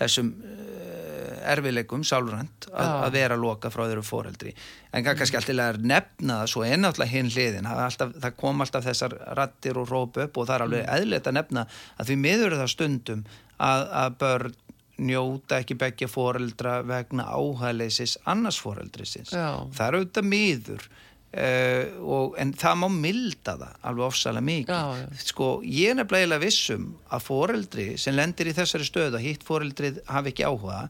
þessum 0.00 0.30
uh, 0.40 1.52
erfileikum 1.54 2.02
sálrænt 2.04 2.66
að, 2.70 2.90
að 3.06 3.14
vera 3.16 3.36
loka 3.40 3.70
frá 3.72 3.84
þeirra 3.88 4.04
foreldri. 4.04 4.52
En 4.92 5.04
kann- 5.06 5.16
kannski 5.18 5.38
alltaf 5.40 5.60
að 5.64 5.78
nefna 5.88 6.40
það 6.42 6.50
svo 6.52 6.64
er 6.66 6.80
náttúrulega 6.82 7.14
hinn 7.14 7.30
hliðin. 7.32 7.68
Það, 7.70 7.78
er 7.80 7.86
alltaf, 7.90 8.16
það 8.24 8.34
kom 8.42 8.64
alltaf 8.66 8.84
þessar 8.90 9.14
rattir 9.38 9.78
og 9.80 9.88
róp 9.92 10.18
upp 10.24 10.36
og 10.42 10.48
það 10.50 10.56
er 10.58 10.66
alveg 10.66 10.82
Mm. 10.84 10.90
eðlilegt 10.96 11.30
að 11.30 11.38
nefna 11.38 11.66
að 12.00 12.10
því 12.10 12.18
miður 12.24 12.52
er 12.52 12.58
það 12.64 12.72
stundum 12.74 13.22
að, 13.60 13.86
að 14.02 14.18
börn 14.24 14.58
njóta 15.00 15.58
ekki 15.62 15.78
begja 15.80 16.08
foreldra 16.12 16.74
vegna 16.84 17.24
áhæðleisis 17.32 18.18
annars 18.28 18.58
foreldrisins. 18.60 19.30
Já. 19.32 19.64
það 19.72 19.86
er 19.86 19.96
auðvitað 20.00 20.26
miður 20.28 20.88
Uh, 21.30 21.84
og, 22.02 22.32
en 22.42 22.50
það 22.58 22.78
má 22.80 22.86
milda 22.90 23.52
það 23.54 23.74
alveg 23.86 24.06
ofsalega 24.08 24.46
mikið 24.48 24.72
Já, 24.74 24.98
já. 24.98 25.20
sko 25.22 25.50
ég 25.62 25.92
er 25.92 25.98
nefnilega 26.00 26.42
vissum 26.42 26.88
að 27.06 27.26
foreldri 27.28 27.84
sem 28.02 28.16
lendir 28.18 28.50
í 28.50 28.54
þessari 28.56 28.88
stöðu 28.88 29.20
að 29.20 29.26
hitt 29.28 29.46
foreldrið 29.46 30.00
hafi 30.10 30.32
ekki 30.32 30.48
áhuga 30.48 30.80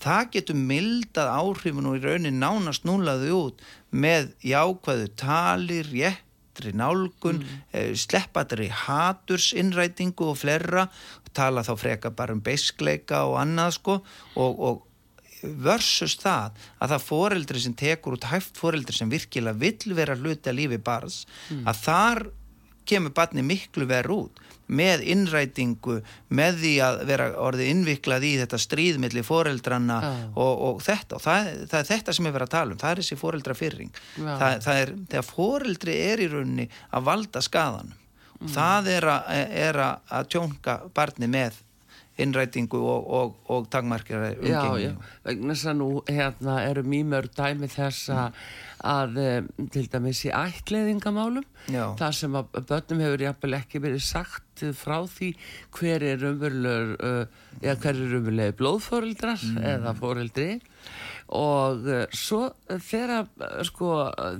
það 0.00 0.30
getur 0.36 0.60
mildað 0.70 1.32
áhrifin 1.34 1.90
og 1.90 1.98
í 1.98 2.04
raunin 2.04 2.38
nánast 2.38 2.86
núlaðu 2.86 3.32
út 3.34 3.64
með 3.90 4.30
jákvæðu 4.46 5.08
tali, 5.18 5.80
réttri 5.90 6.70
nálgun, 6.78 7.42
mm. 7.42 7.98
sleppadri 7.98 8.70
hatursinnrætingu 8.70 10.30
og 10.30 10.38
flerra 10.38 10.86
tala 11.34 11.62
þá 11.66 11.74
freka 11.78 12.14
bara 12.14 12.34
um 12.34 12.42
beiskleika 12.42 13.24
og 13.28 13.38
annað 13.42 13.76
sko 13.78 13.98
og, 14.38 14.54
og 14.58 14.86
versus 15.42 16.16
það 16.20 16.58
að 16.82 16.92
það 16.94 17.06
foreldri 17.08 17.62
sem 17.64 17.74
tekur 17.78 18.16
út 18.18 18.28
hæft 18.30 18.60
foreldri 18.60 18.96
sem 18.96 19.10
virkilega 19.12 19.56
vill 19.60 19.94
vera 19.96 20.16
hluti 20.18 20.50
að 20.52 20.58
lífi 20.60 20.78
barns 20.84 21.22
að 21.64 21.82
þar 21.86 22.22
kemur 22.90 23.12
barni 23.14 23.42
miklu 23.46 23.86
verð 23.86 24.14
út 24.16 24.40
með 24.70 25.00
innrætingu, 25.10 25.96
með 26.30 26.58
því 26.62 26.70
að 26.86 27.00
vera 27.08 27.24
orðið 27.42 27.70
innviklað 27.72 28.24
í 28.28 28.30
þetta 28.38 28.58
stríðmiðli 28.62 29.22
foreldranna 29.26 29.96
Já. 30.04 30.10
og, 30.38 30.60
og 30.68 30.82
þetta 30.86 31.16
og 31.18 31.24
það, 31.24 31.48
það 31.72 31.80
er 31.80 31.88
þetta 31.88 32.14
sem 32.14 32.28
er 32.30 32.34
verið 32.36 32.46
að 32.46 32.52
tala 32.54 32.76
um 32.76 32.80
það 32.82 32.92
er 32.94 33.00
þessi 33.02 33.18
foreldrafyrring 33.18 33.90
Já. 33.98 34.28
það, 34.42 34.54
það 34.66 34.82
er, 34.84 34.92
þegar 35.10 35.26
foreldri 35.32 35.96
er 36.12 36.22
í 36.22 36.28
rauninni 36.34 36.68
að 36.94 37.08
valda 37.10 37.42
skaðanum 37.46 37.96
Mm. 38.40 38.48
það 38.54 38.86
er 38.88 39.04
að, 39.12 39.26
er 39.60 39.76
að 39.84 40.28
tjónka 40.32 40.74
barni 40.96 41.26
með 41.28 41.58
innrætingu 42.24 42.80
og, 42.80 43.06
og, 43.18 43.36
og 43.50 43.68
tagmarkir 43.72 44.26
Já, 44.46 44.62
já, 44.80 44.92
vegna 45.26 45.54
þess 45.54 45.70
að 45.72 45.78
nú 45.80 45.88
hérna 46.08 46.58
eru 46.68 46.84
mýmör 46.86 47.30
dæmi 47.36 47.70
þess 47.72 48.10
að, 48.14 48.38
að 48.92 49.20
em, 49.24 49.50
til 49.72 49.86
dæmis 49.92 50.22
í 50.28 50.32
ætleðingamálum 50.34 51.46
Já. 51.72 51.84
það 52.00 52.16
sem 52.20 52.38
að 52.40 52.62
börnum 52.70 53.04
hefur 53.06 53.26
jafnvel 53.26 53.58
ekki 53.60 53.82
verið 53.86 54.06
sagt 54.06 54.64
frá 54.76 54.98
því 55.08 55.32
hver 55.78 56.04
er 56.04 56.24
hver 56.24 57.94
er 57.94 58.16
umverulegur 58.18 58.58
blóðfóreldrar 58.60 59.44
eða 59.74 59.94
fóreldri 59.96 60.50
og 61.36 61.86
uh, 61.86 62.02
svo 62.16 62.42
þegar 62.68 63.28
uh, 63.28 63.60
sko 63.66 63.92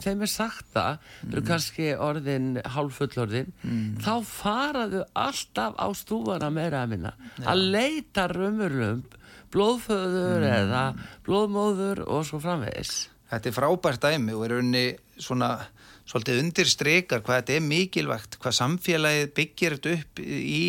þeim 0.02 0.24
er 0.26 0.32
sagt 0.32 0.72
það 0.74 0.98
þau 1.20 1.30
eru 1.30 1.44
kannski 1.46 1.92
orðin 1.94 2.50
hálfullorðin 2.74 3.52
þá 4.02 4.12
faraðu 4.26 5.04
alltaf 5.14 5.78
á 5.78 5.88
stúfana 5.94 6.50
meira 6.54 6.84
að 6.84 6.94
minna. 6.96 7.14
Að 7.44 7.64
leita 7.76 8.26
raunverulegum 8.30 9.04
blóðföður 9.50 10.46
eða 10.46 10.84
blóðmóður 11.26 12.04
og 12.06 12.26
svo 12.28 12.40
framvegis. 12.42 13.08
Þetta 13.30 13.50
er 13.50 13.54
frábært 13.54 14.02
dæmi 14.02 14.34
og 14.34 14.46
er 14.46 14.56
unni 14.58 14.84
svona 15.20 15.52
svolítið 16.10 16.40
undirstreikar 16.42 17.22
hvað 17.22 17.40
þetta 17.40 17.56
er 17.56 17.66
mikilvægt, 17.66 18.38
hvað 18.42 18.56
samfélagið 18.58 19.32
byggir 19.36 19.76
þetta 19.76 19.92
upp 19.96 20.22
í 20.26 20.62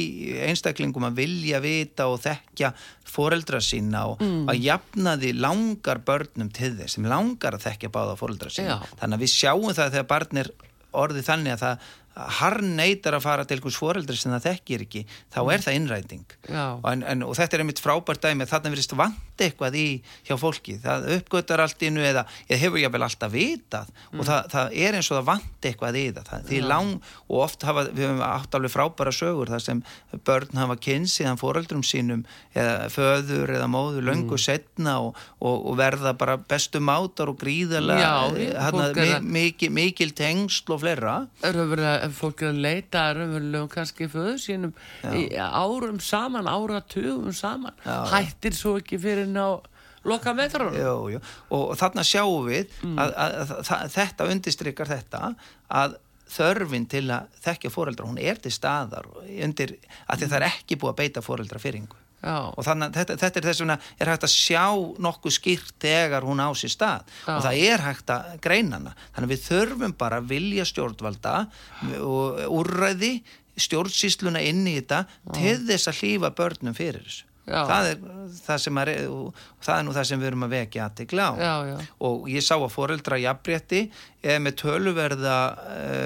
einstaklingum 0.47 1.07
að 1.09 1.21
vilja 1.21 1.61
vita 1.63 2.07
og 2.11 2.21
þekkja 2.21 2.73
foreldra 3.11 3.61
sína 3.65 4.05
og 4.11 4.21
að 4.21 4.61
jafna 4.61 5.15
því 5.19 5.31
langar 5.41 6.03
börnum 6.05 6.51
til 6.53 6.75
þess, 6.77 6.97
sem 6.97 7.09
langar 7.09 7.57
að 7.57 7.65
þekkja 7.65 7.93
báða 7.93 8.19
foreldra 8.19 8.53
sína. 8.53 8.77
Já. 8.77 8.99
Þannig 9.01 9.17
að 9.17 9.25
við 9.25 9.33
sjáum 9.33 9.71
það 9.71 9.95
þegar 9.95 10.11
barn 10.13 10.43
er 10.43 10.53
orðið 11.01 11.27
þannig 11.27 11.55
að 11.55 11.61
það 11.65 11.89
harn 12.15 12.73
neytar 12.75 13.15
að 13.15 13.23
fara 13.23 13.45
til 13.47 13.55
einhvers 13.57 13.77
foreldri 13.79 14.17
sem 14.19 14.33
það 14.33 14.43
þekkir 14.49 14.81
ekki, 14.85 15.01
þá 15.31 15.39
er 15.53 15.61
það 15.63 15.77
innræting. 15.79 16.23
En, 16.91 17.03
en, 17.07 17.21
og 17.23 17.35
þetta 17.37 17.55
er 17.55 17.63
einmitt 17.63 17.79
frábært 17.79 18.19
dæmi 18.25 18.43
að 18.43 18.51
þarna 18.51 18.71
verist 18.73 18.95
vant 18.99 19.41
eitthvað 19.41 19.77
í 19.79 19.85
hjá 20.27 20.35
fólki, 20.37 20.75
það 20.83 21.07
uppgötar 21.15 21.63
allt 21.63 21.81
innu 21.87 22.03
eða, 22.05 22.25
eða 22.49 22.59
hefur 22.61 22.81
ég 22.83 22.91
vel 22.93 23.01
alltaf 23.07 23.31
vitað 23.33 23.87
og 24.11 24.25
það, 24.27 24.49
það 24.51 24.75
er 24.83 24.97
eins 24.99 25.09
og 25.09 25.17
það 25.17 25.29
vant 25.31 25.67
eitthvað 25.71 25.97
í 25.97 26.03
það, 26.13 26.27
það 26.29 26.43
því 26.51 26.59
lang 26.67 26.91
og 27.31 27.37
oft 27.47 27.65
hafa, 27.65 27.85
við 27.89 28.05
höfum 28.05 28.21
átt 28.27 28.57
alveg 28.59 28.73
frábæra 28.75 29.13
sögur 29.15 29.49
þar 29.55 29.63
sem 29.65 29.81
börn 30.27 30.59
hafa 30.61 30.77
kynns 30.83 31.15
síðan 31.17 31.39
foreldrum 31.41 31.81
sínum 31.87 32.21
eða 32.53 32.91
föður 32.93 33.55
eða 33.55 33.71
móður 33.71 34.05
löngu 34.11 34.37
setna 34.37 34.99
og, 35.07 35.17
og, 35.39 35.65
og 35.71 35.79
verða 35.79 36.13
bara 36.19 36.37
bestu 36.37 36.83
mátar 36.83 37.31
og 37.31 37.39
er 38.51 38.59
að- 38.91 39.01
mi, 39.23 39.41
mikil, 39.41 39.71
mikil 39.73 40.11
tengsl 40.21 40.75
og 40.75 40.83
fleira 40.83 41.17
fólk 42.17 42.43
er 42.45 42.51
að 42.51 42.61
leita 42.65 43.07
raunverulegum 43.15 43.71
kannski 43.71 44.07
föðu 44.11 44.37
sínum 44.41 44.73
í 45.13 45.27
árum 45.37 45.99
saman, 46.03 46.49
áratugum 46.49 47.33
saman 47.35 47.75
Já. 47.85 47.97
hættir 48.13 48.57
svo 48.57 48.77
ekki 48.81 48.99
fyrir 49.01 49.29
ná 49.29 49.61
loka 50.07 50.33
jú. 51.13 51.19
Og, 51.53 51.65
þarna 51.77 52.05
sjáum 52.07 52.47
við 52.49 52.71
að, 52.95 53.11
að, 53.11 53.35
að, 53.43 53.51
að 53.77 53.91
þetta 53.97 54.29
undirstrykar 54.33 54.89
þetta 54.89 55.23
að 55.81 55.99
þörfin 56.31 56.87
til 56.89 57.05
að 57.11 57.41
þekkja 57.43 57.73
foreldra, 57.73 58.07
hún 58.07 58.21
er 58.21 58.39
til 58.39 58.53
staðar 58.55 59.09
undir, 59.19 59.75
að 60.07 60.23
að 60.23 60.31
það 60.31 60.39
er 60.39 60.47
ekki 60.47 60.79
búið 60.79 60.93
að 60.93 61.01
beita 61.03 61.25
foreldra 61.25 61.61
fyrringu 61.61 62.00
Já, 62.21 62.35
og 62.53 62.65
þannig 62.67 62.91
að 62.91 62.97
þetta, 62.99 63.17
þetta 63.23 63.39
er 63.39 63.45
þess 63.49 63.63
vegna 63.63 63.77
er 63.97 64.11
hægt 64.11 64.25
að 64.27 64.33
sjá 64.35 64.65
nokkuð 65.07 65.33
skýrt 65.39 65.75
þegar 65.81 66.27
hún 66.29 66.43
á 66.45 66.49
sér 66.53 66.73
stað 66.75 67.09
Já. 67.25 67.33
og 67.33 67.41
það 67.47 67.63
er 67.71 67.85
hægt 67.87 68.13
að 68.13 68.35
greina 68.45 68.77
hana 68.77 68.93
þannig 68.99 69.25
að 69.25 69.33
við 69.33 69.47
þurfum 69.47 69.95
bara 70.03 70.21
að 70.21 70.29
vilja 70.35 70.67
stjórnvalda 70.69 71.33
og 72.05 72.43
úrræði 72.61 73.11
stjórnsýsluna 73.61 74.45
inn 74.45 74.63
í 74.69 74.77
þetta 74.79 75.03
til 75.33 75.57
þess 75.65 75.89
að 75.91 76.01
hlýfa 76.03 76.33
börnum 76.37 76.77
fyrir 76.77 77.03
þessu 77.07 77.27
Já. 77.49 77.63
það 77.65 77.87
er 77.89 78.01
það 78.37 78.59
sem 78.63 78.79
er 78.83 78.89
það 79.65 79.73
er 79.75 79.85
nú 79.87 79.93
það 79.95 80.07
sem 80.11 80.21
við 80.21 80.29
erum 80.29 80.45
að 80.45 80.53
vekja 80.53 80.85
aðtegla 80.85 81.25
á 81.25 81.33
Já, 81.41 81.53
já. 81.71 81.77
og 82.07 82.27
ég 82.29 82.45
sá 82.45 82.53
að 82.59 82.67
foreldra 82.75 83.17
jafnrétti 83.19 83.81
eða 84.21 84.43
með 84.45 84.57
töluverða 84.61 85.37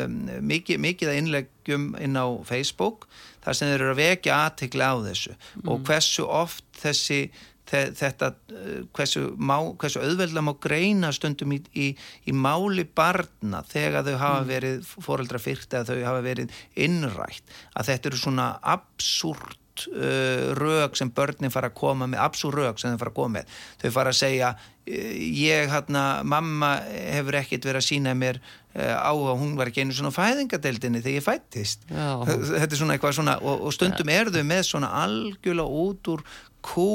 um, 0.06 0.16
mikið, 0.48 0.80
mikið 0.88 1.12
að 1.12 1.20
innleggjum 1.20 1.90
inn 2.08 2.16
á 2.16 2.26
Facebook 2.48 3.10
þar 3.46 3.58
sem 3.58 3.72
þeir 3.72 3.82
eru 3.82 3.92
að 3.94 4.02
vekja 4.04 4.40
aðtegla 4.46 4.92
á 4.92 4.96
þessu. 5.10 5.36
Og 5.66 5.84
hversu 5.88 6.26
oft 6.26 6.66
þessi 6.82 7.20
þe 7.66 7.82
þetta 7.98 8.30
uh, 8.54 8.80
hversu, 8.94 9.26
má, 9.42 9.58
hversu 9.82 10.02
auðveldlega 10.04 10.46
má 10.46 10.54
greina 10.62 11.12
stundum 11.16 11.56
í, 11.56 11.60
í, 11.74 11.88
í 12.30 12.36
máli 12.36 12.86
barna 12.86 13.64
þegar 13.66 14.06
þau 14.06 14.18
hafa 14.22 14.48
verið 14.50 14.90
foreldra 15.06 15.42
fyrkt 15.42 15.74
eða 15.74 15.94
þau 15.96 16.10
hafa 16.12 16.26
verið 16.26 16.64
innrætt. 16.86 17.56
Að 17.74 17.92
þetta 17.92 18.12
eru 18.12 18.22
svona 18.22 18.50
absúrt 18.76 19.62
uh, 19.92 20.54
rög 20.58 20.96
sem 20.98 21.12
börnin 21.16 21.54
fara 21.54 21.72
að 21.72 21.78
koma 21.80 22.08
með 22.12 22.24
absúr 22.26 22.56
rög 22.62 22.80
sem 22.82 22.94
þau 22.94 23.02
fara 23.04 23.14
að 23.14 23.20
koma 23.20 23.34
með. 23.40 23.54
Þau 23.84 23.92
fara 23.98 24.14
að 24.14 24.20
segja 24.20 24.52
uh, 24.56 25.14
ég 25.42 25.72
hérna, 25.74 26.06
mamma 26.28 26.72
hefur 26.88 27.40
ekkit 27.42 27.68
verið 27.70 27.82
að 27.82 27.88
sína 27.90 28.16
mér 28.18 28.42
uh, 28.42 28.96
á 28.96 29.14
að 29.14 29.32
hún 29.44 29.56
var 29.60 29.72
ekki 29.72 29.86
einu 29.86 29.96
svona 29.98 30.14
fæðingadeildinni 30.16 31.04
þegar 31.06 31.20
ég 31.20 31.28
fættist 31.28 31.88
Já. 31.90 32.10
þetta 32.26 32.70
er 32.70 32.82
svona 32.82 32.98
eitthvað 32.98 33.18
svona 33.20 33.40
og, 33.42 33.66
og 33.68 33.76
stundum 33.76 34.14
er 34.14 34.34
þau 34.34 34.44
með 34.48 34.68
svona 34.72 34.92
algjörlega 35.04 35.82
út 35.86 36.14
úr 36.16 36.28
kú. 36.66 36.92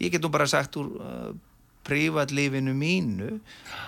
Ég 0.00 0.14
get 0.14 0.24
nú 0.24 0.32
bara 0.32 0.48
sagt 0.50 0.78
úr 0.80 0.92
uh, 0.98 1.32
prívatlífinu 1.86 2.74
mínu. 2.76 3.28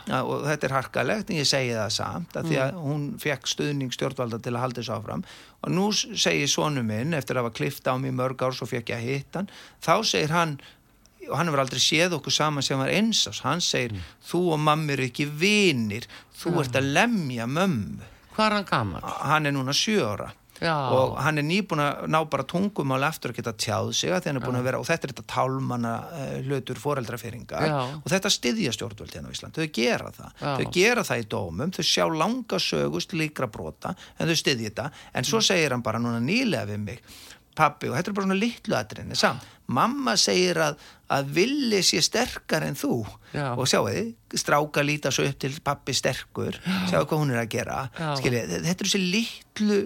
Ja, 0.09 0.23
og 0.23 0.45
þetta 0.49 0.69
er 0.69 0.77
harkalegt 0.77 1.31
en 1.31 1.41
ég 1.41 1.49
segi 1.49 1.75
það 1.77 1.91
samt 1.97 2.39
að 2.39 2.51
því 2.51 2.61
að 2.65 2.79
hún 2.85 3.09
fekk 3.23 3.51
stuðning 3.51 3.95
stjórnvalda 3.95 4.41
til 4.43 4.55
að 4.55 4.65
halda 4.65 4.81
þessu 4.83 4.95
áfram. 4.97 5.27
Og 5.65 5.75
nú 5.75 5.89
segir 5.95 6.51
sonu 6.51 6.85
minn 6.87 7.17
eftir 7.17 7.39
að 7.39 7.47
hafa 7.47 7.59
klift 7.61 7.89
á 7.89 7.95
í 7.95 8.15
mörg 8.15 8.43
ár 8.45 8.57
svo 8.57 8.69
fekk 8.69 8.95
ég 8.95 9.01
að 9.01 9.11
hitta 9.11 9.43
hann 9.43 9.53
þá 9.85 9.95
segir 10.11 10.35
hann 10.35 10.57
og 11.25 11.39
hann 11.39 11.49
hefur 11.49 11.63
aldrei 11.63 11.81
séð 11.81 12.19
okkur 12.19 12.35
saman 12.37 12.65
sem 12.67 12.77
var 12.77 12.93
eins 12.93 13.23
ás 13.31 13.41
hann 13.47 13.63
segir 13.65 13.95
þú 14.29 14.43
og 14.57 14.61
mammi 14.61 14.93
eru 14.93 15.07
ekki 15.09 15.25
vinir 15.25 16.05
þú 16.37 16.59
ert 16.65 16.77
að 16.77 16.91
lemja 16.99 17.49
mömmu. 17.49 18.11
Hvað 18.35 18.47
er 18.47 18.57
hann 18.59 18.69
gaman? 18.69 19.13
hann 19.31 19.47
er 19.47 19.55
núna 19.55 19.73
sjö 19.77 20.03
ára 20.05 20.33
Já. 20.65 20.75
og 20.97 21.19
hann 21.21 21.41
er 21.41 21.47
nýbúin 21.47 21.83
að 21.85 22.07
ná 22.09 22.19
bara 22.31 22.47
tungumál 22.49 23.05
eftir 23.07 23.33
að 23.33 23.41
geta 23.41 23.55
tjáð 23.65 23.91
sig 23.99 24.15
að 24.15 24.25
því 24.25 24.31
hann 24.31 24.41
er 24.41 24.47
búin 24.47 24.59
að 24.61 24.69
vera 24.71 24.81
og 24.81 24.89
þetta 24.89 25.09
er 25.09 25.15
þetta 25.15 25.27
tálmanna 25.35 25.93
uh, 26.09 26.33
hlutur 26.47 26.81
foreldrafyrringar 26.81 27.69
Já. 27.69 27.77
og 28.01 28.09
þetta 28.15 28.33
styðja 28.33 28.75
stjórnvöld 28.77 29.15
hérna 29.15 29.31
á 29.31 29.35
Ísland 29.37 29.61
þau 29.61 29.69
gera 29.77 30.11
það, 30.17 30.33
Já. 30.41 30.49
þau 30.57 30.73
gera 30.79 31.07
það 31.11 31.23
í 31.23 31.29
dómum 31.37 31.77
þau 31.77 31.85
sjá 31.91 32.05
langa 32.09 32.63
sögust 32.63 33.15
líkra 33.15 33.51
brota 33.53 33.95
en 34.19 34.33
þau 34.33 34.41
styðja 34.41 34.71
þetta, 34.71 34.89
en 35.15 35.29
svo 35.29 35.43
segir 35.45 35.77
hann 35.77 35.85
bara 35.85 36.03
núna 36.03 36.23
nýlega 36.25 36.69
við 36.73 36.83
mig 36.89 37.05
pappi 37.57 37.91
og 37.91 37.99
þetta 37.99 38.11
er 38.11 38.17
bara 38.17 38.29
svona 38.29 38.41
litlu 38.41 38.79
atriðinni 38.79 39.19
samt 39.19 39.51
mamma 39.73 40.15
segir 40.21 40.59
að, 40.61 40.81
að 41.13 41.31
villi 41.39 41.81
sé 41.85 42.03
sterkar 42.05 42.67
en 42.67 42.77
þú. 42.79 42.99
Já. 43.35 43.49
og 43.59 43.67
sjáu 43.67 43.89
þið, 43.89 44.11
stráka 44.39 44.83
líta 44.87 45.11
svo 45.11 45.25
upp 45.27 45.39
til 45.43 45.57
pappi 45.65 45.95
sterkur, 45.97 46.55
sjáu 46.87 47.03
hvað 47.03 47.19
hún 47.19 47.33
er 47.35 47.41
að 47.41 47.49
gera. 47.57 47.79
Skiljið, 48.21 48.53
þetta 48.63 48.85
er 48.85 48.91
þessi 48.91 49.01
litlu 49.03 49.79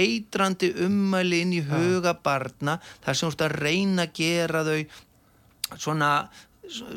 eitrandi 0.00 0.70
ummæli 0.86 1.42
inn 1.44 1.52
í 1.58 1.60
huga 1.68 2.14
barna 2.24 2.78
þar 3.04 3.18
sem 3.18 3.28
þú 3.28 3.34
ert 3.34 3.44
að 3.44 3.56
reyna 3.60 4.06
að 4.06 4.14
gera 4.16 4.64
þau 4.64 4.78
svona 5.76 6.10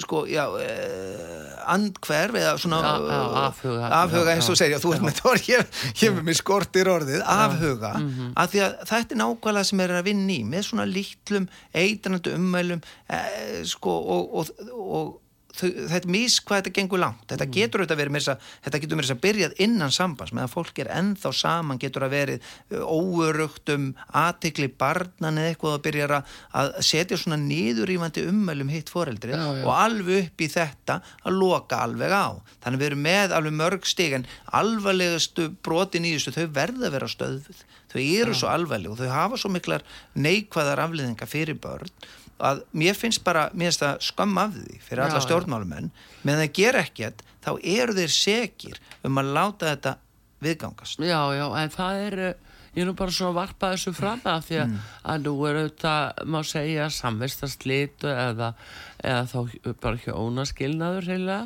sko, 0.02 0.24
já 0.30 0.46
eh, 0.64 1.52
andhverf 1.68 2.38
eða 2.40 2.54
svona 2.62 2.78
Já, 2.82 2.92
já, 3.12 3.20
afhuga. 3.44 3.90
afhuga 4.02 4.34
eins 4.36 4.48
og 4.50 4.58
segja, 4.60 4.80
þú 4.80 4.94
ert 4.96 5.04
með 5.06 5.18
tór 5.20 5.42
ég 5.52 5.68
hef 6.02 6.22
með 6.24 6.38
skortir 6.40 6.88
orðið, 6.92 7.22
afhuga. 7.28 7.92
Af 8.40 8.52
því 8.54 8.64
að 8.64 8.76
þetta 8.94 9.16
er 9.18 9.22
nákvæmlega 9.22 9.70
sem 9.72 9.84
er 9.84 9.96
að 10.00 10.08
vinna 10.08 10.34
í 10.38 10.42
með 10.48 10.68
svona 10.70 10.86
lítlum 10.88 11.48
eitrandi 11.76 12.36
ummælum 12.38 12.82
eh, 13.12 13.64
sko 13.68 13.98
og, 14.18 14.36
og, 14.40 14.70
og 14.78 15.16
þetta 15.62 16.02
er 16.02 16.12
mís 16.14 16.38
hvað 16.44 16.62
þetta 16.62 16.76
gengur 16.78 17.02
langt 17.02 17.26
þetta 17.32 17.50
getur 17.58 17.84
auðvitað 17.84 18.02
verið 18.02 18.16
með 18.16 18.24
þess 18.26 18.34
að 18.34 18.52
þetta 18.68 18.82
getur 18.84 19.00
með 19.00 19.08
þess 19.08 19.16
að 19.16 19.24
byrjað 19.26 19.58
innan 19.68 19.96
sambands 19.96 20.34
meðan 20.36 20.54
fólk 20.54 20.82
er 20.84 20.92
ennþá 20.98 21.34
saman 21.42 21.82
getur 21.82 22.06
að 22.08 22.16
verið 22.18 22.52
óörugt 22.84 23.74
um 23.74 23.88
aðtikli 24.22 24.70
barnan 24.80 25.40
eða 25.42 25.54
eitthvað 25.54 25.78
að 25.78 25.86
byrja 25.88 26.08
að, 26.18 26.74
setja 26.86 27.20
svona 27.20 27.40
nýðurýfandi 27.42 28.26
ummælum 28.30 28.72
hitt 28.74 28.92
foreldri 28.94 29.34
Já, 29.34 29.44
já. 29.44 29.64
og 29.66 29.74
alveg 29.76 30.28
upp 30.28 30.44
í 30.44 30.50
þetta 30.52 31.00
að 31.24 31.38
loka 31.38 31.82
alveg 31.84 32.14
á. 32.14 32.28
Þannig 32.64 32.82
við 32.82 32.90
erum 32.92 33.04
með 33.08 33.36
alveg 33.38 33.58
mörg 33.58 33.90
stig 33.90 34.16
en 34.18 34.28
alvarlegastu 34.58 35.50
brotin 35.66 36.08
í 36.08 36.14
þessu 36.16 36.36
þau 36.36 36.46
verða 36.60 36.88
að 36.90 36.96
vera 36.98 37.12
stöðuð 37.12 37.66
þau 37.92 38.00
eru 38.04 38.38
svo 38.38 38.52
alvarleg 38.52 38.94
og 38.94 39.02
þau 39.02 39.14
hafa 39.14 39.42
svo 39.42 39.52
miklar 39.54 39.86
neikvæðar 40.20 40.84
afliðingar 40.86 41.32
fyrir 41.32 41.60
börn 41.62 41.92
að 42.40 42.64
mér 42.78 42.98
finnst 42.98 43.24
bara, 43.26 43.48
mér 43.54 43.72
finnst 43.72 43.84
það 43.84 44.02
skömm 44.08 44.42
af 44.42 44.58
því 44.58 44.82
fyrir 44.86 45.04
alla 45.06 45.22
stjórnmálumenn 45.24 45.92
menn 46.28 46.42
það 46.44 46.52
ger 46.60 46.80
ekkert, 46.84 47.24
þá 47.46 47.52
eru 47.62 47.96
þeir 47.98 48.14
sekir 48.14 48.82
um 49.08 49.22
að 49.22 49.32
láta 49.38 49.72
þetta 49.72 49.96
viðgangast. 50.44 51.02
Já, 51.02 51.22
já, 51.34 51.46
en 51.58 51.74
það 51.74 52.02
er, 52.06 52.20
eh, 52.28 52.60
ég 52.76 52.84
er 52.84 52.90
nú 52.92 52.94
bara 53.00 53.12
svona 53.16 53.32
að 53.32 53.40
varpa 53.40 53.72
þessu 53.74 53.94
fram 53.98 54.22
að 54.30 54.44
því 54.50 54.60
að, 54.62 54.76
að 55.14 55.22
nú 55.26 55.34
er 55.50 55.60
auðvitað, 55.64 56.24
má 56.30 56.40
segja, 56.46 56.90
samvistast 56.94 57.66
eða, 57.66 58.54
eða 59.02 59.24
þá 59.32 59.74
bara 59.82 60.02
hjónaskilnaður 60.06 61.10
heila, 61.10 61.40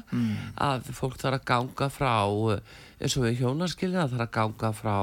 að 0.59 0.91
fólk 0.97 1.17
þarf 1.21 1.39
að 1.39 1.45
ganga 1.53 1.89
frá, 1.89 2.15
eh, 2.57 2.59
eins 3.01 3.17
og 3.17 3.25
við 3.25 3.41
hjónaskilnað, 3.41 4.13
þarf 4.13 4.25
að 4.25 4.31
ganga 4.37 4.71
frá 4.77 4.95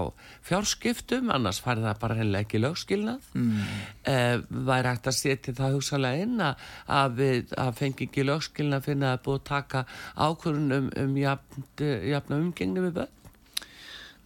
fjárskiptum, 0.46 1.32
annars 1.34 1.60
fær 1.64 1.82
það 1.82 2.00
bara 2.02 2.18
heila 2.18 2.42
ekki 2.44 2.62
lögskilnað. 2.62 3.28
Mm. 3.34 3.60
væri 4.68 4.92
hægt 4.92 5.10
að 5.10 5.18
setja 5.18 5.54
það 5.58 5.76
hugsalega 5.76 6.24
inn 6.24 6.40
að, 6.44 6.64
að 7.00 7.20
við 7.20 7.54
að 7.58 7.70
fengi 7.82 8.08
ekki 8.08 8.26
lögskilnað 8.26 8.88
finna 8.88 9.12
að 9.16 9.22
búið 9.26 9.38
að 9.40 9.46
taka 9.52 9.84
ákvörðun 10.16 10.76
um, 10.78 10.90
um 11.04 11.14
jafn, 11.18 11.70
jafna 11.82 12.42
umgengni 12.42 12.84
við 12.88 12.98
börn. 13.02 13.14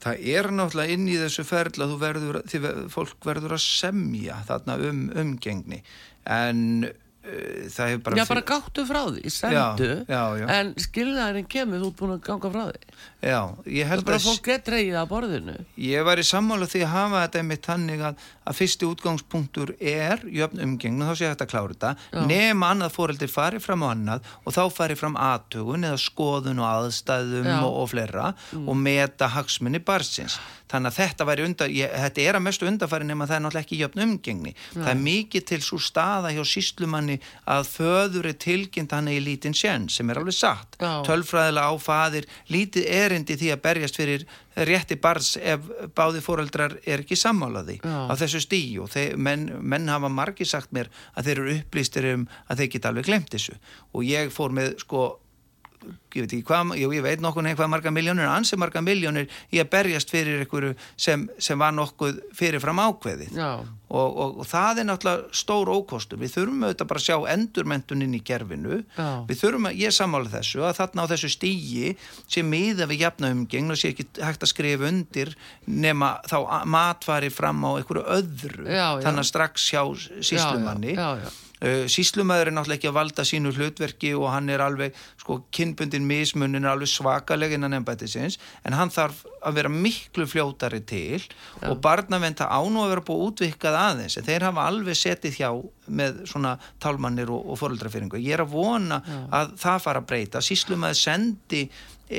Það 0.02 0.24
er 0.34 0.48
náttúrulega 0.50 0.96
inn 0.96 1.04
í 1.06 1.18
þessu 1.20 1.44
ferðla 1.46 1.86
þú 1.92 1.98
verður, 2.00 2.40
því 2.50 2.72
fólk 2.90 3.20
verður 3.26 3.54
að 3.54 3.62
semja 3.62 4.40
þarna 4.48 4.78
um 4.88 5.04
umgengni 5.22 5.78
en 6.26 6.88
það 7.22 7.90
hefur 7.92 8.02
bara 8.02 8.18
Já, 8.18 8.24
bara 8.26 8.42
gáttu 8.42 8.82
frá 8.86 9.00
því, 9.06 9.30
sendu 9.30 9.90
Já, 9.94 10.06
já, 10.10 10.22
já. 10.40 10.46
en 10.56 10.72
skilnaðurinn 10.82 11.48
kemur, 11.50 11.82
þú 11.82 11.90
ert 11.92 11.98
búin 12.00 12.14
að 12.16 12.22
ganga 12.26 12.50
frá 12.50 12.62
því 12.66 12.80
Já, 13.22 13.40
ég 13.70 13.86
það 13.86 13.92
held 13.92 14.02
er 14.02 14.06
bara 14.08 14.18
að 14.18 14.26
fólk 14.26 14.48
er 14.50 14.64
dreigið 14.66 14.96
að 14.98 15.10
borðinu 15.12 15.54
Ég 15.84 16.06
var 16.08 16.18
í 16.18 16.24
sammála 16.26 16.66
því 16.72 16.82
að 16.82 16.90
hafa 16.96 17.20
þetta 17.22 17.42
einmitt 17.42 17.68
þannig 17.68 18.02
að, 18.08 18.24
að 18.42 18.58
fyrsti 18.58 18.88
útgangspunktur 18.88 19.74
er 19.78 20.24
jöfn 20.26 20.64
umgengn 20.66 21.04
og 21.04 21.12
þá 21.12 21.20
sé 21.20 21.30
hægt 21.30 21.44
að 21.46 21.52
klára 21.52 21.76
þetta 21.76 22.26
nema 22.26 22.72
annað 22.74 22.96
fóreldir 22.96 23.30
fari 23.30 23.62
fram 23.62 23.86
á 23.86 23.88
annað 23.92 24.32
og 24.42 24.56
þá 24.58 24.62
fari 24.74 24.98
fram 24.98 25.14
aðtugun 25.14 25.86
eða 25.86 26.00
skoðun 26.02 26.62
og 26.64 26.70
aðstæðum. 26.72 27.46
Mm. 27.46 27.62
og, 27.62 27.78
og 27.84 27.88
fleira 27.92 28.32
og 28.66 28.74
meta 28.78 29.30
hagsmunni 29.30 29.78
barsins 29.82 30.40
þannig 30.72 30.92
að 30.92 30.98
þetta, 30.98 31.26
undan, 31.44 31.74
ég, 31.74 31.94
þetta 32.04 32.24
er 32.24 32.38
að 32.38 32.44
mestu 32.46 32.68
undanfæri 32.68 33.06
nema 33.08 33.26
það 33.28 33.36
er 33.36 33.42
náttúrulega 33.44 33.66
ekki 33.66 33.80
jöfn 33.82 34.04
umgengni 34.06 34.54
það 34.72 34.90
er 34.92 35.00
mikið 35.02 35.46
til 35.50 35.60
svo 35.64 35.78
staða 35.82 36.32
hjá 36.32 36.42
síslumanni 36.48 37.11
að 37.50 37.68
föður 37.72 38.28
er 38.30 38.38
tilkynnt 38.44 38.94
hann 38.94 39.10
í 39.12 39.18
lítinn 39.22 39.56
sén 39.56 39.88
sem 39.92 40.10
er 40.10 40.20
alveg 40.20 40.36
satt 40.36 40.78
Já. 40.80 41.02
tölfræðilega 41.06 41.72
á 41.72 41.74
faðir 41.82 42.28
lítið 42.52 42.88
erindi 42.88 43.38
því 43.40 43.52
að 43.54 43.62
berjast 43.66 44.00
fyrir 44.00 44.26
rétti 44.68 44.98
bars 45.00 45.34
ef 45.40 45.64
báði 45.96 46.20
fóreldrar 46.24 46.76
er 46.84 47.02
ekki 47.04 47.16
sammálaði 47.16 47.78
Já. 47.80 47.96
á 48.08 48.14
þessu 48.20 48.42
þeir, 48.92 49.16
menn, 49.16 49.48
menn 49.60 49.88
hafa 49.88 50.08
margi 50.12 50.44
sagt 50.44 50.72
mér 50.72 50.90
að 51.16 51.28
þeir 51.28 51.38
eru 51.38 51.56
upplýstir 51.58 52.08
um 52.14 52.28
að 52.48 52.62
þeir 52.62 52.72
geta 52.76 52.92
alveg 52.92 53.08
glemt 53.08 53.32
þessu 53.32 53.56
og 53.92 54.04
ég 54.04 54.32
fór 54.34 54.52
með 54.52 54.76
sko 54.84 55.06
ég 56.12 56.24
veit 56.24 56.32
ekki 56.32 56.46
hvað, 56.48 56.72
jú, 56.80 56.90
ég 56.94 57.04
veit 57.04 57.22
nokkuð 57.24 57.52
hvað 57.56 57.70
marga 57.72 57.92
miljónir, 57.94 58.28
ansi 58.30 58.58
marga 58.60 58.82
miljónir 58.84 59.28
í 59.52 59.60
að 59.62 59.70
berjast 59.72 60.12
fyrir 60.12 60.42
einhverju 60.42 60.74
sem, 60.96 61.24
sem 61.42 61.58
var 61.60 61.74
nokkuð 61.76 62.20
fyrirfram 62.36 62.80
ákveðið. 62.82 63.38
Og, 63.92 64.14
og, 64.16 64.38
og 64.40 64.48
það 64.48 64.80
er 64.80 64.86
náttúrulega 64.88 65.36
stór 65.36 65.68
ókostur. 65.68 66.20
Við 66.20 66.32
þurfum 66.36 66.62
auðvitað 66.64 66.88
bara 66.88 67.02
að 67.02 67.06
sjá 67.06 67.16
endurmentunin 67.34 68.16
í 68.16 68.22
gerfinu 68.24 68.78
Já. 68.96 69.08
við 69.28 69.42
þurfum 69.42 69.68
að, 69.68 69.78
ég 69.82 69.96
sammála 69.96 70.32
þessu 70.32 70.64
að 70.64 70.78
þarna 70.80 71.04
á 71.04 71.10
þessu 71.12 71.32
stígi 71.34 71.92
sé 72.24 72.44
miða 72.46 72.88
við 72.88 73.04
jafna 73.04 73.32
umgengn 73.36 73.74
og 73.74 73.80
sé 73.80 73.92
ekki 73.92 74.08
hægt 74.24 74.46
að 74.46 74.52
skrifa 74.54 74.88
undir 74.88 75.34
nema 75.68 76.14
þá 76.24 76.64
matfari 76.72 77.28
fram 77.32 77.60
á 77.68 77.70
einhverju 77.76 78.06
öðru. 78.16 78.66
Já, 78.68 78.86
þannig 79.04 79.26
að 79.26 79.30
strax 79.34 79.68
hjá 79.74 79.82
síslumanni 80.24 80.96
já, 80.96 81.08
síslumæður 81.62 82.50
er 82.50 82.56
náttúrulega 82.56 82.80
ekki 82.80 82.90
að 82.90 82.96
valda 82.96 83.24
sínu 83.26 83.52
hlutverki 83.54 84.12
og 84.18 84.26
hann 84.32 84.50
er 84.50 84.64
alveg, 84.64 84.96
sko, 85.20 85.38
kynbundin 85.54 86.06
mismunin 86.08 86.64
er 86.64 86.72
alveg 86.72 86.90
svakaleg 86.90 87.54
innan 87.54 87.76
ennbættisins 87.78 88.38
en 88.66 88.74
hann 88.74 88.90
þarf 88.90 89.22
að 89.42 89.60
vera 89.60 89.70
miklu 89.70 90.26
fljótari 90.30 90.82
til 90.86 91.20
og 91.68 91.78
barnavenda 91.84 92.48
ánú 92.50 92.82
að 92.82 92.94
vera 92.96 93.06
búið 93.06 93.24
útvikkað 93.28 93.78
aðeins 93.78 94.18
en 94.18 94.26
þeir 94.26 94.48
hafa 94.48 94.66
alveg 94.72 94.98
setið 94.98 95.38
hjá 95.38 95.48
með 95.86 96.22
svona 96.30 96.56
tálmannir 96.82 97.30
og, 97.30 97.46
og 97.52 97.58
foreldrafyringu. 97.60 98.20
Ég 98.22 98.36
er 98.36 98.44
að 98.44 98.54
vona 98.54 99.00
að 99.30 99.56
það 99.62 99.82
fara 99.86 100.02
að 100.02 100.08
breyta. 100.12 100.42
Síslumæður 100.44 100.98
sendi 100.98 101.64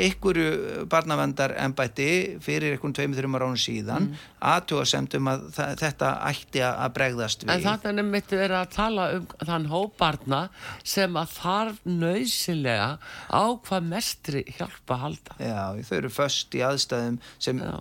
einhverju 0.08 0.86
barnavendar 0.92 1.54
ennbætti 1.64 2.08
fyrir 2.44 2.76
einhvern 2.76 2.94
tveimur 2.98 3.20
þrjum 3.20 3.38
ára 3.38 3.50
síðan 3.64 4.08
mm. 4.10 4.22
aðtuga 4.54 4.86
semtum 4.90 5.30
að 5.32 5.46
þetta 5.80 6.12
ætti 6.30 6.64
að 6.66 6.80
að 6.84 6.94
bregðast 6.98 7.44
við. 7.46 7.54
En 7.54 7.64
þetta 7.64 7.90
er 7.92 7.98
nefnitt 8.00 8.34
verið 8.34 8.58
að 8.60 8.72
tala 8.76 9.08
um 9.18 9.28
þann 9.48 9.68
hóparna 9.72 10.42
sem 10.84 11.20
að 11.20 11.36
þarf 11.38 11.82
nöðsilega 11.88 12.90
á 13.30 13.44
hvað 13.68 13.90
mestri 13.94 14.44
hjálpa 14.58 14.98
að 14.98 15.04
halda. 15.06 15.38
Já, 15.40 15.64
þau 15.88 15.98
eru 15.98 16.14
föst 16.14 16.58
í 16.58 16.64
aðstæðum 16.66 17.20
sem, 17.38 17.60
Já. 17.64 17.74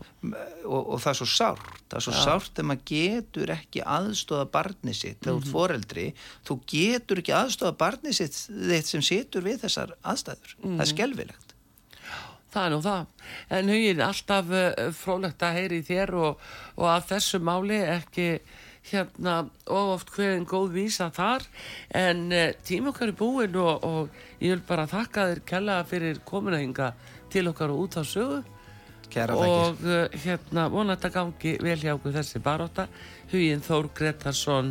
og, 0.65 0.81
og 0.95 1.01
það 1.03 1.11
er 1.15 1.21
svo 1.23 1.29
sárt 1.33 1.71
það 1.93 1.99
er 1.99 2.05
svo 2.07 2.15
sárt 2.17 2.53
þegar 2.57 2.69
maður 2.71 2.85
getur 2.93 3.53
ekki 3.53 3.83
aðstóða 3.85 4.47
barni 4.55 4.95
sitt 4.97 5.19
þegar 5.21 5.35
þú 5.35 5.39
Mhm. 5.39 5.43
ert 5.43 5.53
foreldri 5.53 6.07
þú 6.47 6.55
getur 6.73 7.21
ekki 7.23 7.35
aðstóða 7.37 7.77
barni 7.83 8.13
sitt 8.17 8.33
þitt 8.49 8.87
sem 8.89 9.03
situr 9.05 9.43
við 9.45 9.61
þessar 9.67 9.93
aðstæður 10.03 10.55
það 10.57 10.71
Mhm. 10.73 10.81
er 10.81 10.87
skelfilegt 10.93 11.42
Það 12.53 12.67
er 12.67 12.73
nú 12.75 12.81
það. 12.85 13.07
En 13.57 13.73
hugin, 13.73 14.03
alltaf 14.05 14.53
uh, 14.53 14.91
frólægt 14.97 15.45
að 15.47 15.57
heyri 15.57 15.81
þér 15.87 16.13
og, 16.21 16.45
og 16.77 16.91
að 16.93 17.09
þessu 17.15 17.41
máli 17.41 17.81
ekki 17.95 18.29
hérna 18.91 19.37
og 19.71 19.93
oft 19.95 20.13
hverjum 20.13 20.45
góð 20.51 20.75
vísa 20.77 21.09
þar. 21.15 21.47
En 21.97 22.27
uh, 22.29 22.51
tíma 22.67 22.93
okkar 22.93 23.13
er 23.13 23.17
búinn 23.17 23.57
og, 23.57 23.87
og 23.89 24.43
ég 24.43 24.53
vil 24.53 24.65
bara 24.69 24.89
þakka 24.91 25.31
þér 25.31 25.45
kella 25.49 25.79
fyrir 25.89 26.21
komuna 26.29 26.61
hinga 26.61 26.93
til 27.33 27.49
okkar 27.49 27.73
og 27.73 27.87
út 27.87 28.01
á 28.01 28.05
sögu. 28.05 28.43
Kæra 29.13 29.37
og 29.37 29.81
uh, 29.85 30.07
hérna 30.25 30.69
vonat 30.73 31.05
að 31.09 31.17
gangi 31.17 31.57
vel 31.61 31.81
hjá 31.81 31.95
okkur 31.97 32.15
þessi 32.17 32.41
baróta 32.45 32.87
Hugin 33.33 33.65
Þór 33.65 33.91
Gretarsson 33.97 34.71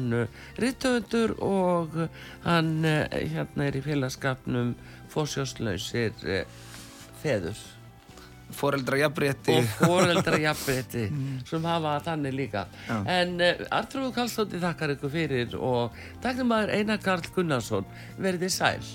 rittöfundur 0.61 1.35
og 1.45 1.97
hann 2.45 2.73
uh, 2.85 3.05
hérna 3.09 3.69
er 3.69 3.77
í 3.77 3.85
félagskapnum 3.85 4.73
fórsjóslausir 5.13 6.25
uh, 6.25 6.41
feður. 7.21 7.61
Foreldra 8.51 8.97
jafnrétti 8.99 9.53
og 9.55 9.67
foreldra 9.77 10.35
jafnbreytti 10.43 11.05
sem 11.49 11.67
hafa 11.69 11.93
þannig 12.03 12.35
líka. 12.35 12.65
Já. 12.89 12.97
en 13.13 13.37
uh, 13.39 13.61
Artrúðu 13.77 14.11
Karlsdóttir 14.17 14.59
þakkar 14.65 14.97
ykkur 14.97 15.13
fyrir 15.13 15.55
og 15.55 15.95
takknum 16.23 16.51
maður 16.51 16.75
Einar 16.75 16.99
Karl 17.05 17.31
Gunnarsson. 17.35 17.87
Verðið 18.19 18.53
sæl 18.57 18.91